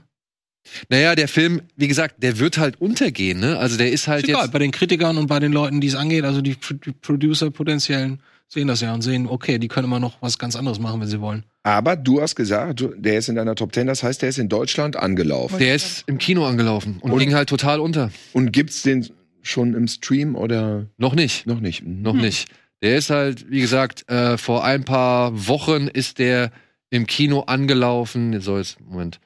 [0.88, 3.58] naja, der Film, wie gesagt, der wird halt untergehen, ne?
[3.58, 4.52] Also der ist halt Ist egal, jetzt.
[4.52, 7.50] bei den Kritikern und bei den Leuten, die es angeht, also die, Pro- die Producer
[7.50, 11.00] potenziellen sehen das ja und sehen, okay, die können immer noch was ganz anderes machen,
[11.02, 11.44] wenn sie wollen.
[11.64, 14.38] Aber du hast gesagt, du, der ist in deiner Top 10, das heißt, der ist
[14.38, 15.58] in Deutschland angelaufen.
[15.58, 18.10] Der ist im Kino angelaufen und ging halt total unter.
[18.32, 19.06] Und gibt's den
[19.44, 21.46] schon im Stream oder Noch nicht.
[21.46, 21.82] noch nicht?
[21.84, 22.02] Mhm.
[22.02, 22.48] Noch nicht.
[22.82, 26.50] Der ist halt, wie gesagt, äh, vor ein paar Wochen ist der
[26.90, 28.32] im Kino angelaufen.
[28.32, 29.20] Jetzt soll jetzt, Moment.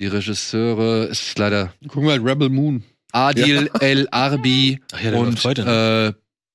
[0.00, 2.84] Die Regisseure ist leider Gucken wir halt Rebel Moon.
[3.12, 6.12] Adil El Arbi Ach ja, und äh,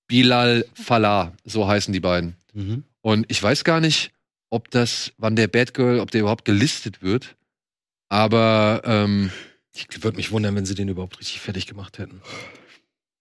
[0.08, 1.34] Bilal Falah.
[1.44, 2.36] So heißen die beiden.
[2.54, 2.84] Mhm.
[3.02, 4.12] Und ich weiß gar nicht,
[4.50, 7.36] ob das, wann der Batgirl, ob der überhaupt gelistet wird.
[8.10, 9.32] Aber ähm,
[9.74, 12.22] Ich würde mich wundern, wenn sie den überhaupt richtig fertig gemacht hätten.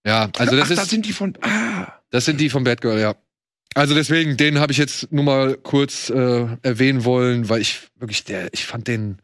[0.05, 1.37] Ja, also das Ach, das ist, sind die von.
[1.41, 3.15] Ah, das sind die von Batgirl, ja.
[3.75, 8.23] Also deswegen, den habe ich jetzt nur mal kurz äh, erwähnen wollen, weil ich wirklich,
[8.23, 9.17] der, ich fand den,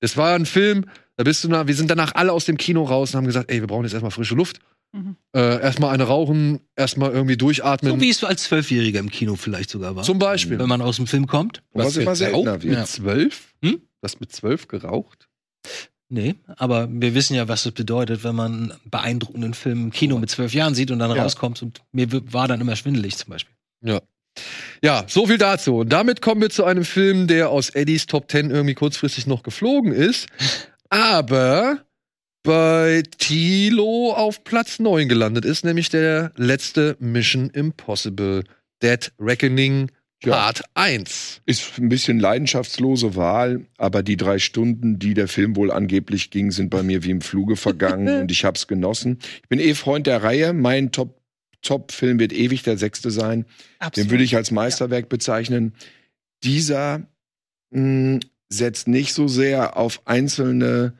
[0.00, 2.84] das war ein Film, da bist du nach, wir sind danach alle aus dem Kino
[2.84, 4.60] raus und haben gesagt, ey, wir brauchen jetzt erstmal frische Luft.
[4.92, 5.16] Mhm.
[5.34, 7.92] Äh, erstmal eine rauchen, erstmal irgendwie durchatmen.
[7.92, 10.04] So wie es als Zwölfjähriger im Kino vielleicht sogar war.
[10.04, 10.58] Zum Beispiel.
[10.58, 11.62] Wenn man aus dem Film kommt.
[11.72, 12.78] was immer seltener wird.
[12.78, 13.54] Mit zwölf?
[13.62, 13.80] Hm?
[14.00, 15.28] Was mit zwölf geraucht?
[16.08, 20.18] Nee, aber wir wissen ja, was das bedeutet, wenn man einen beeindruckenden Film im Kino
[20.18, 21.22] mit zwölf Jahren sieht und dann Ja.
[21.22, 23.54] rauskommt und mir war dann immer schwindelig zum Beispiel.
[24.82, 25.78] Ja, so viel dazu.
[25.78, 29.42] Und damit kommen wir zu einem Film, der aus Eddies Top 10 irgendwie kurzfristig noch
[29.42, 30.26] geflogen ist.
[30.90, 31.84] aber
[32.42, 38.44] bei Tilo auf Platz 9 gelandet ist, nämlich der letzte Mission Impossible
[38.82, 39.96] Dead Reckoning Ja.
[40.32, 41.42] Part 1.
[41.46, 46.50] Ist ein bisschen leidenschaftslose Wahl, aber die drei Stunden, die der Film wohl angeblich ging,
[46.50, 49.18] sind bei mir wie im Fluge vergangen und ich hab's genossen.
[49.42, 50.52] Ich bin eh Freund der Reihe.
[50.52, 51.20] Mein Top-
[51.62, 53.44] Top-Film wird ewig der sechste sein.
[53.96, 55.72] Den würde ich als Meisterwerk bezeichnen.
[56.44, 57.08] Dieser
[57.70, 60.94] mh, setzt nicht so sehr auf einzelne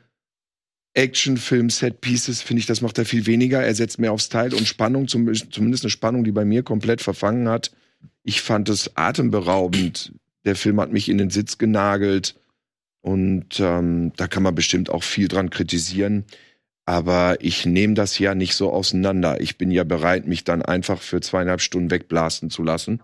[0.93, 3.61] Actionfilm-Set-Pieces, finde ich, das macht er viel weniger.
[3.63, 7.01] Er setzt mehr auf Style und Spannung, zum, zumindest eine Spannung, die bei mir komplett
[7.01, 7.71] verfangen hat.
[8.27, 10.11] Ich fand es atemberaubend.
[10.43, 12.35] Der Film hat mich in den Sitz genagelt
[12.99, 16.25] und ähm, da kann man bestimmt auch viel dran kritisieren.
[16.83, 19.39] Aber ich nehme das ja nicht so auseinander.
[19.39, 22.99] Ich bin ja bereit, mich dann einfach für zweieinhalb Stunden wegblasten zu lassen.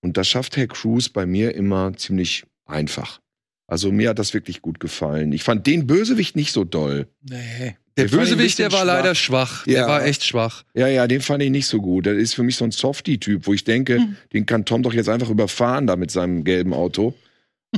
[0.00, 3.20] Und das schafft Herr Cruz bei mir immer ziemlich einfach.
[3.66, 5.32] Also mir hat das wirklich gut gefallen.
[5.32, 7.08] Ich fand den Bösewicht nicht so doll.
[7.28, 7.74] Nee.
[7.96, 8.86] Der ich Bösewicht, der war schwach.
[8.86, 9.64] leider schwach.
[9.64, 9.86] Der Ja.
[9.88, 10.62] war echt schwach.
[10.74, 12.06] Ja, ja, den fand ich nicht so gut.
[12.06, 14.16] Das ist für mich so ein Softie-Typ, wo ich denke, Hm.
[14.32, 17.14] den kann Tom doch jetzt einfach überfahren da mit seinem gelben Auto.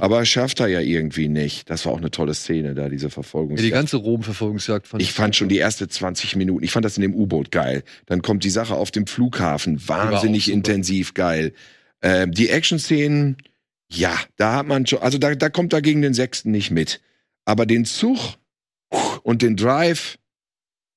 [0.00, 1.70] Aber schafft er ja irgendwie nicht.
[1.70, 3.56] Das war auch eine tolle Szene da, diese Ja, Verfolgung.
[3.56, 7.02] die ganze Rom-Verfolgungsjagd fand ich fand schon die erste 20 Minuten, ich fand das in
[7.02, 7.84] dem U-Boot geil.
[8.06, 11.52] Dann kommt die Sache auf dem Flughafen, wahnsinnig intensiv geil.
[12.02, 13.36] Ähm, die Action-Szenen,
[13.88, 17.00] ja, da hat man schon, also da, da kommt er gegen den Sechsten nicht mit.
[17.44, 18.18] Aber den Zug
[19.22, 20.18] und den Drive,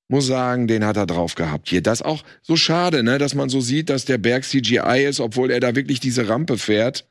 [0.10, 1.68] muss sagen, den hat er drauf gehabt.
[1.70, 5.20] Hier, das auch so schade, ne, dass man so sieht, dass der Berg CGI ist,
[5.20, 7.08] obwohl er da wirklich diese Rampe fährt.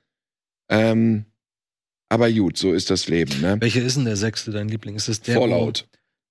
[0.70, 1.26] Ähm,
[2.08, 3.56] aber gut, so ist das Leben, ne?
[3.60, 4.94] Welcher ist denn der sechste, dein Liebling?
[4.96, 5.36] Ist das der?
[5.38, 5.86] Fallout.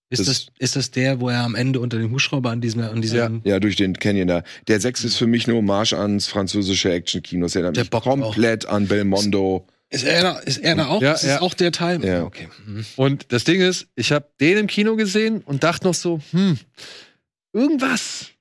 [0.10, 2.82] Ist Das- das, ist das der, wo er am Ende unter dem Hubschrauber an diesem,
[2.82, 4.44] an diesem Ja, durch den Canyon da.
[4.68, 7.48] Der Sechs ist für mich eine Hommage ans französische Actionkino.
[7.48, 9.68] Erinnert Der mich Bock komplett an Belmondo.
[9.96, 11.02] Ist er da, ist er da auch?
[11.02, 11.40] Ja, ist ja.
[11.40, 12.04] auch der Teil?
[12.04, 12.24] Ja.
[12.24, 12.50] Okay.
[12.66, 12.86] Mhm.
[12.98, 16.60] Und das Ding ist, ich habe den im Kino gesehen und dachte noch so, hm,
[17.54, 18.32] irgendwas,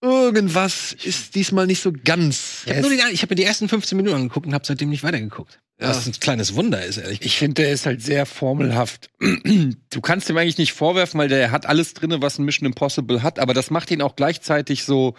[0.00, 2.62] irgendwas ist diesmal nicht so ganz.
[2.64, 5.60] Ich habe hab mir die ersten 15 Minuten angeguckt und habe seitdem nicht weitergeguckt.
[5.78, 5.90] Ja.
[5.90, 9.10] Was ein kleines Wunder ist, ehrlich Ich finde, der ist halt sehr formelhaft.
[9.90, 13.22] Du kannst ihm eigentlich nicht vorwerfen, weil der hat alles drinne, was ein Mission Impossible
[13.22, 15.14] hat, aber das macht ihn auch gleichzeitig so,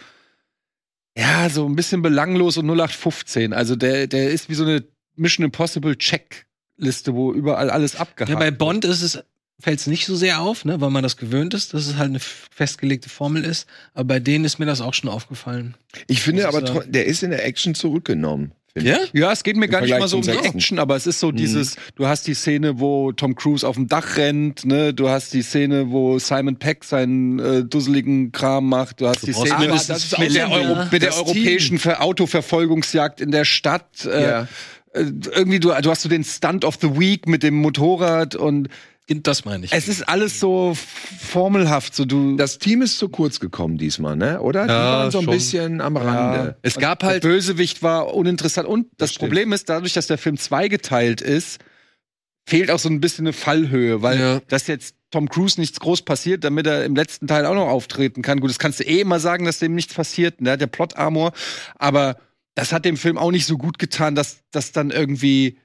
[1.15, 3.53] ja, so ein bisschen belanglos und 0815.
[3.53, 4.83] Also der, der ist wie so eine
[5.19, 8.51] Mission Impossible Checkliste, wo überall alles abgehakt Ja, bei.
[8.51, 9.19] Bond ist es
[9.61, 12.09] fällt es nicht so sehr auf, ne, weil man das gewöhnt ist, dass es halt
[12.09, 13.67] eine festgelegte Formel ist.
[13.93, 15.75] Aber bei denen ist mir das auch schon aufgefallen.
[16.07, 16.91] Ich finde aber, sagen.
[16.91, 18.53] der ist in der Action zurückgenommen.
[18.71, 18.99] finde Ja?
[19.03, 19.11] ich.
[19.13, 20.47] Ja, es geht mir Im gar nicht Vergleich mal so um die.
[20.47, 23.89] Action, aber es ist so dieses, du hast die Szene, wo Tom Cruise auf dem
[23.89, 29.01] Dach rennt, ne, du hast die Szene, wo Simon Peck seinen äh, dusseligen Kram macht,
[29.01, 33.43] du hast die brauchst Szene mit, der, Euro, mit der europäischen Ver Autoverfolgungsjagd in der
[33.43, 34.05] Stadt.
[34.05, 34.47] Äh, Ja.
[34.93, 35.01] Äh,
[35.33, 38.69] irgendwie, du, du hast so den Stunt of the Week mit dem Motorrad und
[39.07, 39.73] Das meine ich.
[39.73, 40.75] es ist alles so
[41.19, 42.35] formelhaft, so du.
[42.37, 44.39] Das Team ist zu kurz gekommen diesmal, ne?
[44.41, 44.63] Oder?
[44.65, 45.33] Die Ja, waren so ein schon.
[45.33, 46.57] bisschen am Rande.
[46.61, 48.67] Es gab der halt, Bösewicht war uninteressant.
[48.67, 49.17] Und das, Das.
[49.19, 51.59] Problem ist, dadurch, dass der Film zweigeteilt ist,
[52.47, 54.39] fehlt auch so ein bisschen eine Fallhöhe, weil Ja.
[54.47, 58.21] dass jetzt Tom Cruise nichts groß passiert, damit er im letzten Teil auch noch auftreten
[58.21, 58.39] kann.
[58.39, 60.55] Gut, das kannst du eh immer sagen, dass dem nichts passiert, ne?
[60.57, 61.31] der Plot-Armor.
[61.79, 62.17] Aber
[62.59, 65.57] das hat dem Film auch nicht so gut getan, dass das dann irgendwie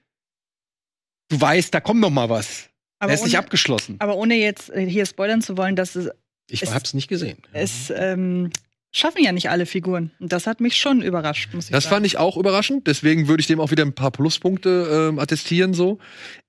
[1.28, 2.68] du weißt, da kommt noch mal was.
[2.98, 3.96] Aber er ist nicht ohne- abgeschlossen.
[3.98, 6.10] Aber ohne jetzt hier spoilern zu wollen, dass es,
[6.48, 7.38] ich es- hab's nicht gesehen.
[7.52, 8.50] es ähm,
[8.92, 10.12] schaffen ja nicht alle Figuren.
[10.20, 11.96] Und das hat mich schon überrascht, muss ich das sagen.
[11.96, 15.74] fand ich auch überraschend, deswegen würde ich dem auch wieder ein paar Pluspunkte ähm, attestieren
[15.74, 15.98] so.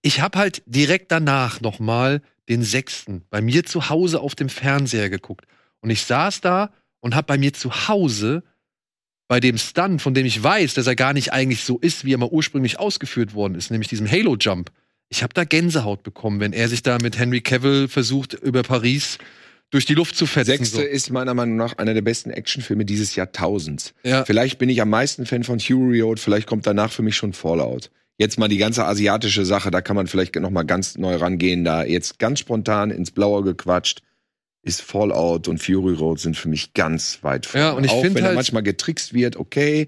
[0.01, 4.49] Ich habe halt direkt danach noch mal den sechsten bei mir zu Hause auf dem
[4.49, 5.45] Fernseher geguckt
[5.81, 8.43] und ich saß da und habe bei mir zu Hause
[9.27, 12.13] bei dem Stunt, von dem ich weiß, dass er gar nicht eigentlich so ist, wie
[12.13, 14.71] er mal ursprünglich ausgeführt worden ist, nämlich diesem Halo Jump.
[15.09, 19.17] Ich habe da Gänsehaut bekommen, wenn er sich da mit Henry Cavill versucht über Paris
[19.71, 20.51] durch die Luft zu fetzen.
[20.51, 20.81] Sechste so.
[20.81, 23.93] ist meiner Meinung nach einer der besten Actionfilme dieses Jahrtausends.
[24.03, 24.25] Ja.
[24.25, 27.33] Vielleicht bin ich am meisten Fan von Fury Road, vielleicht kommt danach für mich schon
[27.33, 27.89] Fallout.
[28.17, 31.65] Jetzt mal die ganze asiatische Sache, da kann man vielleicht noch mal ganz neu rangehen.
[31.65, 34.01] Da jetzt ganz spontan ins Blaue gequatscht,
[34.65, 37.65] ist Fallout und Fury Road sind für mich ganz weit vorne.
[37.67, 39.87] Ja, und ich Auch find wenn da halt- manchmal getrickst wird, okay,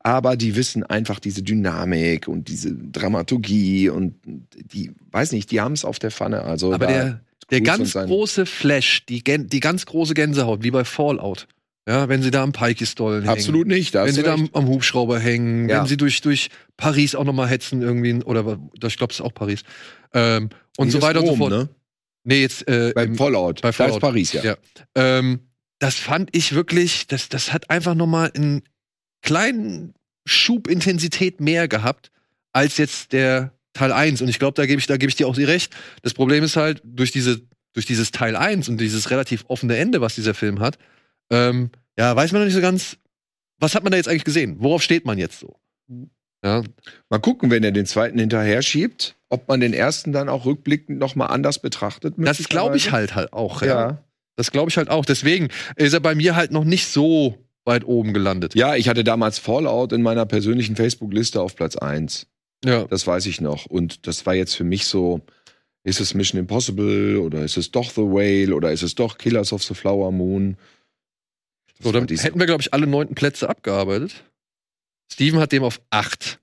[0.00, 5.72] aber die wissen einfach diese Dynamik und diese Dramaturgie und die, weiß nicht, die haben
[5.72, 6.42] es auf der Pfanne.
[6.42, 7.20] Also Aber der,
[7.50, 11.46] der ganz große Flash, die, Gän- die ganz große Gänsehaut, wie bei Fallout.
[11.88, 13.32] Ja, wenn sie da am Pikestollen hängen.
[13.32, 13.94] absolut nicht.
[13.94, 14.56] Da Wenn sie du da am, recht.
[14.56, 15.78] am Hubschrauber hängen, Ja.
[15.82, 19.32] wenn sie durch, durch Paris auch nochmal hetzen irgendwie, oder ich glaube, es ist auch
[19.32, 19.62] Paris.
[20.12, 21.50] Ähm, und Hier so weiter und so Rom, fort.
[21.52, 21.68] Ne?
[22.28, 23.62] Nee, jetzt äh, Beim im- Fallout.
[23.62, 23.94] bei Da Fallout.
[23.96, 24.42] ist Paris, ja.
[24.44, 24.56] Ja.
[24.96, 25.40] Ähm,
[25.78, 28.62] das fand ich wirklich, das, das hat einfach nochmal einen
[29.22, 29.94] kleinen
[30.26, 32.10] Schub Intensität mehr gehabt,
[32.52, 34.22] als jetzt der Teil 1.
[34.22, 35.74] Und ich glaube, da gebe ich, da gebe ich dir auch recht.
[36.02, 37.42] Das Problem ist halt, durch diese,
[37.74, 40.78] durch dieses Teil 1 und dieses relativ offene Ende, was dieser Film hat,
[41.30, 42.96] ähm, ja, weiß man noch nicht so ganz,
[43.58, 44.56] was hat man da jetzt eigentlich gesehen?
[44.60, 45.56] Worauf steht man jetzt so?
[46.44, 46.62] Ja,
[47.10, 50.98] Mal gucken, wenn er den zweiten hinterher schiebt, ob man den ersten dann auch rückblickend
[50.98, 52.14] noch mal anders betrachtet.
[52.16, 53.68] das glaube ich halt halt auch, ja.
[53.68, 54.04] Ja.
[54.36, 55.04] Das glaube ich halt auch.
[55.04, 58.54] Deswegen ist er bei mir halt noch nicht so weit oben gelandet.
[58.54, 62.26] Ja, ich hatte damals Fallout in meiner persönlichen Facebook-Liste auf Platz 1.
[62.64, 62.84] Ja.
[62.84, 63.66] Das weiß ich noch.
[63.66, 65.22] Und das war jetzt für mich so,
[65.82, 69.52] ist es Mission Impossible oder ist es doch The Whale oder ist es doch Killers
[69.52, 70.56] of the Flower Moon?
[71.78, 74.24] Das So, dann hätten wir, glaube ich, alle neunten Plätze abgearbeitet.
[75.12, 76.40] Steven hat dem auf acht.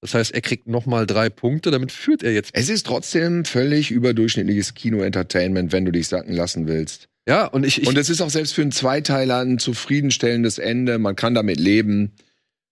[0.00, 1.70] Das heißt, er kriegt noch mal drei Punkte.
[1.70, 2.50] Damit führt er jetzt.
[2.54, 7.08] es ist trotzdem völlig überdurchschnittliches Kino-Entertainment, wenn du dich sacken lassen willst.
[7.28, 10.98] Ja, und ich, ich, Und es ist auch selbst für einen Zweiteiler ein zufriedenstellendes Ende.
[10.98, 12.12] Man kann damit leben.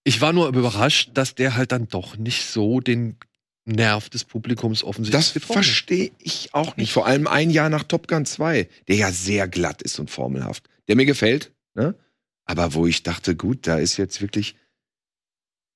[0.05, 3.17] ich war nur überrascht, dass der halt dann doch nicht so den
[3.67, 6.93] Nerv des Publikums offensichtlich Das verstehe ich auch nicht.
[6.93, 10.65] Vor allem ein Jahr nach Top Gun 2, der ja sehr glatt ist und formelhaft.
[10.89, 11.95] Der mir gefällt, ne?
[12.47, 14.57] Aber wo ich dachte, gut, da ist jetzt wirklich.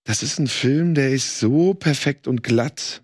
[0.05, 3.03] Das ist ein Film, der ist so perfekt und glatt.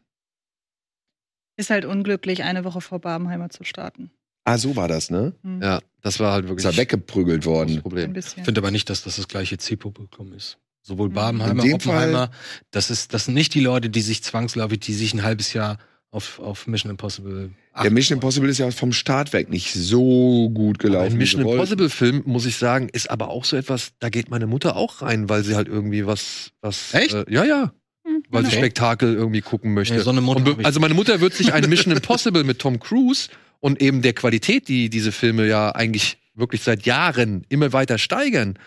[1.56, 4.10] Ist halt unglücklich, eine Woche vor Barbenheimer zu starten.
[4.44, 5.34] Ah, so war das, ne?
[5.42, 5.60] Hm.
[5.60, 7.80] Ja, das war halt Ist wirklich er weggeprügelt das worden.
[7.82, 8.14] Problem.
[8.16, 10.58] Ich finde aber nicht, dass das das gleiche Zielpublikum ist.
[10.82, 11.14] Sowohl Mhm.
[11.14, 12.30] Barbenheimer, Oppenheimer,
[12.70, 15.78] das ist, das sind nicht die Leute, die sich zwangsläufig, die sich ein halbes Jahr
[16.10, 18.16] auf, auf Mission Impossible Der achten Mission.
[18.18, 21.12] Impossible ist ja vom Start weg nicht so gut gelaufen.
[21.12, 21.50] ein Mission sie.
[21.50, 25.02] Impossible Film, muss ich sagen, ist aber auch so etwas, da geht meine Mutter auch
[25.02, 26.92] rein, weil sie halt irgendwie was, was.
[26.94, 27.14] Echt?
[27.14, 27.72] Äh, ja, ja.
[28.04, 28.58] Hm, Weil sie Okay.
[28.58, 29.94] Spektakel irgendwie gucken möchte.
[29.94, 32.78] Nee, so eine Mutter Und also meine Mutter wird sich ein Mission Impossible mit Tom
[32.80, 33.28] Cruise
[33.60, 38.58] und eben der Qualität, die diese Filme ja eigentlich wirklich seit Jahren immer weiter steigern,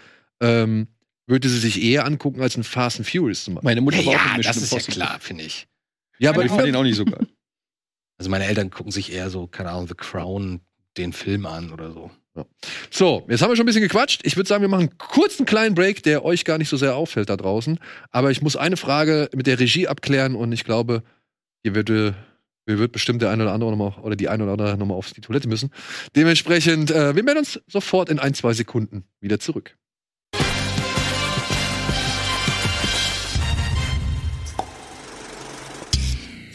[0.41, 0.87] ähm,
[1.27, 3.69] würde sie sich eher angucken als ein Fast and Furious zum Beispiel.
[3.69, 5.05] Meine Mutter war auch Ja, in Mission das ist ja Impossible.
[5.05, 5.67] klar, finde ich.
[6.19, 7.25] Ja, Aber aber ich fand ihn auch nicht so geil.
[8.21, 10.61] Also meine Eltern gucken sich eher so, keine Ahnung, The Crown,
[10.95, 12.11] den Film an oder so.
[12.91, 14.21] So, jetzt haben wir schon ein bisschen gequatscht.
[14.25, 16.95] Ich würde sagen, wir machen einen kurzen kleinen Break, der euch gar nicht so sehr
[16.95, 17.79] auffällt da draußen.
[18.11, 21.01] Aber ich muss eine Frage mit der Regie abklären und ich glaube,
[21.63, 22.13] hier wird, äh,
[22.67, 24.97] hier wird bestimmt der eine oder andere noch mal, oder die eine oder andere nochmal
[24.97, 25.71] auf die Toilette müssen.
[26.15, 29.75] Dementsprechend, äh, wir melden uns sofort in ein, zwei Sekunden wieder zurück.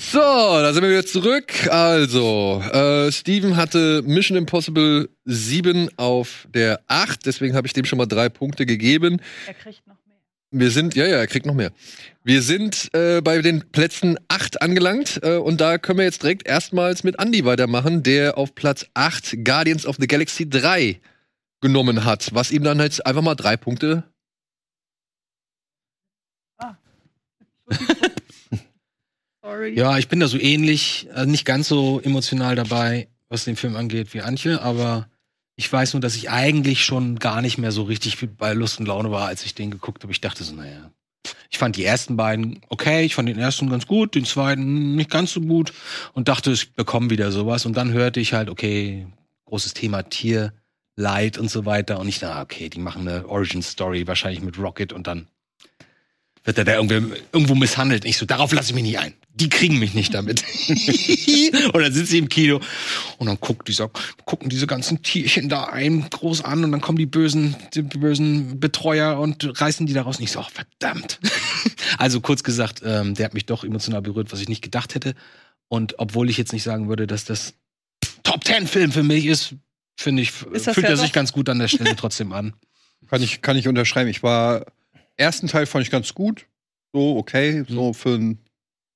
[0.09, 1.67] So, da sind wir wieder zurück.
[1.67, 7.99] Also, äh, Steven hatte Mission Impossible 7 auf der 8, deswegen habe ich dem schon
[7.99, 9.21] mal drei Punkte gegeben.
[9.49, 10.17] Er kriegt noch mehr.
[10.53, 11.73] Wir sind, ja, ja, er kriegt noch mehr.
[12.23, 16.47] Wir sind äh, bei den Plätzen 8 angelangt äh, und da können wir jetzt direkt
[16.47, 21.01] erstmals mit Andy weitermachen, der auf Platz 8 Guardians of the Galaxy 3
[21.61, 24.05] genommen hat, was ihm dann jetzt einfach mal drei Punkte.
[27.99, 28.26] Sorry.
[29.77, 33.77] Ja, ich bin da so ähnlich, also nicht ganz so emotional dabei, was den Film
[33.77, 35.09] angeht, wie Antje, aber
[35.57, 38.87] ich weiß nur, dass ich eigentlich schon gar nicht mehr so richtig bei Lust und
[38.87, 40.13] Laune war, als ich den geguckt habe.
[40.13, 40.91] Ich dachte so, naja,
[41.51, 45.11] ich fand die ersten beiden okay, ich fand den ersten ganz gut, den zweiten nicht
[45.11, 45.73] ganz so gut
[46.13, 47.67] und dachte, ich bekomme wieder sowas.
[47.67, 49.07] Und dann hörte ich halt, okay,
[49.47, 51.99] großes Thema Tierleid und so weiter.
[52.01, 55.29] Und ich dachte, okay, die machen eine Origin-Story wahrscheinlich mit Rocket und dann
[56.47, 58.05] wird er da irgendwo, irgendwo misshandelt.
[58.05, 59.13] Ich so, darauf lasse ich mich nicht ein.
[59.35, 60.43] Die kriegen mich nicht damit.
[60.69, 62.61] und dann sitze ich im Kino
[63.19, 63.91] und dann guckt dieser,
[64.25, 68.61] gucken diese ganzen Tierchen da ein groß an und dann kommen die bösen, die bösen
[68.61, 70.19] Betreuer und reißen die da raus.
[70.19, 71.19] Und ich so, oh, verdammt.
[71.99, 75.15] also kurz gesagt, ähm, der hat mich doch emotional berührt, was ich nicht gedacht hätte.
[75.69, 77.55] Und obwohl ich jetzt nicht sagen würde, dass das
[78.23, 79.55] Top Ten Film für mich ist,
[79.97, 81.15] finde ich, fühlt ja er sich doch.
[81.15, 82.55] ganz gut an der Stelle trotzdem an.
[83.09, 84.09] Kann ich, kann ich unterschreiben.
[84.09, 84.67] Ich war,
[85.17, 86.47] ersten Teil fand ich ganz gut.
[86.93, 88.39] So, okay, so für einen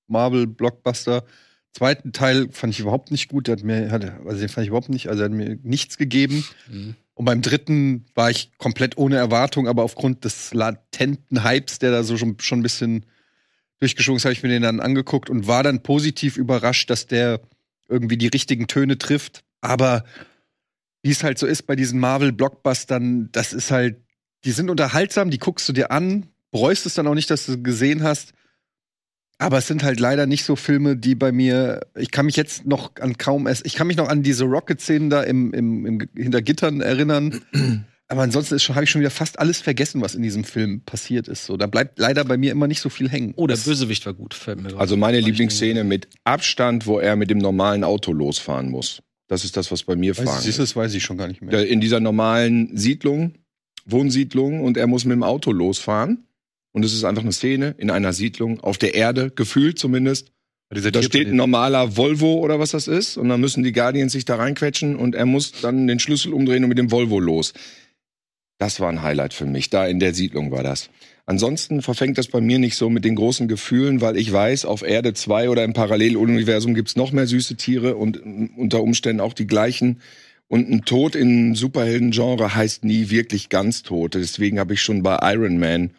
[0.07, 1.25] Marvel-Blockbuster.
[1.73, 3.47] Zweiten Teil fand ich überhaupt nicht gut.
[3.47, 5.97] Der hat mir, hat, also den fand ich überhaupt nicht, also er hat mir nichts
[5.97, 6.45] gegeben.
[6.69, 6.97] Mhm.
[7.15, 12.03] Und beim dritten war ich komplett ohne Erwartung, aber aufgrund des latenten Hypes, der da
[12.03, 13.05] so schon, schon ein bisschen
[13.79, 17.41] durchgeschwungen ist, habe ich mir den dann angeguckt und war dann positiv überrascht, dass der
[17.89, 19.43] irgendwie die richtigen Töne trifft.
[19.61, 20.05] Aber
[21.03, 23.97] wie es halt so ist bei diesen Marvel-Blockbustern, das ist halt,
[24.45, 27.63] die sind unterhaltsam, die guckst du dir an, bereust es dann auch nicht, dass du
[27.63, 28.33] gesehen hast.
[29.39, 32.67] Aber es sind halt leider nicht so Filme, die bei mir, ich kann mich jetzt
[32.67, 36.09] noch an kaum es, ich kann mich noch an diese Rocket-Szenen da im, im, im,
[36.15, 37.41] hinter Gittern erinnern.
[38.09, 40.81] Aber ansonsten ist schon, habe ich schon wieder fast alles vergessen, was in diesem Film
[40.81, 41.47] passiert ist.
[41.47, 43.35] So, da bleibt leider bei mir immer nicht so viel hängen.
[43.37, 44.35] Oh, der Das- Bösewicht war gut.
[44.35, 45.25] Fällt mir Also meine ein.
[45.25, 49.01] Lieblingsszene mit Abstand, wo er mit dem normalen Auto losfahren muss.
[49.29, 50.41] Das ist das, was bei mir fahren.
[50.43, 51.67] siehst du, das weiß ich schon gar nicht mehr.
[51.69, 53.35] In dieser normalen Siedlung,
[53.93, 56.27] Wohnsiedlung, und er muss mit dem Auto losfahren.
[56.73, 60.33] Und es ist einfach eine Szene in einer Siedlung, auf der Erde, gefühlt zumindest.
[60.73, 64.25] Da steht ein normaler Volvo oder was das ist und dann müssen die Guardians sich
[64.25, 67.55] da reinquetschen und er muss dann den Schlüssel umdrehen und mit dem Volvo los.
[68.59, 69.71] Das war ein Highlight für mich.
[69.71, 70.91] Da in der Siedlung war das.
[71.27, 74.83] Ansonsten verfängt das bei mir nicht so mit den großen Gefühlen, weil ich weiß, auf
[74.83, 78.21] Erde 2 oder im Paralleluniversum gibt's noch mehr süße Tiere und
[78.57, 80.01] unter Umständen auch die gleichen.
[80.51, 84.15] Und ein Tod im Superhelden-Genre heißt nie wirklich ganz tot.
[84.15, 85.91] Deswegen habe ich schon bei Iron Man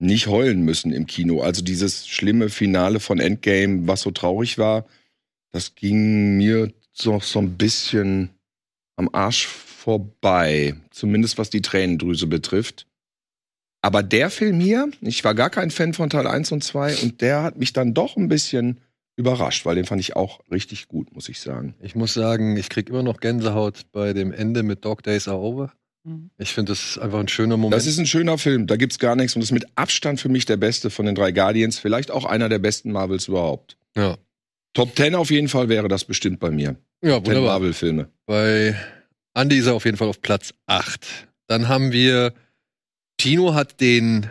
[0.00, 1.42] nicht heulen müssen im Kino.
[1.42, 4.84] Also dieses schlimme Finale von Endgame, was so traurig war,
[5.52, 8.30] das ging mir so, so ein bisschen
[8.96, 10.74] am Arsch vorbei.
[10.90, 12.88] Zumindest was die Tränendrüse betrifft.
[13.80, 17.20] Aber der Film hier, ich war gar kein Fan von Teil 1 und 2 und
[17.20, 18.80] der hat mich dann doch ein bisschen
[19.16, 21.74] überrascht, weil den fand ich auch richtig gut, muss ich sagen.
[21.80, 25.38] Ich muss sagen, ich krieg immer noch Gänsehaut bei dem Ende mit Dog Days Are
[25.38, 25.72] Over.
[26.04, 26.30] Mhm.
[26.38, 27.74] Ich finde, das ist einfach ein schöner Moment.
[27.74, 30.44] Das ist ein schöner Film, da gibt's gar nichts und ist mit Abstand für mich
[30.44, 33.76] der beste von den drei Guardians, vielleicht auch einer der besten Marvels überhaupt.
[33.96, 34.16] ja.
[34.76, 36.74] Top 10 auf jeden Fall wäre das bestimmt bei mir.
[37.00, 37.60] ja, 10 wunderbar.
[37.60, 38.08] Marvel-Filme.
[38.26, 38.74] Bei
[39.32, 41.28] Andy ist er auf jeden Fall auf Platz 8.
[41.46, 42.34] Dann haben wir,
[43.16, 44.28] Tino hat den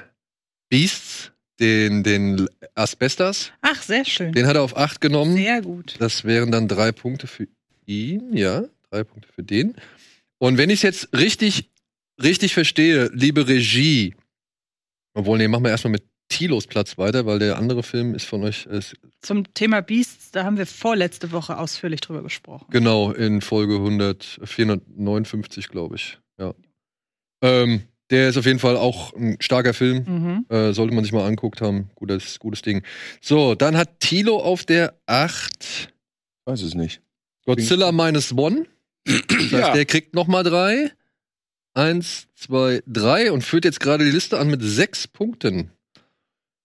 [0.67, 1.31] Beasts,
[1.63, 4.33] den, den Asbestas, Ach, sehr schön.
[4.33, 5.35] den hat er auf 8 genommen.
[5.35, 5.95] Sehr gut.
[5.99, 7.47] Das wären dann drei Punkte für
[7.85, 9.75] ihn, ja, drei Punkte für den.
[10.39, 11.69] Und wenn ich es jetzt richtig,
[12.21, 14.13] richtig verstehe, liebe Regie,
[15.13, 18.43] obwohl, nee, machen wir erstmal mit Tilos Platz weiter, weil der andere Film ist von
[18.43, 22.65] euch, ist, Zum Thema Beasts, da haben wir vorletzte Woche ausführlich drüber gesprochen.
[22.71, 26.53] genau, in Folge 100, 459, glaube ich, ja.
[27.43, 30.45] Ähm, der ist auf jeden Fall auch ein starker Film.
[30.49, 30.55] Mhm.
[30.55, 31.89] Äh, sollte man sich mal anguckt haben.
[31.95, 32.83] Gutes, gutes Ding.
[33.21, 35.89] So, dann hat Tilo auf der 8
[36.45, 37.01] Weiß es nicht.
[37.45, 38.65] Godzilla minus one.
[39.05, 39.73] Das heißt, Ja.
[39.73, 40.91] der kriegt noch mal drei.
[41.73, 45.71] Eins, zwei, drei und führt jetzt gerade die Liste an mit sechs Punkten.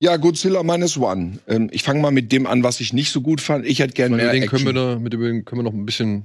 [0.00, 1.38] Ja, Godzilla Minus One.
[1.48, 3.66] Ähm, ich fange mal mit dem an, was ich nicht so gut fand.
[3.66, 4.64] Ich hätte gerne mehr den Action.
[4.64, 6.24] können wir, da, mit dem können wir noch ein bisschen.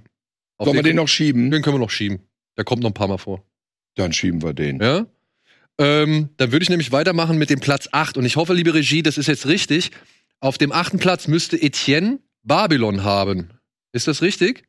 [0.60, 1.50] Sollen wir den noch schieben?
[1.50, 2.20] Den können wir noch schieben.
[2.58, 3.44] Der kommt noch ein paar Mal vor.
[3.96, 4.82] Dann schieben wir den.
[4.82, 5.06] Ja?
[5.78, 8.18] Ähm, dann würde ich nämlich weitermachen mit dem Platz 8.
[8.18, 9.92] Und ich hoffe, liebe Regie, das ist jetzt richtig.
[10.40, 13.50] Auf dem achten Platz müsste Etienne Babylon haben.
[13.92, 14.64] Ist das richtig?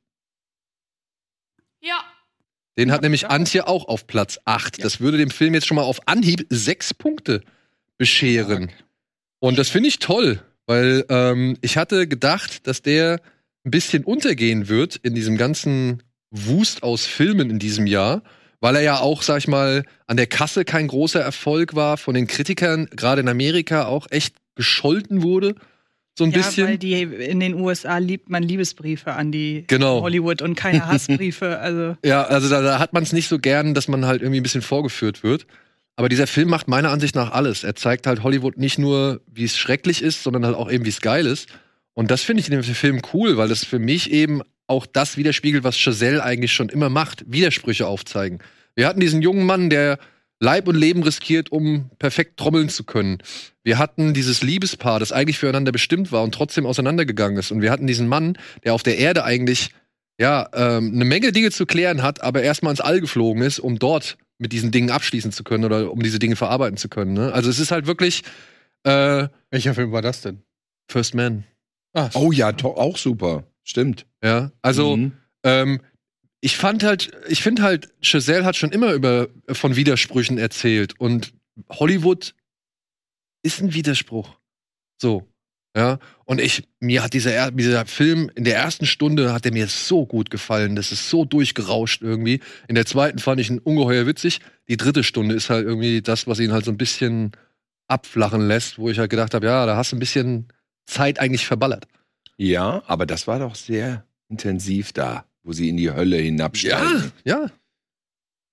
[1.80, 2.04] Ja.
[2.78, 3.28] Den hat Ja, nämlich ja.
[3.28, 4.82] Antje auch auf Platz 8.
[4.84, 7.42] Das würde dem Film jetzt schon mal auf Anhieb sechs Punkte
[7.98, 8.70] bescheren.
[9.38, 13.20] Und das finde ich toll, weil ähm, ich hatte gedacht, dass der
[13.64, 18.22] ein bisschen untergehen wird in diesem ganzen Wust aus Filmen in diesem Jahr,
[18.64, 22.14] weil er ja auch, sag ich mal, an der Kasse kein großer Erfolg war, von
[22.14, 25.54] den Kritikern, gerade in Amerika, auch echt gescholten wurde.
[26.16, 26.68] So ein ja, bisschen.
[26.68, 30.00] weil die in den USA liebt man Liebesbriefe an die Genau.
[30.00, 31.58] Hollywood und keine Hassbriefe.
[31.58, 34.40] Also Ja, also da, da hat man es nicht so gern, dass man halt irgendwie
[34.40, 35.46] ein bisschen vorgeführt wird.
[35.96, 37.64] Aber dieser Film macht meiner Ansicht nach alles.
[37.64, 40.88] Er zeigt halt Hollywood nicht nur, wie es schrecklich ist, sondern halt auch eben, wie
[40.88, 41.50] es geil ist.
[41.92, 45.16] Und das finde ich in dem Film cool, weil das für mich eben auch das
[45.16, 48.38] widerspiegelt, was Chazelle eigentlich schon immer macht: Widersprüche aufzeigen.
[48.74, 49.98] Wir hatten diesen jungen Mann, der
[50.40, 53.18] Leib und Leben riskiert, um perfekt trommeln zu können.
[53.62, 57.50] Wir hatten dieses Liebespaar, das eigentlich füreinander bestimmt war und trotzdem auseinandergegangen ist.
[57.50, 59.70] Und wir hatten diesen Mann, der auf der Erde eigentlich
[60.18, 63.78] ja, ähm, eine Menge Dinge zu klären hat, aber erstmal ins All geflogen ist, um
[63.78, 67.14] dort mit diesen Dingen abschließen zu können oder um diese Dinge verarbeiten zu können.
[67.14, 67.32] Ne?
[67.32, 68.22] Also es ist halt wirklich
[68.84, 70.42] äh, Welcher Film war das denn?
[70.90, 71.44] First Man.
[71.94, 73.44] Ah, Oh ja, auch super.
[73.64, 74.06] Stimmt.
[74.22, 75.12] Ja, also Mhm.
[75.42, 75.80] ähm,
[76.40, 81.32] ich fand halt, ich finde halt, Chazelle hat schon immer über von Widersprüchen erzählt und
[81.70, 82.34] Hollywood
[83.42, 84.36] ist ein Widerspruch.
[85.00, 85.26] So.
[85.76, 89.52] Ja, und ich, mir hat dieser, er- dieser Film in der ersten Stunde hat er
[89.52, 90.76] mir so gut gefallen.
[90.76, 92.40] Das ist so durchgerauscht irgendwie.
[92.68, 94.38] In der zweiten fand ich ihn ungeheuer witzig.
[94.68, 97.32] Die dritte Stunde ist halt irgendwie das, was ihn halt so ein bisschen
[97.88, 100.46] abflachen lässt, wo ich halt gedacht habe, ja, da hast du ein bisschen
[100.86, 101.86] Zeit eigentlich verballert.
[102.36, 107.12] Ja, aber das war doch sehr intensiv da, wo sie in die Hölle hinabsteigen.
[107.24, 107.46] ja.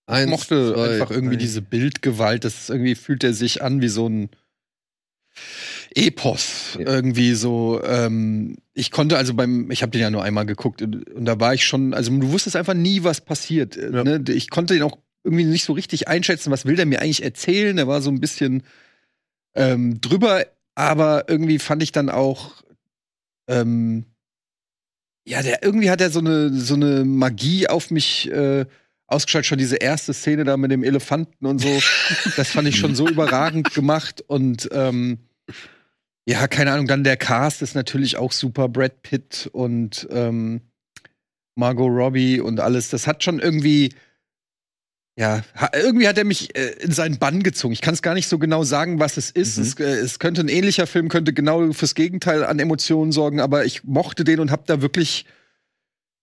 [0.07, 1.43] Ich Eins, mochte zwei, einfach irgendwie drei.
[1.43, 2.43] diese Bildgewalt.
[2.43, 4.29] Das ist irgendwie fühlt er sich an wie so ein
[5.93, 6.77] Epos.
[6.79, 6.85] Ja.
[6.87, 7.81] Irgendwie so.
[7.83, 11.39] Ähm, ich konnte also beim, ich habe den ja nur einmal geguckt und, und da
[11.39, 13.77] war ich schon, also du wusstest einfach nie, was passiert.
[13.77, 14.03] äh, Ja.
[14.03, 14.23] Ne?
[14.29, 17.75] Ich konnte den auch irgendwie nicht so richtig einschätzen, was will der mir eigentlich erzählen.
[17.75, 18.63] Der war so ein bisschen
[19.55, 20.45] ähm, drüber,
[20.75, 22.63] aber irgendwie fand ich dann auch,
[23.51, 24.05] ähm,
[25.27, 28.65] ja, der irgendwie hat er so eine so eine Magie auf mich äh,
[29.07, 29.45] ausgestrahlt.
[29.45, 31.69] Schon diese erste Szene da mit dem Elefanten und so,
[32.37, 35.19] das fand ich schon so überragend gemacht und ähm,
[36.25, 36.87] ja, keine Ahnung.
[36.87, 38.69] Dann der Cast ist natürlich auch super.
[38.69, 40.61] Brad Pitt und ähm,
[41.55, 42.89] Margot Robbie und alles.
[42.89, 43.93] Das hat schon irgendwie
[45.17, 45.43] ja,
[45.73, 47.73] irgendwie hat er mich äh, in seinen Bann gezogen.
[47.73, 49.57] Ich kann es gar nicht so genau sagen, was es ist.
[49.57, 49.63] Mhm.
[49.63, 53.65] Es, äh, es könnte ein ähnlicher Film, könnte genau fürs Gegenteil an Emotionen sorgen, aber
[53.65, 55.25] ich mochte den und hab da wirklich,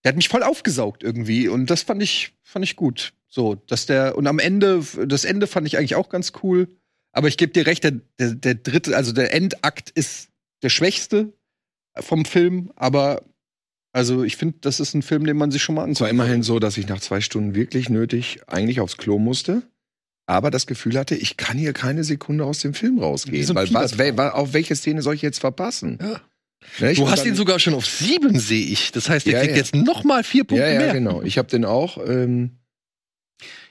[0.03, 3.13] der hat mich voll aufgesaugt irgendwie und das fand ich, fand ich gut.
[3.27, 6.67] So, dass der, und am Ende, das Ende fand ich eigentlich auch ganz cool.
[7.11, 10.29] Aber ich gebe dir recht, der, der, der dritte, also der Endakt ist
[10.61, 11.33] der schwächste
[11.99, 13.23] vom Film, aber
[13.99, 16.41] also ich finde, das ist ein Film, den man sich schon mal Es war immerhin
[16.43, 19.61] so, dass ich nach zwei Stunden wirklich nötig eigentlich aufs Klo musste.
[20.25, 23.45] Aber das Gefühl hatte, ich kann hier keine Sekunde aus dem Film rausgehen.
[23.45, 25.97] so weil was, wel, wa- auf welche Szene soll ich jetzt verpassen?
[26.01, 26.21] Ja.
[26.79, 28.91] Ne, ich Du hast dann- ihn sogar schon auf sieben, sehe ich.
[28.91, 29.57] Das heißt, der Ja, kriegt ja.
[29.57, 30.93] jetzt noch mal vier Punkte Ja, ja, mehr.
[30.93, 31.21] genau.
[31.23, 31.97] Ich habe den auch.
[32.05, 32.57] Ähm,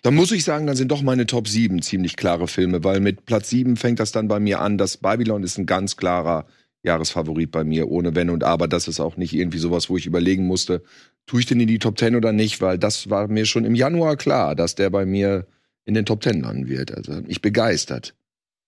[0.03, 3.27] dann muss ich sagen, dann sind doch meine Top 7 ziemlich klare Filme, weil mit
[3.27, 4.79] Platz 7 fängt das dann bei mir an.
[4.79, 6.47] Das Babylon ist ein ganz klarer
[6.83, 8.69] Jahresfavorit bei mir, ohne Wenn und Aber.
[8.69, 10.83] Das ist auch nicht irgendwie sowas, wo ich überlegen musste,
[11.27, 13.75] tue ich den in die Top 10 oder nicht, weil das war mir schon im
[13.75, 15.47] Januar klar, dass der bei mir
[15.85, 16.97] in den Top 10 landen wird.
[16.97, 18.15] Also ich begeistert.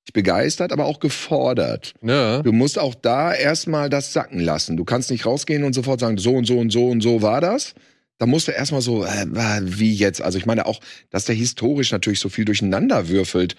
[0.06, 1.94] Ich begeistert, aber auch gefordert.
[2.02, 2.42] Ja.
[2.42, 4.76] Du musst auch da erstmal das sacken lassen.
[4.76, 7.40] Du kannst nicht rausgehen und sofort sagen, so und so und so und so war
[7.40, 7.74] das.
[8.18, 9.26] Da musst du erstmal so, äh,
[9.62, 10.20] wie jetzt?
[10.20, 10.80] Also ich meine auch,
[11.10, 13.56] dass der historisch natürlich so viel durcheinander würfelt.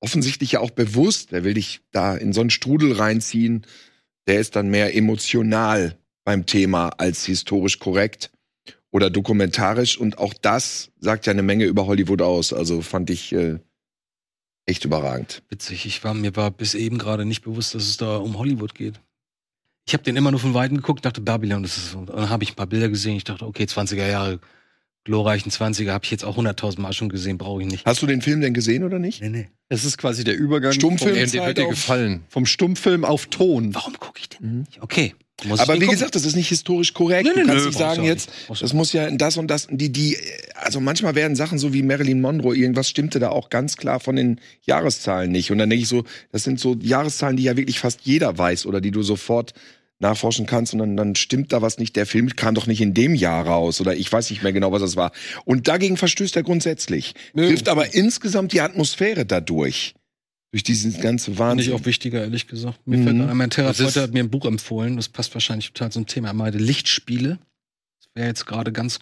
[0.00, 1.32] Offensichtlich ja auch bewusst.
[1.32, 3.66] Der will dich da in so einen Strudel reinziehen.
[4.30, 8.30] Der ist dann mehr emotional beim Thema als historisch korrekt
[8.92, 9.98] oder dokumentarisch.
[9.98, 12.52] Und auch das sagt ja eine Menge über Hollywood aus.
[12.52, 13.58] Also fand ich äh,
[14.66, 15.42] echt überragend.
[15.48, 18.76] Witzig, ich war, mir war bis eben gerade nicht bewusst, dass es da um Hollywood
[18.76, 19.00] geht.
[19.88, 22.04] Ich habe den immer nur von Weitem geguckt, dachte Babylon, das ist so.
[22.04, 24.38] Dann habe ich ein paar Bilder gesehen, ich dachte, okay, 20er Jahre,
[25.10, 27.84] glorreichen 20er, habe ich jetzt auch 100.000 Mal schon gesehen, brauche ich nicht.
[27.84, 29.20] Hast du den Film denn gesehen oder nicht?
[29.20, 29.48] Nee, nee.
[29.68, 31.16] Es ist quasi der Übergang Stummfilm?
[31.16, 32.22] Wird dir auf- gefallen.
[32.28, 33.74] vom Stummfilm auf Ton.
[33.74, 34.58] Warum gucke ich den Mhm.
[34.60, 34.80] nicht?
[34.82, 35.14] Okay.
[35.46, 35.92] muss Aber wie gucken.
[35.94, 37.24] gesagt, das ist nicht historisch korrekt.
[37.24, 38.62] Nee, nee, du kannst nö, nicht sagen jetzt, nicht.
[38.62, 40.18] Das muss ja in das und das, die, die,
[40.54, 44.16] also manchmal werden Sachen so wie Marilyn Monroe, irgendwas stimmte da auch ganz klar von
[44.16, 45.50] den Jahreszahlen nicht.
[45.50, 48.66] Und dann denke ich so, das sind so Jahreszahlen, die ja wirklich fast jeder weiß
[48.66, 49.54] oder die du sofort
[50.00, 51.94] nachforschen kannst und dann, dann stimmt da was nicht.
[51.96, 54.72] Der Film kam doch nicht in dem Jahr raus oder ich weiß nicht mehr genau,
[54.72, 55.12] was das war.
[55.44, 57.14] Und dagegen verstößt er grundsätzlich.
[57.34, 59.94] Trifft aber insgesamt die Atmosphäre dadurch.
[60.52, 61.72] Durch diesen ganzen Finde Wahnsinn.
[61.74, 62.80] ich auch wichtiger, ehrlich gesagt.
[62.84, 63.04] Mir Mhm.
[63.04, 66.28] fällt mein Therapeut hat mir ein Buch empfohlen, das passt wahrscheinlich total zum Thema.
[66.28, 67.38] Er meinte Lichtspiele.
[68.00, 68.98] Das wäre jetzt gerade ganz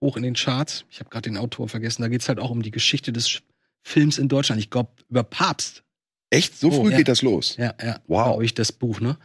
[0.00, 0.84] hoch in den Charts.
[0.90, 2.02] Ich habe gerade den Autor vergessen.
[2.02, 3.40] Da geht es halt auch um die Geschichte des
[3.82, 4.60] Films in Deutschland.
[4.60, 5.82] Ich glaube, über Papst.
[6.30, 6.56] Echt?
[6.58, 6.98] So Oh, früh ja.
[6.98, 7.56] geht das los?
[7.56, 7.98] Ja, ja.
[8.06, 8.24] Wow.
[8.26, 9.16] Glaube ich, das Buch, ne?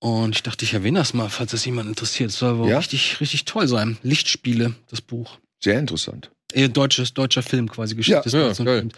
[0.00, 2.30] Und ich dachte, ich erwähne das mal, falls das jemand interessiert.
[2.30, 2.78] Es soll wohl Ja?
[2.78, 3.98] richtig, richtig toll sein.
[4.02, 5.38] Lichtspiele, das Buch.
[5.60, 6.30] Sehr interessant.
[6.52, 8.88] Äh, deutsches, deutscher Film quasi, Geschichte Ja, des ja, geil.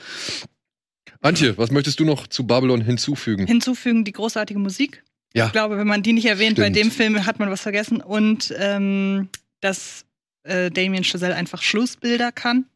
[1.22, 3.47] Antje, was möchtest du noch zu Babylon hinzufügen?
[3.47, 5.02] Hinzufügen die großartige Musik.
[5.35, 5.47] Ja.
[5.47, 6.77] Ich glaube, wenn man die nicht erwähnt, bei Stimmt.
[6.77, 8.01] dem Film hat man was vergessen.
[8.01, 9.28] Und ähm,
[9.60, 10.05] dass
[10.44, 12.66] äh, Damien Chazelle einfach Schlussbilder kann.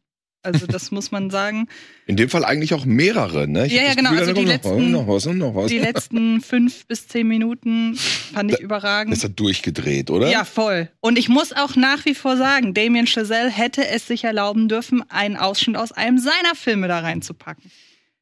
[0.45, 1.67] Also das muss man sagen.
[2.07, 3.65] In dem Fall eigentlich auch mehrere, ne?
[3.65, 5.67] Ich Ja, ja, genau, Gefühl, also die letzten- noch was und noch was.
[5.67, 9.13] Die letzten fünf bis zehn Minuten fand ich Da- überragend.
[9.15, 10.29] Das hat durchgedreht, oder?
[10.31, 10.89] Ja, voll.
[11.01, 15.03] Und ich muss auch nach wie vor sagen, Damien Chazelle hätte es sich erlauben dürfen,
[15.09, 17.71] einen Ausschnitt aus einem seiner Filme da reinzupacken.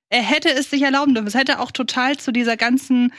[0.09, 1.27] Er hätte es sich erlauben dürfen.
[1.27, 3.11] Es hätte auch total zu dieser ganzen,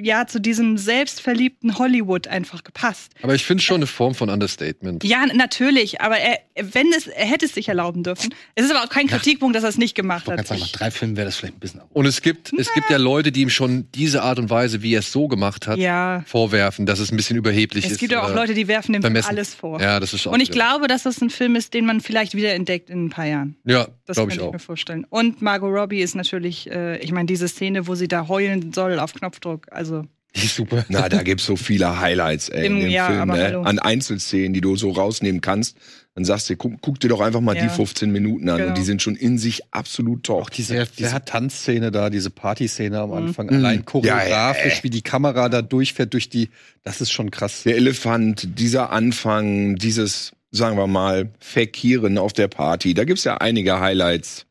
[0.00, 3.12] ja, zu diesem selbstverliebten Hollywood einfach gepasst.
[3.22, 5.04] Aber ich finde schon eine Form von Understatement.
[5.04, 8.34] Ja, natürlich, aber er, wenn es, er hätte es sich erlauben dürfen.
[8.54, 10.46] Es ist aber auch kein Kritikpunkt, dass er es nicht gemacht Ich wollte hat.
[10.48, 12.90] gerade sagen, nach drei Filmen wäre das vielleicht ein bisschen Und es gibt, es gibt
[12.90, 15.78] ja Leute, die ihm schon diese Art und Weise, wie er es so gemacht hat,
[15.78, 17.92] ja, vorwerfen, dass es ein bisschen überheblich ist.
[17.92, 19.28] es gibt ja auch Leute, die werfen dem Film vermessen.
[19.30, 19.80] alles vor.
[19.80, 22.00] Ja, das ist auch Und ich wieder- glaube, dass das ein Film ist, den man
[22.00, 23.56] vielleicht wiederentdeckt in ein paar Jahren.
[23.64, 24.52] Ja, Das glaube kann ich ich auch.
[24.52, 25.06] mir vorstellen.
[25.08, 28.98] Und Margot Robbie ist natürlich, äh, ich meine, diese Szene, wo sie da heulen soll
[28.98, 29.66] auf Knopfdruck.
[29.70, 30.04] Also,
[30.36, 30.84] Die ist super.
[30.88, 33.44] Na, da gibt's so viele Highlights ey, in Im- dem ja, Film, ne?
[33.44, 33.62] hallo.
[33.62, 35.76] An Einzelszenen, die du so rausnehmen kannst.
[36.14, 37.62] Dann sagst du, guck, guck dir doch einfach mal Ja.
[37.62, 38.68] die 15 Minuten an Genau.
[38.70, 40.42] und die sind schon in sich absolut top.
[40.42, 43.52] Auch diese, diese Tanzszene da, diese Partyszene am Anfang, Mhm.
[43.54, 46.50] allein choreografisch, ja, wie die Kamera da durchfährt durch die,
[46.82, 47.62] das ist schon krass.
[47.62, 52.94] Der Elefant, dieser Anfang, dieses, sagen wir mal, Verkehren auf der Party.
[52.94, 54.46] Da gibt's ja einige Highlights.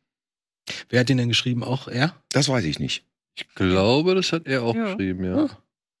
[0.88, 1.62] Wer hat den denn geschrieben?
[1.64, 2.14] Auch er?
[2.32, 3.04] Das weiß ich nicht.
[3.40, 4.84] Ich glaube, das hat er auch Ja.
[4.94, 5.36] geschrieben, ja.
[5.44, 5.50] Ah.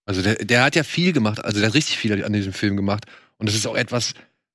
[0.06, 2.76] Also der, der hat ja viel gemacht, also der hat richtig viel an diesem Film
[2.76, 3.04] gemacht.
[3.36, 4.14] Und das ist auch etwas,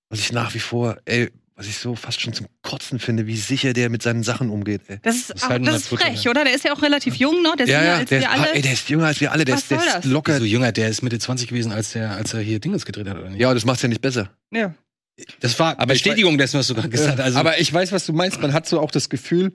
[0.09, 3.37] was ich nach wie vor, ey, was ich so fast schon zum Kotzen finde, wie
[3.37, 4.97] sicher der mit seinen Sachen umgeht, ey.
[5.03, 6.43] das ist, Das ist halt das ist frech, oder?
[6.43, 7.55] Der ist ja auch relativ jung noch.
[7.55, 8.53] Der ist jünger als der, wir ist, alle.
[8.55, 10.05] ey, der ist jünger als wir alle, der Was ist, der soll ist das?
[10.05, 10.37] locker.
[10.39, 13.17] So jünger, der ist Mitte 20 gewesen, als er, als er hier Dinges gedreht hat,
[13.19, 13.39] oder nicht?
[13.39, 14.31] Ja, das macht's ja nicht besser.
[14.51, 14.73] ja.
[15.41, 17.23] Das war Aber ich Bestätigung dessen, was du gerade gesagt hast.
[17.23, 18.41] Also, aber ich weiß, was du meinst.
[18.41, 19.53] Man hat so auch das Gefühl,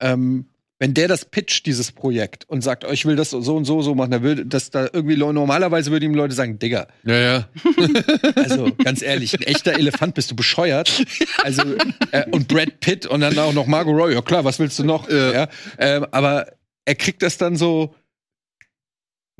[0.00, 0.46] ähm,
[0.78, 3.82] wenn der das pitcht, dieses Projekt, und sagt, oh, ich will das so und so
[3.82, 7.48] so machen, dann würde das da irgendwie normalerweise würden ihm Leute sagen, Digga, Ja, ja.
[8.36, 11.04] also ganz ehrlich, ein echter Elefant bist du bescheuert.
[11.42, 11.62] Also
[12.12, 14.84] äh, und Brad Pitt und dann auch noch Margot Roy, ja klar, was willst du
[14.84, 15.08] noch?
[15.08, 15.48] Ja.
[15.78, 16.46] Ähm, aber
[16.84, 17.94] er kriegt das dann so.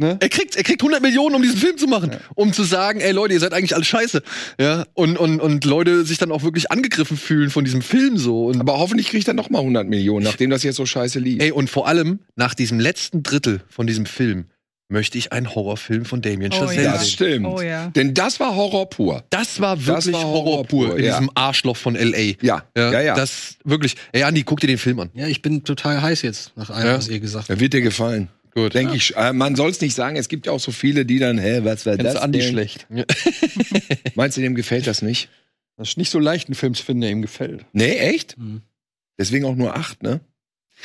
[0.01, 0.17] Ne?
[0.21, 2.13] Er kriegt, er kriegt 100 Millionen, um diesen Film zu machen.
[2.13, 2.19] Ja.
[2.37, 4.23] Um zu sagen, ey Leute, ihr seid eigentlich alle scheiße.
[4.61, 4.87] Ja.
[4.95, 8.47] Und, und, und Leute sich dann auch wirklich angegriffen fühlen von diesem Film so.
[8.47, 11.43] Und, Aber hoffentlich kriegt er noch mal 100 Millionen, nachdem das jetzt so scheiße lief.
[11.43, 14.47] ey, und vor allem, nach diesem letzten Drittel von diesem Film,
[14.91, 16.93] möchte ich einen Horrorfilm von Damien Oh, Chazelle ja.
[16.93, 17.47] das stimmt.
[17.47, 17.89] Oh ja.
[17.89, 19.23] Denn das war Horror pur.
[19.29, 21.11] Das war wirklich war Horror, Horror pur in ja.
[21.19, 22.37] diesem Arschloch von L.A.
[22.41, 23.15] Ja, ja, ja.
[23.15, 23.97] Das wirklich.
[24.13, 25.11] Ey, Andi, guck dir den Film an.
[25.13, 26.97] Ja, ich bin total heiß jetzt, nach allem, Ja.
[26.97, 27.61] was ihr gesagt Er habt.
[27.61, 28.29] wird dir gefallen.
[28.55, 28.75] Gut.
[28.75, 29.17] Denke ich.
[29.17, 30.17] Äh, man soll es nicht sagen.
[30.17, 32.23] Es gibt ja auch so viele, die dann, hä, was war Kennst das?
[32.23, 32.49] Andi denn?
[32.51, 32.87] schlecht.
[34.15, 35.29] Meinst du, dem gefällt das nicht?
[35.77, 37.65] Das ist nicht so leicht, einen Film zu finden, der ihm gefällt.
[37.73, 38.37] Nee, echt?
[38.39, 38.63] Mhm.
[39.19, 40.21] Deswegen auch nur acht, ne?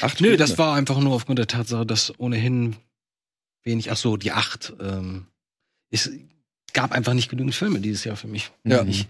[0.01, 0.37] Acht Nö, Filme.
[0.37, 2.75] das war einfach nur aufgrund der Tatsache, dass ohnehin
[3.63, 5.27] wenig, ach so, die acht, ähm,
[5.89, 6.09] es
[6.73, 8.51] gab einfach nicht genügend Filme dieses Jahr für mich.
[8.63, 8.83] Ja.
[8.83, 9.07] Nicht.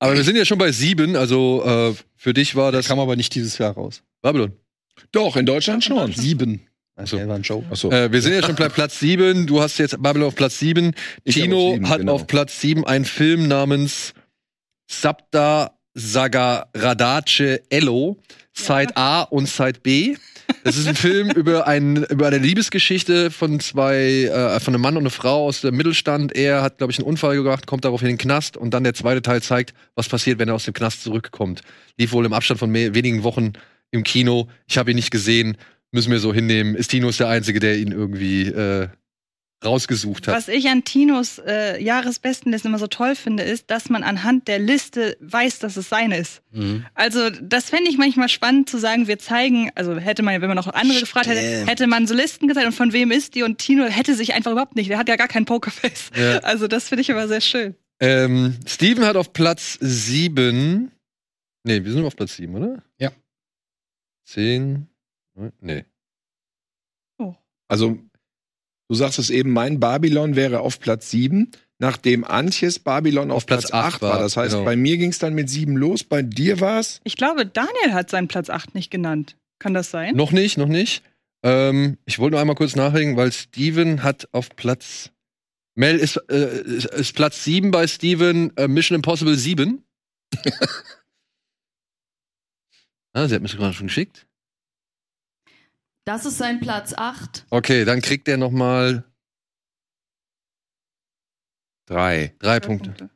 [0.00, 2.98] Aber wir sind ja schon bei sieben, also äh, für dich war Das das kam
[3.00, 4.02] aber nicht dieses Jahr raus.
[4.22, 4.52] Babylon.
[5.12, 6.12] Doch, in Deutschland schon.
[6.12, 6.60] Sieben.
[7.00, 7.16] Ach so.
[7.16, 7.64] der war ein Joke.
[7.70, 7.90] Achso.
[7.90, 9.46] Äh, wir sind ja schon bei Platz sieben.
[9.46, 10.94] Du hast jetzt Babylon auf Platz sieben.
[11.24, 12.14] Ich hab Tino sieben, hat genau.
[12.14, 14.12] auf Platz sieben einen Film namens
[14.90, 18.18] Sapta Sagaradace Ello,
[18.52, 20.16] Side A und Side B.
[20.64, 24.96] Das ist ein Film über, ein, über eine Liebesgeschichte von zwei, äh, von einem Mann
[24.96, 26.34] und einer Frau aus dem Mittelstand.
[26.34, 28.94] Er hat, glaube ich, einen Unfall gemacht, kommt darauf in den Knast und dann der
[28.94, 31.62] zweite Teil zeigt, was passiert, wenn er aus dem Knast zurückkommt.
[31.98, 33.52] Lief wohl im Abstand von me- wenigen Wochen
[33.90, 34.48] im Kino.
[34.66, 35.56] Ich habe ihn nicht gesehen.
[35.92, 36.74] Müssen wir so hinnehmen.
[36.74, 38.88] Ist Tino ist der Einzige, der ihn irgendwie äh,
[39.64, 40.36] rausgesucht hat.
[40.36, 44.58] Was ich an Tinos äh, Jahresbestenlisten immer so toll finde, ist, dass man anhand der
[44.58, 46.42] Liste weiß, dass es seine ist.
[46.52, 46.84] Mhm.
[46.94, 50.56] Also, das fände ich manchmal spannend zu sagen, wir zeigen, also hätte man, wenn man
[50.56, 51.70] noch andere gefragt hätte, Stimmt.
[51.70, 54.52] hätte man so Listen gezeigt und von wem ist die und Tino hätte sich einfach
[54.52, 56.10] überhaupt nicht, der hat ja gar kein Pokerface.
[56.16, 56.38] Ja.
[56.38, 57.74] Also, das finde ich aber sehr schön.
[58.00, 60.92] Ähm, Steven hat auf Platz 7.
[61.64, 62.82] Nee, wir sind auf Platz 7, oder?
[62.98, 63.10] Ja.
[64.26, 64.87] 10.
[65.60, 65.84] Nee.
[67.68, 67.98] Also,
[68.88, 73.46] du sagst es eben, mein Babylon wäre auf Platz sieben, nachdem Antjes Babylon auf, Auf
[73.46, 74.12] Platz Platz, acht acht war.
[74.14, 74.64] war, Das heißt, genau.
[74.64, 77.00] bei mir ging es dann mit sieben los, bei dir war es.
[77.04, 79.36] Ich glaube, Daniel hat seinen Platz 8 nicht genannt.
[79.58, 80.16] Kann das sein?
[80.16, 81.02] Noch nicht, noch nicht.
[81.42, 85.10] Ähm, ich wollte nur einmal kurz nachlegen, weil Steven hat auf Platz.
[85.74, 89.84] Mel ist, äh, ist, ist Platz 7 bei Steven, äh, Mission Impossible 7.
[93.12, 94.27] ah, sie hat mich gerade schon geschickt.
[96.08, 97.44] Das ist sein Platz 8.
[97.50, 99.04] Okay, dann kriegt er noch mal
[101.84, 102.34] Drei.
[102.38, 103.10] drei Punkte.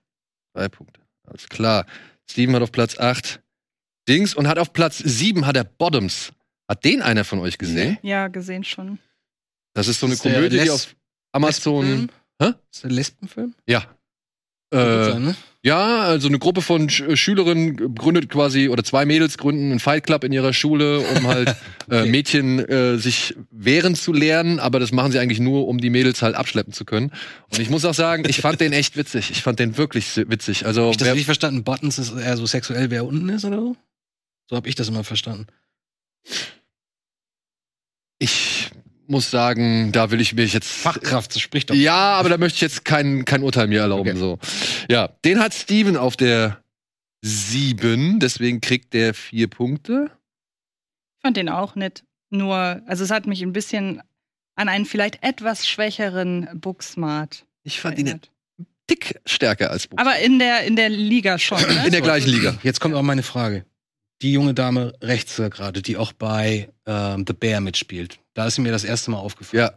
[0.53, 1.01] Drei Punkte.
[1.25, 1.87] Alles klar.
[2.31, 3.43] Steven hat auf Platz 8
[4.07, 6.35] Dings und hat auf Platz 7 hat er Bottoms.
[6.69, 7.97] Hat den einer von euch gesehen?
[8.03, 8.99] Ja, gesehen schon.
[9.73, 10.95] Das ist so eine Ist Komödie, die auf
[11.33, 11.87] Amazon.
[11.87, 12.11] Lesbenfilm?
[12.43, 12.53] Hä?
[12.71, 13.55] Ist der Lesbenfilm?
[13.67, 13.87] Ja.
[14.71, 15.37] Äh, sein, ne?
[15.65, 19.79] Ja, also eine Gruppe von Sch äh, Schülerinnen gründet quasi, oder zwei Mädels gründen einen
[19.81, 21.55] Fight Club in ihrer Schule, um halt
[21.91, 25.91] äh, Mädchen äh, sich wehren zu lernen, aber das machen sie eigentlich nur, um die
[25.91, 27.13] Mädels halt abschleppen zu können.
[27.51, 29.31] Und ich muss auch sagen, ich fand den echt witzig.
[29.31, 30.67] Ich fand den wirklich witzig.
[30.67, 31.63] Also, Hab ich das wer- richtig verstanden?
[31.65, 33.77] Buttons ist eher so sexuell, wer unten ist oder so?
[34.51, 35.47] So habe ich das immer verstanden.
[38.19, 38.62] ich
[39.13, 41.75] muss sagen, da will ich mich jetzt Fachkraft, das spricht doch.
[41.75, 44.11] Ja, aber da möchte ich jetzt kein, kein Urteil mir erlauben.
[44.11, 44.19] Okay.
[44.19, 44.39] So.
[44.91, 46.61] Ja, den hat Steven auf der
[47.21, 50.11] 7, deswegen kriegt der vier Punkte.
[51.17, 52.03] Ich fand den auch nett.
[52.31, 54.03] Nur, also es hat mich ein bisschen
[54.57, 58.31] an einen vielleicht etwas schwächeren Booksmart Ich fand ihn erinnert.
[58.89, 59.99] Tick stärker als Buch.
[59.99, 61.85] Aber in der, in der Liga schon, ne?
[61.87, 62.59] In der gleichen Liga.
[62.65, 63.65] Jetzt kommt auch meine Frage.
[64.21, 68.71] Die junge Dame rechts gerade, die auch bei ähm, The Bear mitspielt, da ist mir
[68.71, 69.63] das erste Mal aufgefallen.
[69.65, 69.73] Ja.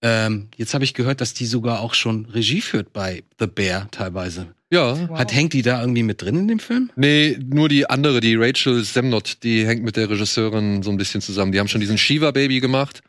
[0.00, 3.90] Ähm, jetzt habe ich gehört, dass die sogar auch schon Regie führt bei The Bear
[3.90, 4.54] teilweise.
[4.70, 5.08] Ja.
[5.08, 5.18] Wow.
[5.18, 6.90] Hat hängt die da irgendwie mit drin in dem Film?
[6.96, 11.20] Nee, nur die andere, die Rachel Semnot, die hängt mit der Regisseurin so ein bisschen
[11.20, 11.52] zusammen.
[11.52, 13.02] Die haben schon diesen Shiva Baby gemacht.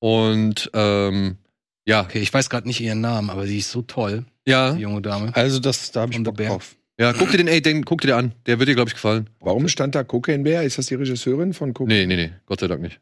[0.00, 1.36] Und ähm,
[1.86, 4.82] ja, Okay, ich weiß gerade nicht ihren Namen, aber sie ist so toll, ja, die
[4.82, 5.34] junge Dame.
[5.34, 6.76] Also, das, da habe ich Bock drauf.
[6.98, 8.32] Ja, guck dir den, ey, den, guck dir den an.
[8.46, 9.28] Der wird dir, glaube ich, gefallen.
[9.40, 10.62] Warum stand da Cocaine Bear?
[10.62, 12.06] Ist das die Regisseurin von Cocaine?
[12.06, 13.00] Nee, nee, nee, Gott sei Dank nicht.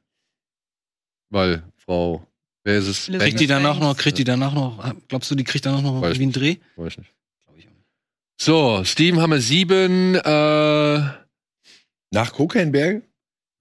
[1.30, 2.26] Weil, Frau,
[2.64, 3.06] wer ist es?
[3.06, 6.16] Kriegt die danach noch, kriegt die danach noch, glaubst du, die kriegt danach noch Weiß
[6.18, 6.56] irgendwie einen Dreh?
[6.76, 7.12] Weiß ich nicht.
[8.40, 10.16] So, Steam haben wir sieben.
[10.16, 11.00] Äh,
[12.10, 13.00] Nach Cocaine Bear?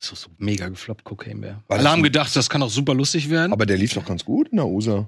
[0.02, 1.64] Ist doch so mega gefloppt, Cocaine Bear.
[1.68, 3.54] War Alle das haben gedacht, das kann auch super lustig werden.
[3.54, 5.08] Aber der lief doch ganz gut in der USA.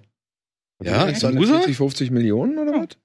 [0.83, 1.57] Ja, in seine USA?
[1.57, 2.97] 40, 50 Millionen oder was?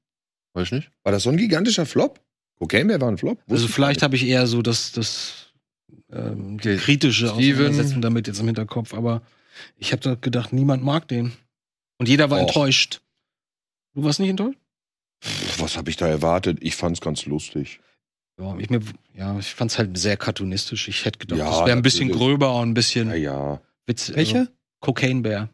[0.59, 0.90] Weiß ich nicht.
[1.05, 2.20] War das so ein gigantischer Flop?
[2.59, 3.39] Cocaine Bear war ein Flop?
[3.43, 5.52] also Wusste ich vielleicht habe ich eher so das, das
[6.12, 6.76] ähm, Okay.
[6.76, 7.55] kritische Steven.
[7.55, 9.22] Auseinandersetzung damit jetzt im Hinterkopf, aber
[9.76, 11.32] ich habe da gedacht, niemand mag den.
[11.98, 12.48] Und jeder war Och.
[12.48, 13.01] enttäuscht.
[13.94, 14.59] Du warst nicht enttäuscht?
[15.24, 16.59] Pff, Was habe ich da erwartet?
[16.60, 17.80] Ich fand's ganz lustig.
[18.40, 18.80] Ja, ich, mir,
[19.14, 20.86] ja, ich fand es halt sehr cartoonistisch.
[20.89, 23.60] Ich hätte gedacht, Ja, das wäre ein bisschen gröber und ein bisschen Ja, ja.
[23.86, 24.12] Witz.
[24.14, 24.39] Welche?
[24.40, 25.48] Also, Cocaine Bear.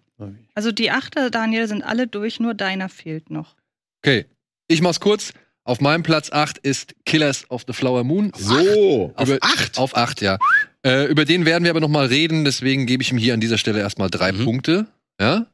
[0.54, 3.56] Also die Achter, Daniel, sind alle durch, nur deiner fehlt noch.
[4.02, 4.26] Okay,
[4.68, 5.32] ich mach's kurz.
[5.66, 8.30] Auf meinem Platz 8 ist Killers of the Flower Moon.
[8.36, 9.12] So.
[9.16, 9.78] Auf acht?
[9.78, 10.38] Auf acht, ja.
[10.84, 13.40] Äh, über den werden wir aber noch mal reden, deswegen gebe ich ihm hier an
[13.40, 14.44] dieser Stelle erstmal drei Mhm.
[14.44, 14.86] Punkte.
[15.18, 15.46] Ja?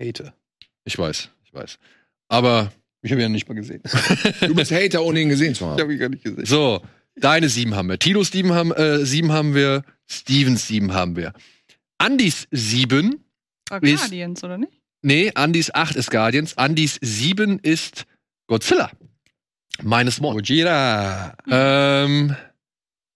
[0.00, 0.32] Hate.
[0.84, 1.78] Ich weiß, ich weiß.
[2.28, 2.72] Aber
[3.02, 3.82] Ich habe ihn ja nicht mal gesehen.
[4.40, 5.80] Du bist Hater, ohne ihn gesehen zu Ich haben.
[5.80, 6.44] habe ihn gar nicht gesehen.
[6.46, 6.80] so,
[7.16, 7.98] deine sieben haben wir.
[7.98, 9.82] Tilos sieben haben, äh, sieben haben wir.
[10.06, 11.32] Stevens sieben haben wir.
[11.98, 13.24] Andys sieben.
[13.70, 14.72] War Ist- Guardians, oder nicht?
[15.02, 16.56] Nee, Andys acht ist Guardians.
[16.58, 18.04] Andys sieben ist
[18.48, 18.90] Godzilla.
[19.82, 20.34] Meines One.
[20.34, 21.34] Gojira.
[21.48, 22.34] Ähm,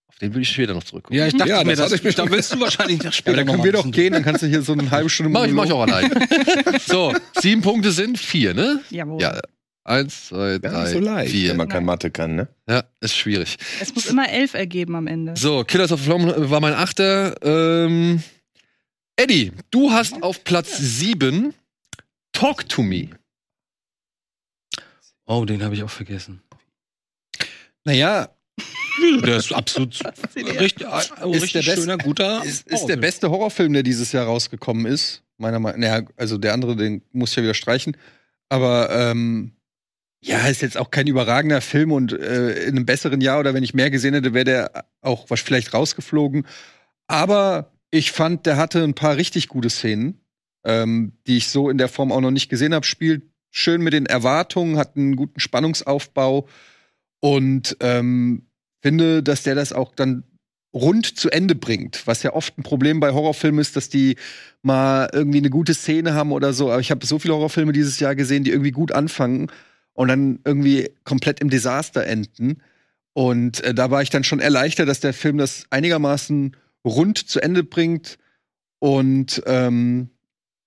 [0.09, 1.19] auf den würde ich später noch zurückkommen.
[1.19, 3.47] Ja, ich dachte Ja, mir, das ich da willst du wahrscheinlich nach Ja, später dann
[3.47, 5.53] können noch wir doch gehen, dann kannst du hier so eine halbe Stunde Mach ich,
[5.53, 6.09] mach ich auch allein.
[6.87, 8.81] so, sieben Punkte sind vier, ne?
[8.91, 9.21] Jawohl.
[9.21, 9.41] Ja.
[9.85, 11.51] Eins, zwei, Gar drei, so leicht, vier.
[11.51, 12.49] wenn man kein Mathe kann, ne?
[12.69, 13.57] Ja, ist schwierig.
[13.81, 15.35] Es muss immer elf ergeben am Ende.
[15.37, 17.35] So, Killers of the Flower Moon war mein achter.
[17.43, 18.23] Ähm,
[19.17, 21.53] Eddie, du hast auf Platz sieben
[22.33, 23.09] Talk to Me.
[25.33, 26.43] Oh, den habe ich auch vergessen.
[27.85, 28.29] Naja,
[29.25, 29.99] Der ist absolut
[30.37, 32.45] richtig, äh, richtig der best- schöner, guter.
[32.45, 35.23] ist, ist der beste Horrorfilm, der dieses Jahr rausgekommen ist.
[35.39, 35.89] Meiner Meinung nach.
[35.91, 37.97] Naja, also der andere, den muss ich ja wieder streichen.
[38.51, 39.53] Aber ähm,
[40.23, 43.65] ja, ist jetzt auch kein überragender Film und äh, in einem besseren Jahr oder wenn
[43.65, 46.47] ich mehr gesehen hätte, wäre der auch was vielleicht rausgeflogen.
[47.09, 50.21] Aber ich fand, der hatte ein paar richtig gute Szenen,
[50.65, 52.87] ähm, die ich so in der Form auch noch nicht gesehen habe.
[52.87, 53.23] Spielt
[53.53, 56.49] schön mit den Erwartungen, hat einen guten Spannungsaufbau
[57.21, 58.47] und ähm,
[58.81, 60.25] finde, dass der das auch dann
[60.75, 62.07] rund zu Ende bringt.
[62.07, 64.17] Was ja oft ein Problem bei Horrorfilmen ist, dass die
[64.63, 66.71] mal irgendwie eine gute Szene haben oder so.
[66.71, 69.51] Aber ich habe so viele Horrorfilme dieses Jahr gesehen, die irgendwie gut anfangen
[69.93, 72.63] und dann irgendwie komplett im Desaster enden.
[73.13, 77.41] Und äh, da war ich dann schon erleichtert, dass der Film das einigermaßen rund zu
[77.41, 78.19] Ende bringt.
[78.79, 80.09] Und ähm,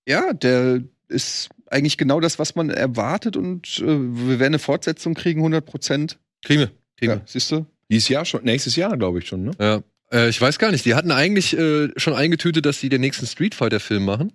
[0.06, 3.36] ja, der ist eigentlich genau das, was man erwartet.
[3.36, 6.18] Und äh, wir werden eine Fortsetzung kriegen, 100 Prozent.
[6.44, 6.70] Kriegen wir.
[6.98, 7.66] Kriegen Ja, siehst du?
[7.90, 9.50] Dieses Jahr schon, nächstes Jahr, glaube ich schon, ne?
[9.60, 9.82] Ja.
[10.12, 10.84] Äh, ich weiß gar nicht.
[10.84, 14.32] Die hatten eigentlich äh, schon eingetütet, dass sie den nächsten Street Fighter-Film machen.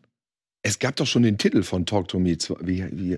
[0.63, 2.37] Es gab doch schon den Titel von Talk to Me.
[2.61, 3.17] Wie, wie,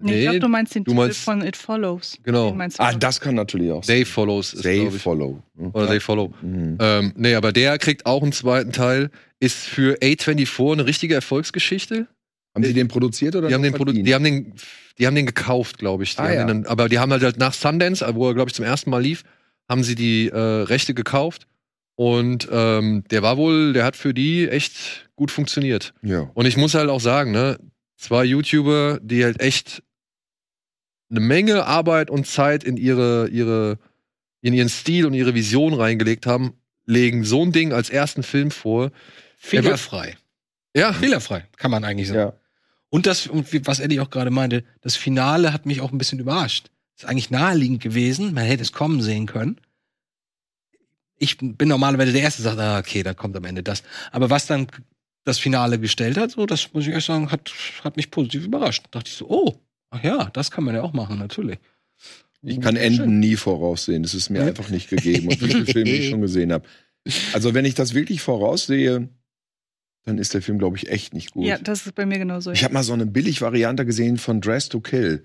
[0.00, 2.18] Nee, ich Nee, glaube, du meinst den du Titel meinst- von It Follows.
[2.22, 2.56] Genau.
[2.78, 2.98] Ah, ich.
[2.98, 5.02] das kann natürlich auch They Follows ist, They ich.
[5.02, 5.42] Follow.
[5.54, 5.70] Mhm.
[5.72, 6.32] Oder They Follow.
[6.40, 6.78] Mhm.
[6.80, 9.10] Ähm, nee, aber der kriegt auch einen zweiten Teil.
[9.40, 12.06] Ist für A24 eine richtige Erfolgsgeschichte.
[12.58, 14.52] Haben Sie den produziert oder Die haben den, produ die haben den,
[14.98, 16.14] die haben den gekauft, glaube ich.
[16.16, 16.44] Die Ah, haben ja.
[16.44, 18.90] den dann, aber die haben halt, halt nach Sundance, wo er, glaube ich, zum ersten
[18.90, 19.24] Mal lief,
[19.68, 21.46] haben sie die äh, Rechte gekauft.
[21.94, 25.94] Und ähm, der war wohl, der hat für die echt gut funktioniert.
[26.02, 26.30] Ja.
[26.34, 27.58] Und ich muss halt auch sagen, ne,
[27.96, 29.82] zwei YouTuber, die halt echt
[31.10, 33.78] eine Menge Arbeit und Zeit in ihre, ihre,
[34.42, 36.52] in ihren Stil und ihre Vision reingelegt haben,
[36.86, 38.90] legen so ein Ding als ersten Film vor.
[39.38, 40.16] Fehlerfrei.
[40.76, 42.18] Ja, Fehlerfrei, kann man eigentlich sagen.
[42.20, 42.32] ja.
[42.90, 46.18] Und das, und was Eddie auch gerade meinte, das Finale hat mich auch ein bisschen
[46.18, 46.70] überrascht.
[46.96, 49.60] Ist eigentlich naheliegend gewesen, man hätte es kommen sehen können.
[51.18, 53.82] Ich bin normalerweise der Erste, der sagt, ah, okay, da kommt am Ende das.
[54.12, 54.68] Aber was dann
[55.24, 57.52] das Finale gestellt hat, so, das muss ich echt sagen, hat,
[57.84, 58.84] hat mich positiv überrascht.
[58.90, 59.60] Da dachte ich so, oh,
[59.90, 61.58] ach ja, das kann man ja auch machen, natürlich.
[62.42, 64.02] Ich kann Enden nie voraussehen.
[64.02, 65.28] Das ist mir einfach nicht gegeben.
[65.28, 66.66] Und wie viele Filme ich schon gesehen habe.
[67.32, 69.08] Also, wenn ich das wirklich voraussehe,
[70.08, 71.44] dann ist der Film, glaube ich, echt nicht gut.
[71.46, 72.50] Ja, das ist bei mir genauso.
[72.50, 75.24] Ich habe mal so eine Billig-Variante gesehen von Dress to Kill.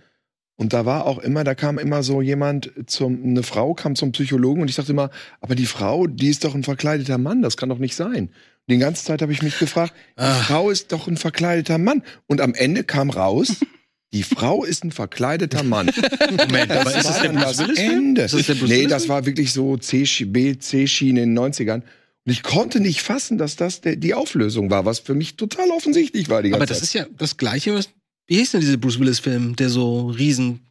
[0.55, 4.11] Und da war auch immer, da kam immer so jemand zum, eine Frau kam zum
[4.11, 5.09] Psychologen und ich dachte immer,
[5.41, 8.25] aber die Frau, die ist doch ein verkleideter Mann, das kann doch nicht sein.
[8.27, 10.33] Und die ganze Zeit habe ich mich gefragt, die Ah.
[10.35, 12.03] Frau ist doch ein verkleideter Mann.
[12.27, 13.55] Und am Ende kam raus,
[14.13, 15.89] die Frau ist ein verkleideter Mann.
[16.37, 17.77] Moment, aber ist das war der dann Bruce das?
[17.79, 18.21] Ende.
[18.21, 21.81] Ist das der Bruce nee, das war wirklich so C, B, C-Schiene in den 90ern.
[22.25, 25.69] Und ich konnte nicht fassen, dass das der, die Auflösung war, was für mich total
[25.71, 26.83] offensichtlich war die ganze Aber das Zeit.
[26.83, 27.89] ist ja das Gleiche, was,
[28.27, 30.61] wie hieß denn dieser Bruce Willis-Film, der so riesen,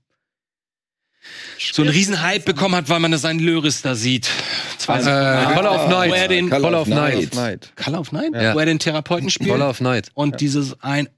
[1.73, 4.29] so einen riesen Hype bekommen hat, weil man seinen Löris da sieht.
[4.79, 5.55] Zwei Äh, Sekunden.
[5.57, 6.11] Color of Night.
[6.11, 7.35] Wo er den, Color of Night.
[7.35, 7.73] Night.
[7.77, 8.33] Color of Night?
[8.35, 8.55] Ja.
[8.55, 9.51] Wo er den Therapeuten spielt.
[9.51, 10.09] Color of Night.
[10.15, 11.09] und dieses ein,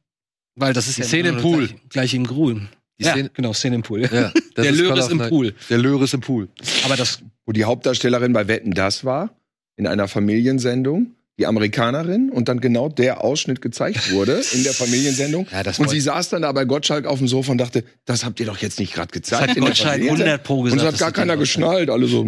[0.57, 1.67] weil das ist Die ja Szene im nur Pool.
[1.69, 2.69] Gleich, gleich im Grün.
[2.99, 4.03] Die ja, Szene- genau, Szene im Pool.
[4.03, 4.33] Ja, das
[4.65, 5.29] der Löris im Night.
[5.31, 5.55] Pool.
[5.71, 6.49] Der Löris im Pool.
[6.85, 9.31] Aber das, wo die Hauptdarstellerin bei Wetten das war,
[9.77, 15.47] in einer Familiensendung, die Amerikanerin, und dann genau der Ausschnitt gezeigt wurde in der Familiensendung.
[15.53, 18.25] Ja, das und sie saß dann da bei Gottschalk auf dem Sofa und dachte, das
[18.25, 19.51] habt ihr doch jetzt nicht gerade gezeigt.
[19.51, 20.27] hat in Gottschalk Familiensendung.
[20.29, 20.73] 100 pro gesagt.
[20.73, 21.91] Und es hat das gar keiner geschnallt.
[21.91, 22.27] Alle so,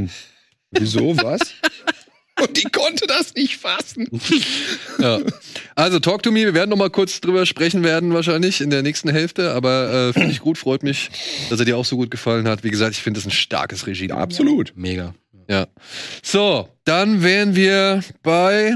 [0.73, 1.40] wieso, was?
[2.39, 4.09] Und die konnte das nicht fassen.
[4.98, 5.20] Ja.
[5.74, 8.82] Also Talk to Me, wir werden noch mal kurz drüber sprechen werden wahrscheinlich in der
[8.82, 11.10] nächsten Hälfte, aber äh, finde ich gut, freut mich,
[11.51, 12.64] dass er dir auch so gut gefallen hat.
[12.64, 14.09] Wie gesagt, ich finde das ein starkes Regie.
[14.09, 14.73] Ja, absolut.
[14.74, 15.14] Mega.
[15.48, 15.68] Ja.
[16.23, 18.74] So, dann wären wir bei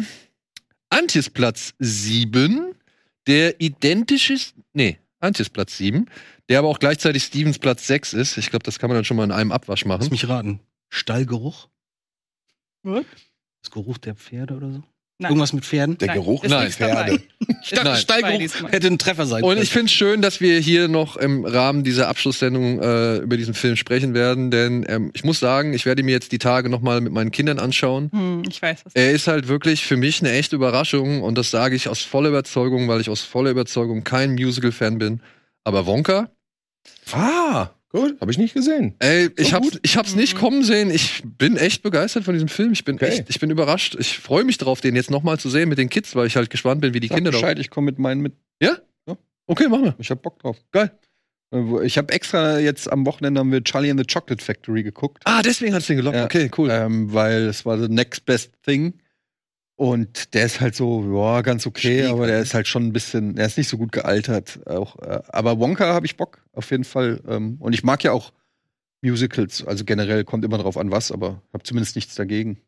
[0.89, 2.75] Antjes Platz 7,
[3.27, 6.07] der identisch ist, nee, Antjes Platz 7,
[6.49, 8.37] der aber auch gleichzeitig Stevens Platz 6 ist.
[8.39, 10.11] Ich glaube, das kann man dann schon mal in einem Abwasch Lass machen.
[10.11, 10.61] mich raten.
[10.89, 11.69] Stallgeruch?
[12.83, 13.05] Was?
[13.63, 14.83] Das Geruch der Pferde oder so?
[15.21, 15.33] Nein.
[15.33, 15.99] Irgendwas mit Pferden?
[15.99, 16.67] Der Nein, Geruch Pferde.
[16.67, 17.13] Ist Nein.
[17.13, 18.73] nichts dabei Stallgeruch diesmal.
[18.73, 19.63] hätte ein Treffer sein Und können.
[19.63, 23.53] ich finde es schön, dass wir hier noch im Rahmen dieser Abschlusssendung äh, über diesen
[23.55, 26.81] Film sprechen werden, denn ähm, ich muss sagen, ich werde mir jetzt die Tage noch
[26.81, 28.11] mal mit meinen Kindern anschauen.
[28.13, 28.95] Hm, ich weiß was.
[28.95, 32.31] Er ist halt wirklich für mich eine echte Überraschung und das sage ich aus voller
[32.31, 35.21] Überzeugung, weil ich aus voller Überzeugung kein Musical-Fan bin.
[35.65, 36.31] Aber Wonka,
[37.13, 38.21] Ah, gut.
[38.21, 38.95] Habe ich nicht gesehen.
[39.01, 39.81] ey, ich So hab's, gut?
[39.83, 40.91] ich hab's nicht kommen sehen.
[40.91, 42.73] Ich bin echt begeistert von diesem Film.
[42.73, 43.07] Ich bin Okay.
[43.07, 43.97] echt, ich bin überrascht.
[43.99, 46.37] Ich freue mich drauf, den jetzt noch mal zu sehen mit den Kids, weil ich
[46.37, 47.37] halt gespannt bin, wie die Sag Kinder da.
[47.39, 48.33] Bescheid, ich komme mit meinen mit.
[49.47, 49.95] Okay, machen wir.
[49.99, 50.57] Ich hab Bock drauf.
[50.71, 50.93] Geil.
[51.53, 55.23] Äh, Ich habe extra jetzt am Wochenende haben wir Charlie and the Chocolate Factory geguckt.
[55.25, 56.17] Ah, deswegen hat's den gelockt.
[56.17, 56.25] Ja.
[56.25, 56.69] Okay, cool.
[56.71, 58.95] Ähm, weil es war the next best thing.
[59.81, 62.93] Und der ist halt so, ja, ganz okay, Schwieg aber der ist halt schon ein
[62.93, 64.61] bisschen, der ist nicht so gut gealtert.
[64.67, 67.23] Auch, äh, aber Wonka habe ich Bock, auf jeden Fall.
[67.27, 68.31] Ähm, und ich mag ja auch
[69.01, 72.61] Musicals, also generell kommt immer drauf an was, aber habe zumindest nichts dagegen.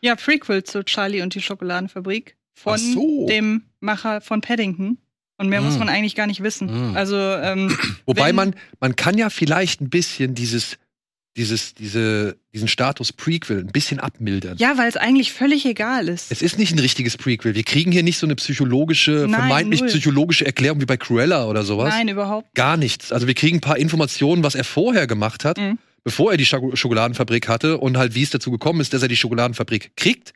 [0.00, 3.26] Ja, Prequel zu Charlie und die Schokoladenfabrik von so.
[3.26, 4.96] dem Macher von Paddington.
[5.36, 5.80] Und mehr muss Mm.
[5.80, 6.92] man eigentlich gar nicht wissen.
[6.92, 6.96] Mm.
[6.96, 7.76] Also, ähm,
[8.06, 10.78] Wobei man, man kann ja vielleicht ein bisschen dieses,
[11.36, 14.56] dieses, diese, diesen Status Prequel ein bisschen abmildern.
[14.58, 16.30] ja, weil es eigentlich völlig egal ist.
[16.30, 17.54] Es ist nicht ein richtiges Prequel.
[17.54, 19.88] Wir kriegen hier nicht so eine psychologische, Nein, vermeintlich null.
[19.90, 21.92] psychologische Erklärung wie bei Cruella oder sowas.
[21.92, 22.54] Nein, überhaupt.
[22.54, 23.10] Gar nichts.
[23.12, 25.78] Also wir kriegen ein paar Informationen, was er vorher gemacht hat, Mhm.
[26.04, 29.08] bevor er die Schoko- Schokoladenfabrik hatte und halt wie es dazu gekommen ist, dass er
[29.08, 30.34] die Schokoladenfabrik kriegt.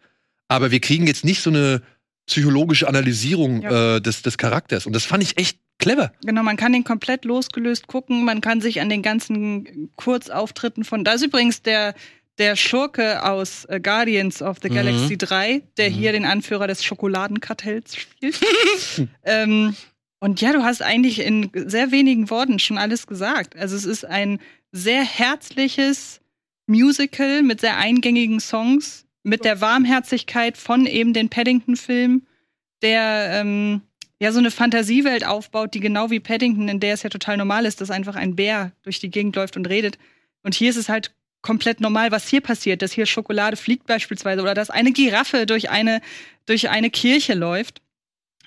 [0.49, 1.83] Aber wir kriegen jetzt nicht so eine
[2.27, 3.97] psychologische Analysierung Ja.
[3.97, 4.85] äh, des, des Charakters.
[4.87, 6.13] Und das fand ich echt clever.
[6.25, 8.25] Genau, man kann den komplett losgelöst gucken.
[8.25, 11.05] Man kann sich an den ganzen Kurzauftritten von.
[11.05, 11.95] Da ist übrigens der,
[12.39, 14.75] der Schurke aus äh, Guardians of the Mhm.
[14.75, 15.95] Galaxy 3, der Mhm.
[15.95, 18.41] hier den Anführer des Schokoladenkartells spielt.
[19.25, 19.75] ähm,
[20.21, 23.57] und ja, du hast eigentlich in sehr wenigen Worten schon alles gesagt.
[23.57, 24.41] Also es ist ein
[24.73, 26.21] sehr herzliches
[26.67, 32.27] Musical mit sehr eingängigen Songs, mit der Warmherzigkeit von eben den Paddington-Filmen,
[32.83, 33.83] der ähm,
[34.21, 37.67] ja so eine Fantasiewelt aufbaut, die genau wie Paddington, in der es ja total normal
[37.67, 39.99] ist, dass einfach ein Bär durch die Gegend läuft und redet.
[40.43, 44.43] Und hier ist es halt komplett normal, was hier passiert, dass hier Schokolade fliegt beispielsweise
[44.43, 46.01] oder dass eine Giraffe durch eine,
[46.47, 47.81] durch eine Kirche läuft.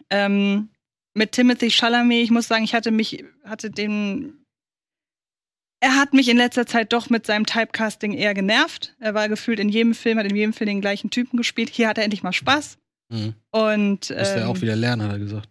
[0.09, 0.69] Ähm,
[1.13, 4.41] mit Timothy Chalamet, ich muss sagen, ich hatte mich, hatte den
[5.83, 8.95] er hat mich in letzter Zeit doch mit seinem Typecasting eher genervt.
[8.99, 11.71] Er war gefühlt in jedem Film, hat in jedem Film den gleichen Typen gespielt.
[11.71, 12.77] Hier hat er endlich mal Spaß.
[13.09, 13.33] Mhm.
[13.49, 15.49] Und Muss der ähm, auch wieder lernen, hat er gesagt.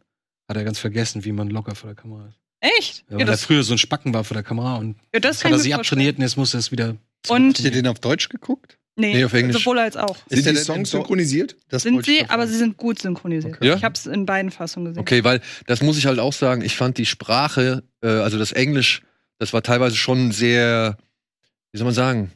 [0.51, 2.39] Hat er ganz vergessen, wie man locker vor der Kamera ist.
[2.59, 3.05] echt?
[3.09, 5.45] Ja, weil er früher so ein Spacken war vor der Kamera und ja, das das
[5.45, 6.97] hat er ich sich abtrainiert und jetzt muss er es wieder.
[7.29, 8.77] Und Habt ihr den auf Deutsch geguckt?
[8.97, 9.57] nee, Nee, auf Englisch.
[9.63, 10.17] sowohl als auch.
[10.27, 11.55] Ist Sind der die Songs synchronisiert?
[11.69, 13.55] Das Sind sie, aber sie sind gut synchronisiert.
[13.59, 13.69] Okay.
[13.69, 13.77] Ja?
[13.77, 15.01] Ich habe es in beiden Fassungen gesehen.
[15.03, 18.51] Okay, weil das muss ich halt auch sagen, ich fand die Sprache, äh, also das
[18.51, 19.03] Englisch,
[19.39, 20.99] das war teilweise schon sehr,
[21.71, 22.33] wie soll man sagen,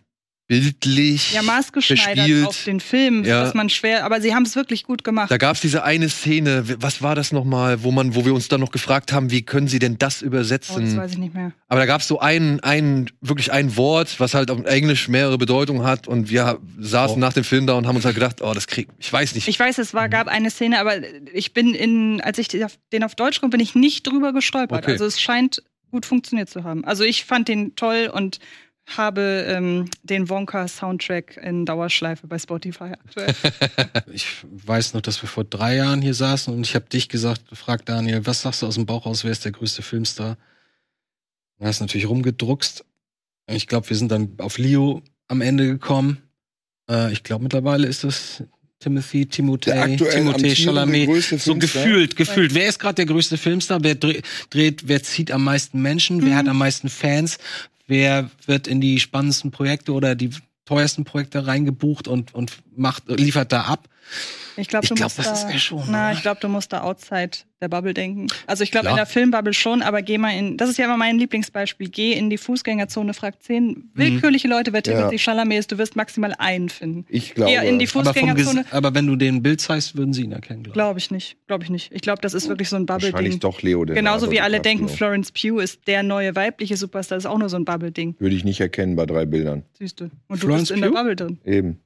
[0.47, 1.33] bildlich.
[1.33, 2.47] Ja, maßgeschneidert gespielt.
[2.47, 3.43] auf den Film, Ja.
[3.45, 5.31] dass man schwer, aber sie haben es wirklich gut gemacht.
[5.31, 8.49] Da gab es diese eine Szene, was war das nochmal, wo man, wo wir uns
[8.49, 10.97] dann noch gefragt haben, wie können sie denn das oh, das übersetzen?
[10.97, 11.53] weiß ich nicht mehr.
[11.69, 15.39] Aber da gab es so ein, ein, wirklich ein Wort, was halt auf Englisch mehrere
[15.39, 17.19] Bedeutungen hat und wir saßen Oh.
[17.21, 19.49] nach dem Film da und haben uns halt gedacht, oh, das krieg, ich weiß nicht.
[19.49, 20.97] Ich weiß, es war, gab eine Szene, aber
[21.33, 22.65] ich bin in, als ich den
[23.05, 24.83] auf- Deutsch komme, bin ich nicht drüber gestolpert.
[24.85, 24.93] Okay.
[24.93, 26.85] Also es scheint gut funktioniert zu haben.
[26.85, 28.41] Also ich fand den toll und
[28.87, 33.35] habe ähm, den Wonka-Soundtrack in Dauerschleife bei Spotify aktuell.
[34.13, 37.49] Ich weiß noch, dass wir vor drei Jahren hier saßen und ich habe dich gesagt,
[37.49, 40.37] gefragt, Daniel, was sagst du aus dem Bauch raus, wer ist der größte Filmstar?
[41.59, 42.85] Du hast natürlich rumgedruckst.
[43.49, 46.19] Ich glaube, wir sind dann auf Leo am Ende gekommen.
[46.89, 48.43] Äh, ich glaube, mittlerweile ist das
[48.81, 51.09] Timothy, Timothée, Timothée Chalamet.
[51.41, 52.55] So gefühlt, gefühlt.
[52.55, 53.83] Wer ist gerade der größte Filmstar?
[53.83, 56.23] Wer dre- dreht, wer zieht am meisten Menschen?
[56.23, 56.37] Wer Mhm.
[56.37, 57.39] hat am meisten Fans?
[57.87, 60.31] Wer wird in die spannendsten Projekte oder die
[60.65, 63.89] teuersten Projekte reingebucht und, und macht, liefert da ab?
[64.57, 66.47] Ich glaube, Ich du glaub, musst das da, ist er schon, Na, ich glaube, du
[66.49, 67.31] musst da outside
[67.61, 68.29] der Bubble denken.
[68.47, 70.57] Also ich glaube in der Filmbubble schon, aber geh mal in.
[70.59, 71.89] Das ist ja immer mein Lieblingsbeispiel.
[71.89, 74.93] Geh in die Fußgängerzone, frag zehn willkürliche Leute, wer Ja.
[74.93, 75.73] Timothy Chalamet ist.
[75.73, 77.05] Du wirst maximal einen finden.
[77.09, 77.51] Ich glaube.
[77.51, 78.61] Geh in die Aber, Fußgängerzone.
[78.61, 81.37] Ges- aber wenn du den Bild zeigst, würden sie ihn erkennen, glaube Glaube ich nicht.
[81.49, 81.91] Glaube ich nicht.
[81.93, 83.41] Ich glaube, das ist wirklich so ein wahrscheinlich Bubble-Ding.
[83.41, 83.85] doch Leo.
[83.87, 87.17] Der Genauso wie alle denken, Florence Pugh ist der neue weibliche Superstar.
[87.17, 88.17] Das ist auch nur so ein Bubble-Ding.
[88.21, 89.65] Würde ich nicht erkennen bei drei Bildern.
[89.79, 90.05] Siehst du.
[90.29, 90.99] Und du Florence bist in der Pugh?
[90.99, 91.39] Bubble drin.
[91.45, 91.81] Eben.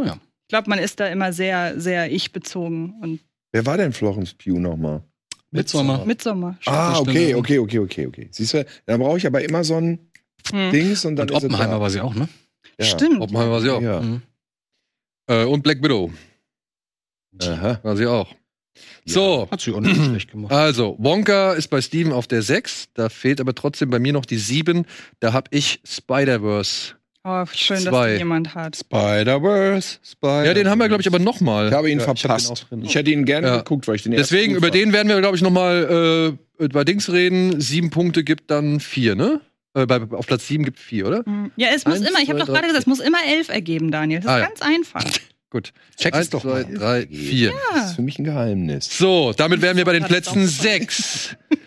[0.00, 0.18] Naja.
[0.42, 3.20] Ich glaube, man ist da immer sehr, sehr ich-bezogen und
[3.52, 5.02] Wer war denn Florence Pugh nochmal?
[5.50, 6.04] Midsommar.
[6.06, 6.56] Midsommar.
[6.66, 7.36] Ah, okay, ja.
[7.36, 8.28] okay, okay, okay, okay.
[8.30, 9.98] Siehst du, da brauche ich aber immer so ein
[10.52, 10.70] Hm.
[10.72, 11.80] Dings und dann Und ist es Oppenheimer da.
[11.80, 12.28] war sie auch, ne?
[12.78, 12.86] Ja.
[12.86, 13.20] Stimmt.
[13.20, 13.82] Oppenheimer war sie auch.
[13.82, 14.00] Ja.
[14.00, 14.22] Mhm.
[15.26, 16.10] Äh, und Black Widow
[17.42, 17.78] Aha.
[17.82, 18.34] war sie auch.
[19.04, 20.52] So, Hat sie auch nicht schlecht gemacht.
[20.52, 22.88] also, Wonka ist bei Steven auf der 6.
[22.94, 24.86] Da fehlt aber trotzdem bei mir noch die 7.
[25.18, 26.94] Da habe ich Spider-Verse.
[27.22, 27.90] Oh, schön, Zwei.
[27.90, 28.76] dass die jemand hat.
[28.76, 32.20] Spider-Verse, Spider Ja, den haben wir, glaube ich, aber noch Ich habe ihn Ja, ich
[32.20, 32.66] verpasst.
[32.70, 32.82] drin.
[32.84, 33.56] Ich hätte ihn gerne Ja.
[33.58, 36.68] geguckt, weil ich den ersten Deswegen, über den werden wir, glaube ich, noch mal äh,
[36.68, 37.60] bei Dings reden.
[37.60, 39.40] Sieben Punkte gibt dann vier, ne?
[39.74, 41.22] Äh, bei, auf Platz sieben gibt vier, oder?
[41.26, 41.50] Hm.
[41.56, 43.90] Ja, es muss Eins, immer, ich habe doch gerade gesagt, es muss immer elf ergeben,
[43.90, 44.20] Daniel.
[44.20, 44.46] Das ist Ah, ja.
[44.46, 45.04] ganz einfach.
[45.50, 45.72] Gut.
[45.98, 46.74] Check Eins, es doch zwei, mal.
[46.74, 47.52] drei, vier.
[47.74, 48.88] Das ist für mich ein Geheimnis.
[48.96, 51.36] So, damit wären wir bei den Plätzen sechs.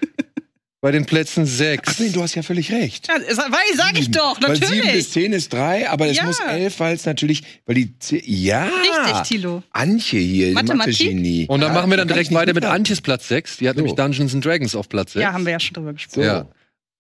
[0.84, 1.98] bei den Plätzen Ach sechs.
[1.98, 3.08] nee, du hast ja völlig recht.
[3.08, 5.10] Ja, weil, sag ich doch, Weil sieben bis natürlich.
[5.12, 6.26] zehn ist drei, aber es Ja.
[6.26, 8.66] muss elf, weil es natürlich, weil die zehn, ja.
[8.66, 9.64] Richtig, Tilo.
[9.72, 11.50] Antje hier, Mathematik.
[11.50, 12.66] Und dann Ja, machen wir dann direkt weiter mit.
[12.66, 13.56] Antjes Platz sechs.
[13.56, 13.80] Die hat So.
[13.82, 15.24] nämlich Dungeons and Dragons auf Platz sechs.
[15.24, 16.22] Ja, haben wir ja schon drüber gesprochen.
[16.22, 16.28] So.
[16.28, 16.48] Ja.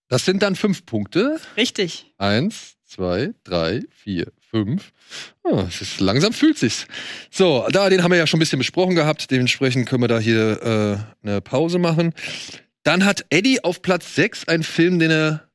[0.07, 1.41] Das sind dann fünf Punkte.
[1.57, 2.05] Richtig.
[2.17, 4.93] Eins, zwei, drei, vier, fünf.
[5.43, 6.87] Ah, es ist, langsam fühlt sich's.
[7.29, 9.29] So, da, den haben wir ja schon ein bisschen besprochen gehabt.
[9.29, 12.13] Dementsprechend können wir da hier äh, eine Pause machen.
[12.83, 15.49] Dann hat Eddie auf Platz sechs einen Film, den er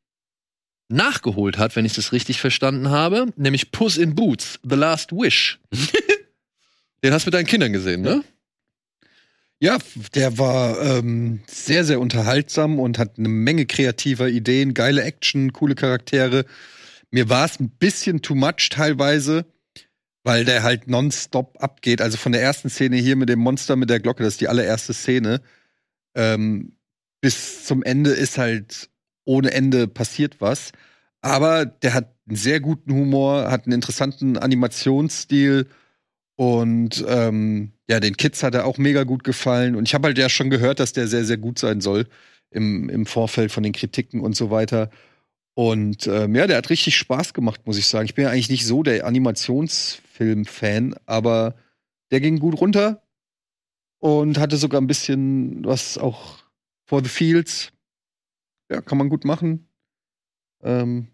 [0.89, 5.61] nachgeholt hat, wenn ich das richtig verstanden habe, nämlich Puss in Boots, The Last Wish.
[7.05, 8.25] den hast du mit deinen Kindern gesehen, ne?
[9.61, 9.77] Ja,
[10.15, 15.75] der war ähm, sehr, sehr unterhaltsam und hat eine Menge kreativer Ideen, geile Action, coole
[15.75, 16.45] Charaktere.
[17.11, 19.47] Mir war es ein bisschen too much teilweise,
[20.23, 22.01] weil der halt nonstop abgeht.
[22.01, 24.49] Also von der ersten Szene hier mit dem Monster mit der Glocke, das ist die
[24.49, 25.43] allererste Szene,
[26.15, 26.78] ähm,
[27.21, 28.91] bis zum Ende ist halt
[29.25, 30.73] ohne Ende passiert was.
[31.21, 35.67] Aber der hat einen sehr guten Humor, hat einen interessanten Animationsstil
[36.37, 39.75] und ähm, ja, den Kids hat er auch mega gut gefallen.
[39.75, 42.07] Und ich habe halt ja schon gehört, dass der sehr, sehr gut sein soll
[42.51, 44.91] im, im Vorfeld von den Kritiken und so weiter.
[45.55, 48.05] Und ähm, ja, der hat richtig Spaß gemacht, muss ich sagen.
[48.07, 51.57] Ich bin ja eigentlich nicht so der Animationsfilm-Fan, aber
[52.13, 53.03] der ging gut runter
[53.99, 56.39] und hatte sogar ein bisschen was auch
[56.89, 57.71] for the fields.
[58.71, 59.69] Ja, kann man gut machen.
[60.63, 61.09] Ähm,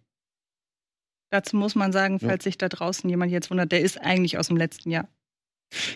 [1.30, 2.28] Dazu muss man sagen, Ja.
[2.28, 5.08] falls sich da draußen jemand jetzt wundert, der ist eigentlich aus dem letzten Jahr.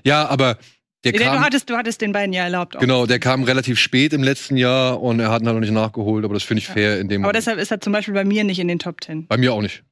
[0.05, 0.59] Ja, aber
[1.05, 2.75] der Nee, du, kam, hattest, du hattest den beiden ja erlaubt.
[2.77, 2.81] auch.
[2.81, 5.71] genau, der kam relativ spät im letzten Jahr und er hat ihn halt noch nicht
[5.73, 6.75] nachgeholt, aber das finde ich Ja.
[6.75, 7.37] fair in dem Aber Moment.
[7.37, 9.29] deshalb ist er zum Beispiel bei mir nicht in den Top Ten.
[9.29, 9.85] Bei mir auch nicht.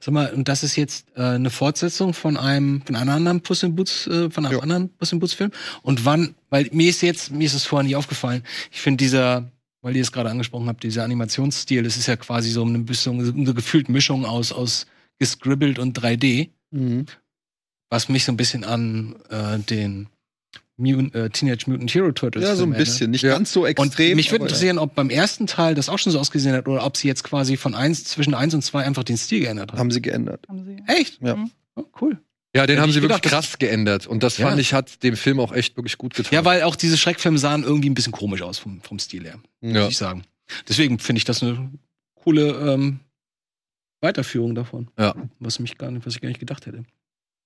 [0.00, 3.62] Sag mal, und das ist jetzt äh, eine Fortsetzung von einem, von einem anderen Puss
[3.62, 4.62] in Boots, äh, von einem Ja.
[4.62, 5.50] anderen Puss in Boots Film.
[5.82, 8.42] Und wann, weil mir ist jetzt, mir ist es vorher nicht aufgefallen.
[8.72, 9.50] Ich finde dieser,
[9.82, 13.20] weil ihr es gerade angesprochen habt, dieser Animationsstil, das ist ja quasi so eine bisschen,
[13.20, 14.86] eine gefühlte Mischung aus, aus
[15.18, 16.50] gescribbelt und 3D,
[17.90, 20.08] was mich so ein bisschen an äh, den
[20.80, 22.78] Mutant, äh, Teenage Mutant Hero Turtles ja, so ein erinnert.
[22.88, 23.10] bisschen.
[23.10, 23.32] Nicht Ja.
[23.34, 24.16] ganz so Und extrem.
[24.16, 26.96] mich würde interessieren, ob beim ersten Teil das auch schon so ausgesehen hat oder ob
[26.96, 29.78] sie jetzt quasi von eins, zwischen eins und zwei einfach den Stil geändert haben.
[29.78, 30.46] haben sie geändert.
[30.48, 30.82] Haben sie.
[30.86, 31.20] Echt?
[31.22, 31.36] Ja.
[31.36, 31.50] Mhm.
[31.76, 32.18] Oh, cool.
[32.54, 34.06] Ja, den Hätte haben sie wirklich gedacht, krass geändert.
[34.08, 34.48] Und das Ja.
[34.48, 36.34] fand ich, hat dem Film auch echt wirklich gut getan.
[36.34, 39.38] Ja, weil auch diese Schreckfilme sahen irgendwie ein bisschen komisch aus vom, vom Stil her,
[39.60, 39.88] muss Ja.
[39.88, 40.24] ich sagen.
[40.68, 41.70] Deswegen finde ich das eine
[42.16, 42.98] coole ähm,
[44.00, 44.88] Weiterführung davon.
[44.98, 45.14] Ja.
[45.38, 46.82] Was mich gar nicht, was ich gar nicht gedacht hätte.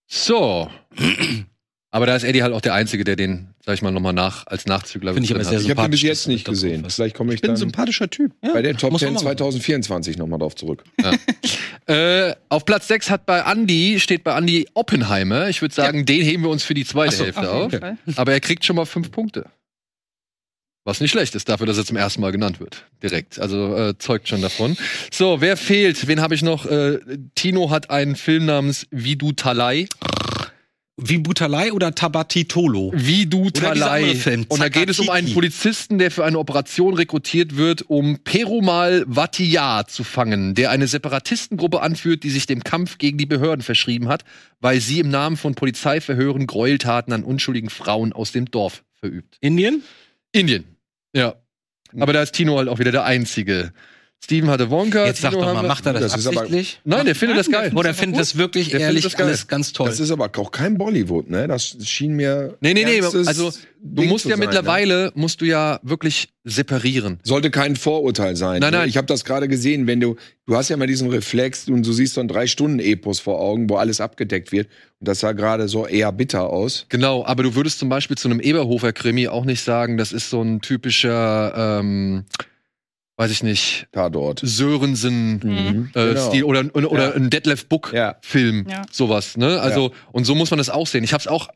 [0.06, 0.70] So.
[1.94, 4.48] Aber da ist Eddie halt auch der Einzige, der den, sag ich mal, nochmal nach,
[4.48, 5.64] als Nachzügler Finde ich aber sehr hat.
[5.64, 6.84] Ich habe den bis jetzt nicht du gesehen.
[6.90, 8.32] Vielleicht komme ich, Ich bin ein dann sympathischer Typ.
[8.40, 9.38] bei der Top muss man 10 mal machen.
[9.38, 10.82] 2024 nochmal drauf zurück.
[11.86, 15.50] Äh, auf Platz 6 hat bei Andy, steht bei Andy Oppenheimer.
[15.50, 17.80] Ich würde sagen, den heben wir uns für die zweite so, Hälfte Auf auf.
[18.16, 19.44] Aber er kriegt schon mal fünf Punkte.
[20.86, 22.84] Was nicht schlecht ist, dafür, dass er zum ersten Mal genannt wird.
[23.02, 23.38] Direkt.
[23.38, 24.78] Also äh, zeugt schon davon.
[25.12, 26.06] So, wer fehlt?
[26.06, 26.64] Wen habe ich noch?
[26.64, 27.00] Äh,
[27.34, 29.86] Tino hat einen Film namens Vidu Talai.
[30.96, 32.92] Wie Butalei oder Tabatitolo?
[33.50, 34.14] Talai.
[34.14, 35.34] Film, Und da geht es um einen.
[35.34, 41.80] Polizisten, der für eine Operation rekrutiert wird, um Perumal Vatiyar zu fangen, der eine Separatistengruppe
[41.80, 44.24] anführt, die sich dem Kampf gegen die Behörden verschrieben hat,
[44.60, 49.36] weil sie im Namen von Polizeiverhören Gräueltaten an unschuldigen Frauen aus dem Dorf verübt.
[49.40, 49.82] Indien?
[50.30, 50.64] Indien.
[51.12, 51.34] Ja.
[51.98, 53.72] Aber da ist Tino halt auch wieder der Einzige.
[54.22, 55.04] Steven hatte Wonka.
[55.04, 56.80] Jetzt sag Tino doch mal, macht er das, Das ist aber- absichtlich?
[56.84, 57.72] Nein, der findet das geil.
[57.74, 59.86] Oder findet das wirklich Der ehrlich das alles ganz toll?
[59.86, 61.46] Das ist aber auch kein Bollywood, ne?
[61.46, 62.56] Das schien mir.
[62.62, 63.02] Nee, nee, nee.
[63.02, 64.46] Also, du Ding musst ja sein, Ne?
[64.46, 67.20] mittlerweile, musst du ja wirklich separieren.
[67.22, 68.60] Sollte kein Vorurteil sein.
[68.60, 68.88] Nein, nein.
[68.88, 70.16] Ich habe das gerade gesehen, wenn du,
[70.46, 73.38] du hast ja mal diesen Reflex und du siehst so ein drei Stunden Epos vor
[73.42, 74.68] Augen, wo alles abgedeckt wird.
[75.00, 76.86] Und das sah gerade so eher bitter aus.
[76.88, 80.40] Genau, aber du würdest zum Beispiel zu einem Eberhofer-Krimi auch nicht sagen, das ist so
[80.40, 82.24] ein typischer, ähm,
[83.16, 84.40] weiß ich nicht, Tatort.
[84.42, 85.90] Sörensen Mhm.
[85.94, 86.28] äh, Genau.
[86.28, 87.14] Stil oder, oder, oder Ja.
[87.14, 88.16] ein Detlef Book Ja.
[88.22, 88.82] Film, Ja.
[88.90, 89.60] sowas, ne?
[89.60, 91.04] Also und so muss man das auch sehen.
[91.04, 91.48] Ich hab's auch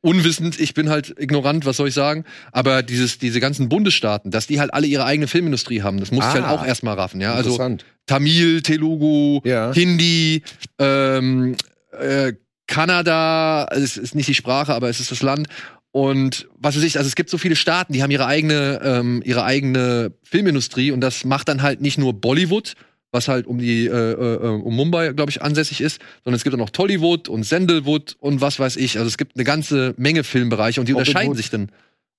[0.00, 4.46] unwissend, ich bin halt ignorant, was soll ich sagen, aber dieses diese ganzen Bundesstaaten, dass
[4.46, 6.34] die halt alle ihre eigene Filmindustrie haben, das muss ich Ah.
[6.34, 7.34] halt auch erstmal raffen, ja?
[7.34, 7.84] Also Interessant.
[8.06, 9.72] Tamil, Telugu, Ja.
[9.74, 10.42] Hindi,
[10.78, 11.56] ähm,
[11.98, 12.34] äh,
[12.68, 15.48] Kanada, es ist nicht die Sprache, aber es ist das Land.
[15.90, 19.22] Und was weiß ich, also es gibt so viele Staaten, die haben ihre eigene, ähm,
[19.24, 22.74] ihre eigene Filmindustrie und das macht dann halt nicht nur Bollywood,
[23.10, 26.54] was halt um die äh, äh, um Mumbai, glaube ich, ansässig ist, sondern es gibt
[26.54, 28.98] auch noch Tollywood und Sandalwood und was weiß ich.
[28.98, 31.08] Also es gibt eine ganze Menge Filmbereiche und die Hollywood.
[31.08, 31.70] unterscheiden sich dann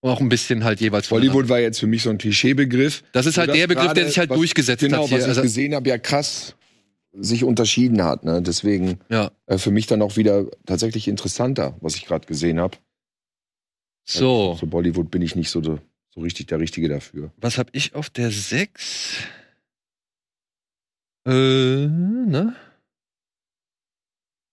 [0.01, 1.09] auch ein bisschen halt jeweils.
[1.09, 3.03] Bollywood war jetzt für mich so ein Klischeebegriff.
[3.11, 5.17] Das ist halt der Begriff, der sich halt was- durchgesetzt genau, hat hier.
[5.17, 6.55] was ich Also- gesehen habe, ja krass
[7.13, 8.23] sich unterschieden hat.
[8.23, 8.41] Ne?
[8.41, 9.31] Deswegen Ja.
[9.47, 12.77] äh, für mich dann auch wieder tatsächlich interessanter, was ich gerade gesehen habe.
[14.09, 14.57] So.
[14.59, 15.79] So Bollywood bin ich nicht so, so
[16.17, 17.31] richtig der Richtige dafür.
[17.37, 19.17] Was hab ich auf der 6?
[21.27, 22.55] Äh, ne?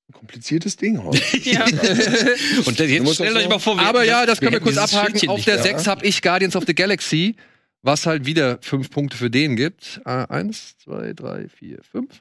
[0.09, 1.23] Ein kompliziertes Ding heute.
[1.43, 1.65] Ja.
[1.65, 5.29] Und jetzt stellt euch so- mal vor, wir Aber ja, das können wir kurz abhaken.
[5.29, 5.63] Auf der da.
[5.63, 7.37] 6 habe ich Guardians of the Galaxy,
[7.83, 10.01] was halt wieder fünf Punkte für den gibt.
[10.05, 12.21] Äh, eins, zwei, drei, vier, fünf.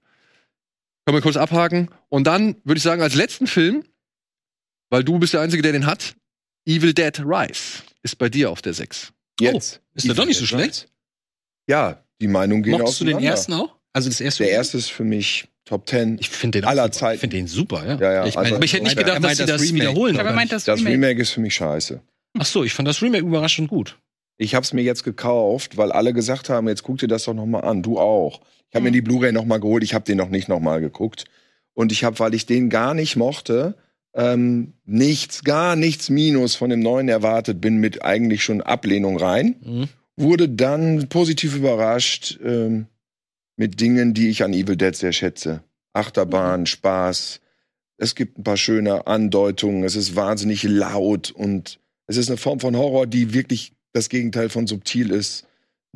[1.05, 1.89] Können wir kurz abhaken.
[2.09, 3.83] Und dann würde ich sagen, als letzten Film,
[4.89, 6.15] weil du bist der Einzige, der den hat,
[6.65, 9.11] Evil Dead Rise ist bei dir auf der 6.
[9.39, 9.81] Jetzt.
[9.93, 10.87] Ist der doch nicht so schlecht?
[11.67, 13.29] Ja, die Meinungen gehen Mochtest du den auseinander.
[13.31, 13.75] ersten auch?
[13.93, 14.43] Also das erste?
[14.43, 16.17] Der erste ist für mich Top 10.
[16.19, 16.91] Ich finde den aller.
[16.91, 17.15] Zeiten.
[17.15, 17.95] Ich finde den super, ja.
[17.95, 19.75] Ja, ja, Ich meine, also- Aber ich hätte nicht gedacht, dass sie das das Remake.
[19.89, 20.19] wiederholen.
[20.19, 20.93] Aber meint das, das Remake.
[20.93, 22.01] Remake ist für mich scheiße.
[22.37, 23.97] Ach so, ich fand das Remake überraschend gut.
[24.37, 27.33] Ich habe es mir jetzt gekauft, weil alle gesagt haben, jetzt guck dir das doch
[27.33, 27.81] noch mal an.
[27.81, 28.41] Du auch.
[28.69, 28.93] Ich habe mir Mhm.
[28.93, 29.83] die Blu-ray noch mal geholt.
[29.83, 31.25] Ich habe den noch nicht noch mal geguckt.
[31.73, 33.75] Und ich habe, weil ich den gar nicht mochte,
[34.15, 39.55] ähm, nichts, gar nichts Minus von dem neuen erwartet bin, mit eigentlich schon Ablehnung rein.
[39.61, 39.89] Mhm.
[40.15, 42.87] Wurde dann positiv überrascht ähm,
[43.57, 45.63] mit Dingen, die ich an Evil Dead sehr schätze.
[45.93, 47.41] Achterbahn, Spaß.
[47.97, 49.83] Es gibt ein paar schöne Andeutungen.
[49.83, 54.49] Es ist wahnsinnig laut und es ist eine Form von Horror, die wirklich das Gegenteil
[54.49, 55.45] von subtil ist.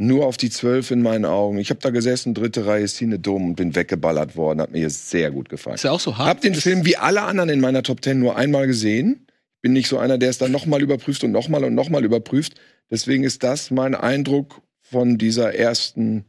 [0.02, 1.58] Nur auf die Zwölf in meinen Augen.
[1.58, 4.62] Ich habe da gesessen, dritte Reihe, Szene dumm und bin weggeballert worden.
[4.62, 5.76] Hat mir sehr gut gefallen.
[5.76, 6.30] Ist ja auch so hart.
[6.30, 9.28] Hab den Film wie alle anderen in meiner Top Ten nur einmal gesehen.
[9.62, 12.56] Bin nicht so einer, der es dann nochmal überprüft und nochmal und nochmal überprüft.
[12.90, 16.24] Deswegen ist das mein Eindruck von dieser ersten,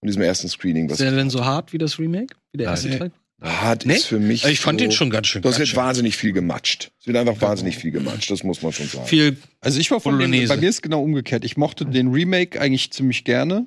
[0.00, 0.90] von diesem ersten Screening.
[0.90, 2.36] Was Ist der denn so hart wie das Remake?
[2.52, 2.90] Wie der erste.
[2.90, 3.10] Teil?
[3.40, 3.94] Hart Nee?
[3.94, 4.44] ist für mich.
[4.44, 5.42] Ich fand so, den schon ganz schön.
[5.42, 5.76] Das wird schön.
[5.76, 6.90] wahnsinnig viel gematscht.
[7.00, 8.30] Es wird einfach wahnsinnig viel gematscht.
[8.30, 9.06] Das muss man schon sagen.
[9.06, 9.36] viel.
[9.60, 11.44] Also ich war von dem, bei mir ist genau umgekehrt.
[11.44, 13.66] Ich mochte den Remake eigentlich ziemlich gerne.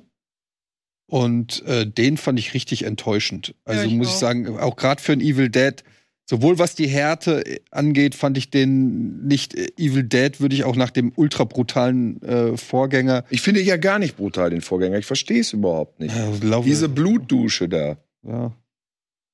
[1.06, 3.54] Und äh, den fand ich richtig enttäuschend.
[3.64, 4.18] Also Ja, ich muss ich auch.
[4.20, 5.84] sagen, auch gerade für ein Evil Dead,
[6.24, 10.64] sowohl was die Härte äh, angeht, fand ich den nicht äh, Evil Dead, würde ich
[10.64, 13.24] auch nach dem ultra brutalen äh, Vorgänger.
[13.28, 14.98] Ich finde ja gar nicht brutal den Vorgänger.
[14.98, 16.14] Ich verstehe es überhaupt nicht.
[16.42, 17.96] Laufe- Diese Blutdusche da.
[18.22, 18.52] ja.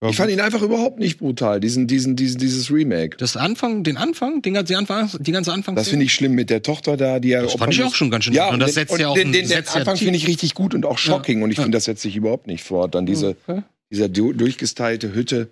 [0.01, 3.17] Ja, Ich fand ihn einfach überhaupt nicht brutal, diesen, diesen, diesen, dieses Remake.
[3.17, 5.75] Das Anfang, den Anfang, den, die, Anfang, die ganze Anfang.
[5.75, 7.43] Das finde ich schlimm mit der Tochter da, die ja.
[7.43, 8.35] Das fand ich auch schon ganz schön.
[8.35, 10.55] Ja, und das den- setzt ja auch den, den, den ja Anfang finde ich richtig
[10.55, 11.43] gut und auch shocking.
[11.43, 11.65] Und ich Ja.
[11.65, 12.95] finde, das setzt sich überhaupt nicht fort.
[12.95, 13.63] Dann diese, Okay.
[13.91, 15.51] dieser du- durchgestylte Hütte.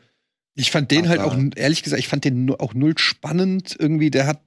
[0.54, 4.10] Ich fand den halt Aber- auch, ehrlich gesagt, ich fand den auch null spannend irgendwie.
[4.10, 4.40] Der hat,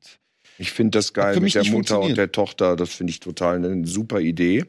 [0.57, 2.77] Ich finde das geil mit der Mutter und der Tochter.
[2.77, 4.63] Das finde ich total eine super Idee.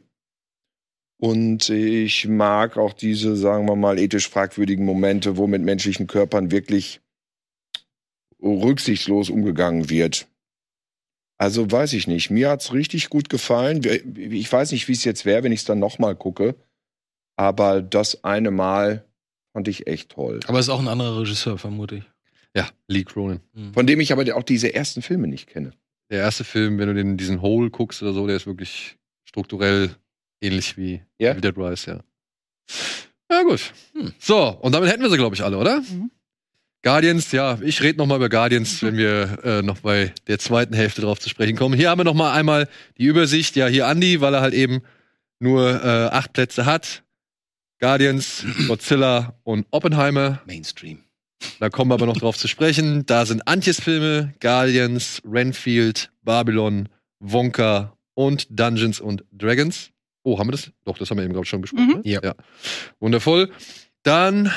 [1.20, 6.50] Und ich mag auch diese, sagen wir mal, ethisch fragwürdigen Momente, wo mit menschlichen Körpern
[6.50, 7.02] wirklich
[8.42, 10.26] rücksichtslos umgegangen wird.
[11.36, 12.30] Also weiß ich nicht.
[12.30, 13.82] Mir hat's richtig gut gefallen.
[14.16, 16.54] Ich weiß nicht, wie es jetzt wäre, wenn ich es dann nochmal gucke.
[17.36, 19.04] Aber das eine Mal
[19.52, 20.40] fand ich echt toll.
[20.46, 22.04] Aber es ist auch ein anderer Regisseur, vermute ich.
[22.56, 23.40] Ja, Lee Cronin.
[23.74, 25.72] Von dem ich aber auch diese ersten Filme nicht kenne.
[26.10, 29.94] Der erste Film, wenn du den diesen Hole guckst oder so, der ist wirklich strukturell
[30.40, 31.34] ähnlich wie Ja?
[31.34, 32.00] Dead Rise, ja.
[33.30, 33.72] Ja, gut.
[33.94, 34.12] Hm.
[34.18, 35.80] So, und damit hätten wir sie, glaube ich, alle, oder?
[35.80, 36.10] Mhm.
[36.82, 40.72] Guardians, ja, ich rede noch mal über Guardians, wenn wir äh, noch bei der zweiten
[40.74, 41.74] Hälfte drauf zu sprechen kommen.
[41.74, 43.54] Hier haben wir noch mal einmal die Übersicht.
[43.54, 44.80] Ja, hier Andy, weil er halt eben
[45.40, 47.02] nur äh, acht Plätze hat.
[47.80, 50.40] Guardians, Godzilla und Oppenheimer.
[50.46, 51.04] Mainstream.
[51.58, 53.04] Da kommen wir aber noch drauf zu sprechen.
[53.04, 56.88] Da sind Antjes Filme, Guardians, Renfield, Babylon,
[57.18, 59.90] Wonka und Dungeons und Dragons.
[60.22, 60.70] Oh, haben wir das?
[60.84, 61.86] Doch, das haben wir eben gerade schon besprochen.
[61.86, 61.94] Mhm.
[61.96, 62.02] Ne?
[62.04, 62.20] Ja.
[62.22, 62.34] ja.
[62.98, 63.50] Wundervoll.
[64.02, 64.52] Dann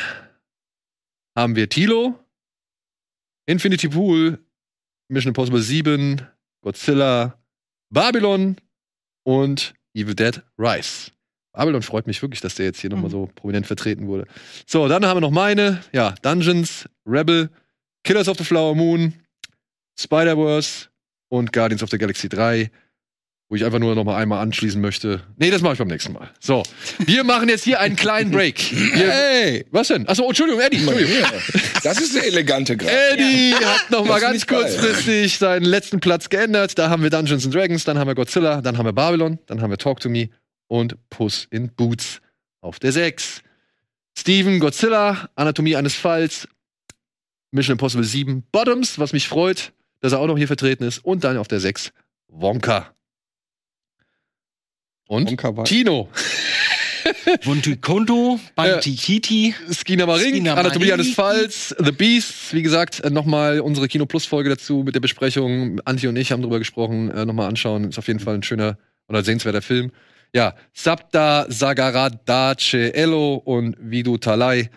[1.35, 2.19] haben wir Tilo,
[3.45, 4.39] Infinity Pool,
[5.09, 6.21] Mission Impossible 7,
[6.61, 7.37] Godzilla,
[7.89, 8.57] Babylon
[9.25, 11.11] und Evil Dead Rise.
[11.53, 13.11] Babylon freut mich wirklich, dass der jetzt hier nochmal Mhm.
[13.11, 14.25] so prominent vertreten wurde.
[14.65, 17.49] So, dann haben wir noch meine, ja, Dungeons, Rebel,
[18.03, 19.13] Killers of the Flower Moon,
[19.99, 20.87] Spider-Verse
[21.29, 22.71] und Guardians of the Galaxy 3.
[23.49, 25.21] wo ich einfach nur noch mal einmal anschließen möchte.
[25.37, 26.29] Nee, das mache ich beim nächsten Mal.
[26.39, 26.63] So,
[26.99, 28.71] wir machen jetzt hier einen kleinen Break.
[28.71, 29.65] Wir, Hey!
[29.71, 30.07] was denn?
[30.07, 30.77] Achso, Entschuldigung, Eddie.
[30.77, 31.29] Entschuldigung.
[31.83, 32.89] Das ist der elegante Grad.
[33.11, 34.61] Eddie hat noch mal ganz ist geil.
[34.61, 36.77] kurzfristig seinen letzten Platz geändert.
[36.79, 39.61] Da haben wir Dungeons and Dragons, dann haben wir Godzilla, dann haben wir Babylon, dann
[39.61, 40.29] haben wir Talk to Me
[40.67, 42.21] und Puss in Boots
[42.61, 43.41] auf der 6.
[44.17, 46.47] Steven, Godzilla, Anatomie eines Falls,
[47.51, 51.03] Mission Impossible 7, Bottoms, was mich freut, dass er auch noch hier vertreten ist.
[51.03, 51.91] Und dann auf der 6
[52.29, 52.93] Wonka.
[55.13, 56.09] Und Tino,
[57.45, 59.53] Buntu Konto, Banti Kiti.
[59.71, 60.65] Skinamaring, Skinamaring.
[60.65, 64.95] Anatomie eines Falls, The Beasts, wie gesagt, äh, nochmal unsere Kino Plus Folge dazu mit
[64.95, 65.79] der Besprechung.
[65.85, 67.89] Anti und ich haben drüber gesprochen, äh, nochmal anschauen.
[67.89, 68.77] Ist auf jeden Fall ein schöner
[69.07, 69.91] oder sehenswerter Film.
[70.33, 74.71] Ja, Sapta Sagaradace Elo und Vidu Talai.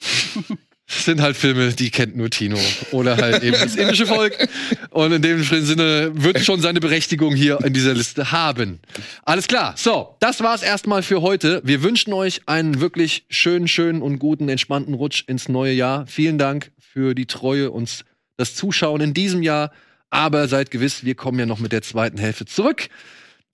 [0.98, 2.58] Sind halt Filme, die kennt nur Tino.
[2.90, 4.48] Oder halt eben das indische Volk.
[4.90, 8.80] Und in dem Sinne wird schon seine Berechtigung hier in dieser Liste haben.
[9.24, 9.74] Alles klar.
[9.76, 11.62] So, das war's erstmal für heute.
[11.64, 16.06] Wir wünschen euch einen wirklich schönen, schönen und guten, entspannten Rutsch ins neue Jahr.
[16.06, 18.04] Vielen Dank für die Treue und
[18.36, 19.72] das Zuschauen in diesem Jahr.
[20.10, 22.88] Aber seid gewiss, wir kommen ja noch mit der zweiten Hälfte zurück.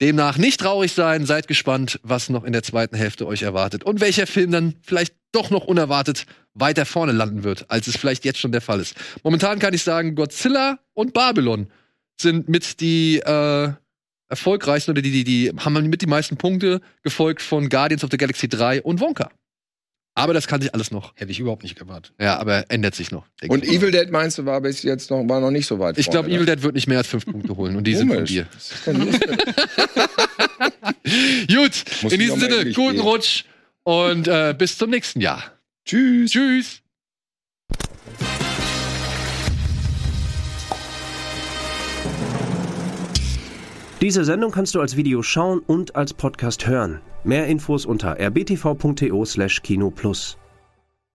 [0.01, 3.99] Demnach nicht traurig sein, seid gespannt, was noch in der zweiten Hälfte euch erwartet und
[3.99, 8.39] welcher Film dann vielleicht doch noch unerwartet weiter vorne landen wird, als es vielleicht jetzt
[8.39, 8.95] schon der Fall ist.
[9.23, 11.67] Momentan kann ich sagen, Godzilla und Babylon
[12.19, 13.71] sind mit die äh,
[14.29, 18.17] erfolgreichsten oder die, die, die haben mit die meisten Punkte gefolgt von Guardians of the
[18.17, 19.29] Galaxy 3 und Wonka.
[20.19, 21.13] Aber das kann sich alles noch.
[21.15, 22.13] Hätte ich überhaupt nicht erwartet.
[22.19, 23.25] Ja, aber ändert sich noch.
[23.47, 23.71] Und ich.
[23.71, 25.97] Evil Dead meinst du, war bis jetzt noch, war noch nicht so weit.
[25.97, 26.55] Ich glaube, vorne, Evil ne?
[26.55, 28.45] Dead wird nicht mehr als fünf Punkte holen und die sind von dir.
[31.47, 33.01] Gut, Muss in diesem Sinne, guten gehen.
[33.01, 33.45] Rutsch
[33.83, 35.43] und äh, bis zum nächsten Jahr.
[35.85, 36.31] Tschüss.
[36.31, 36.81] Tschüss.
[44.01, 47.01] Diese Sendung kannst du als Video schauen und als Podcast hören.
[47.23, 50.37] Mehr Infos unter rbtv.to/kinoplus.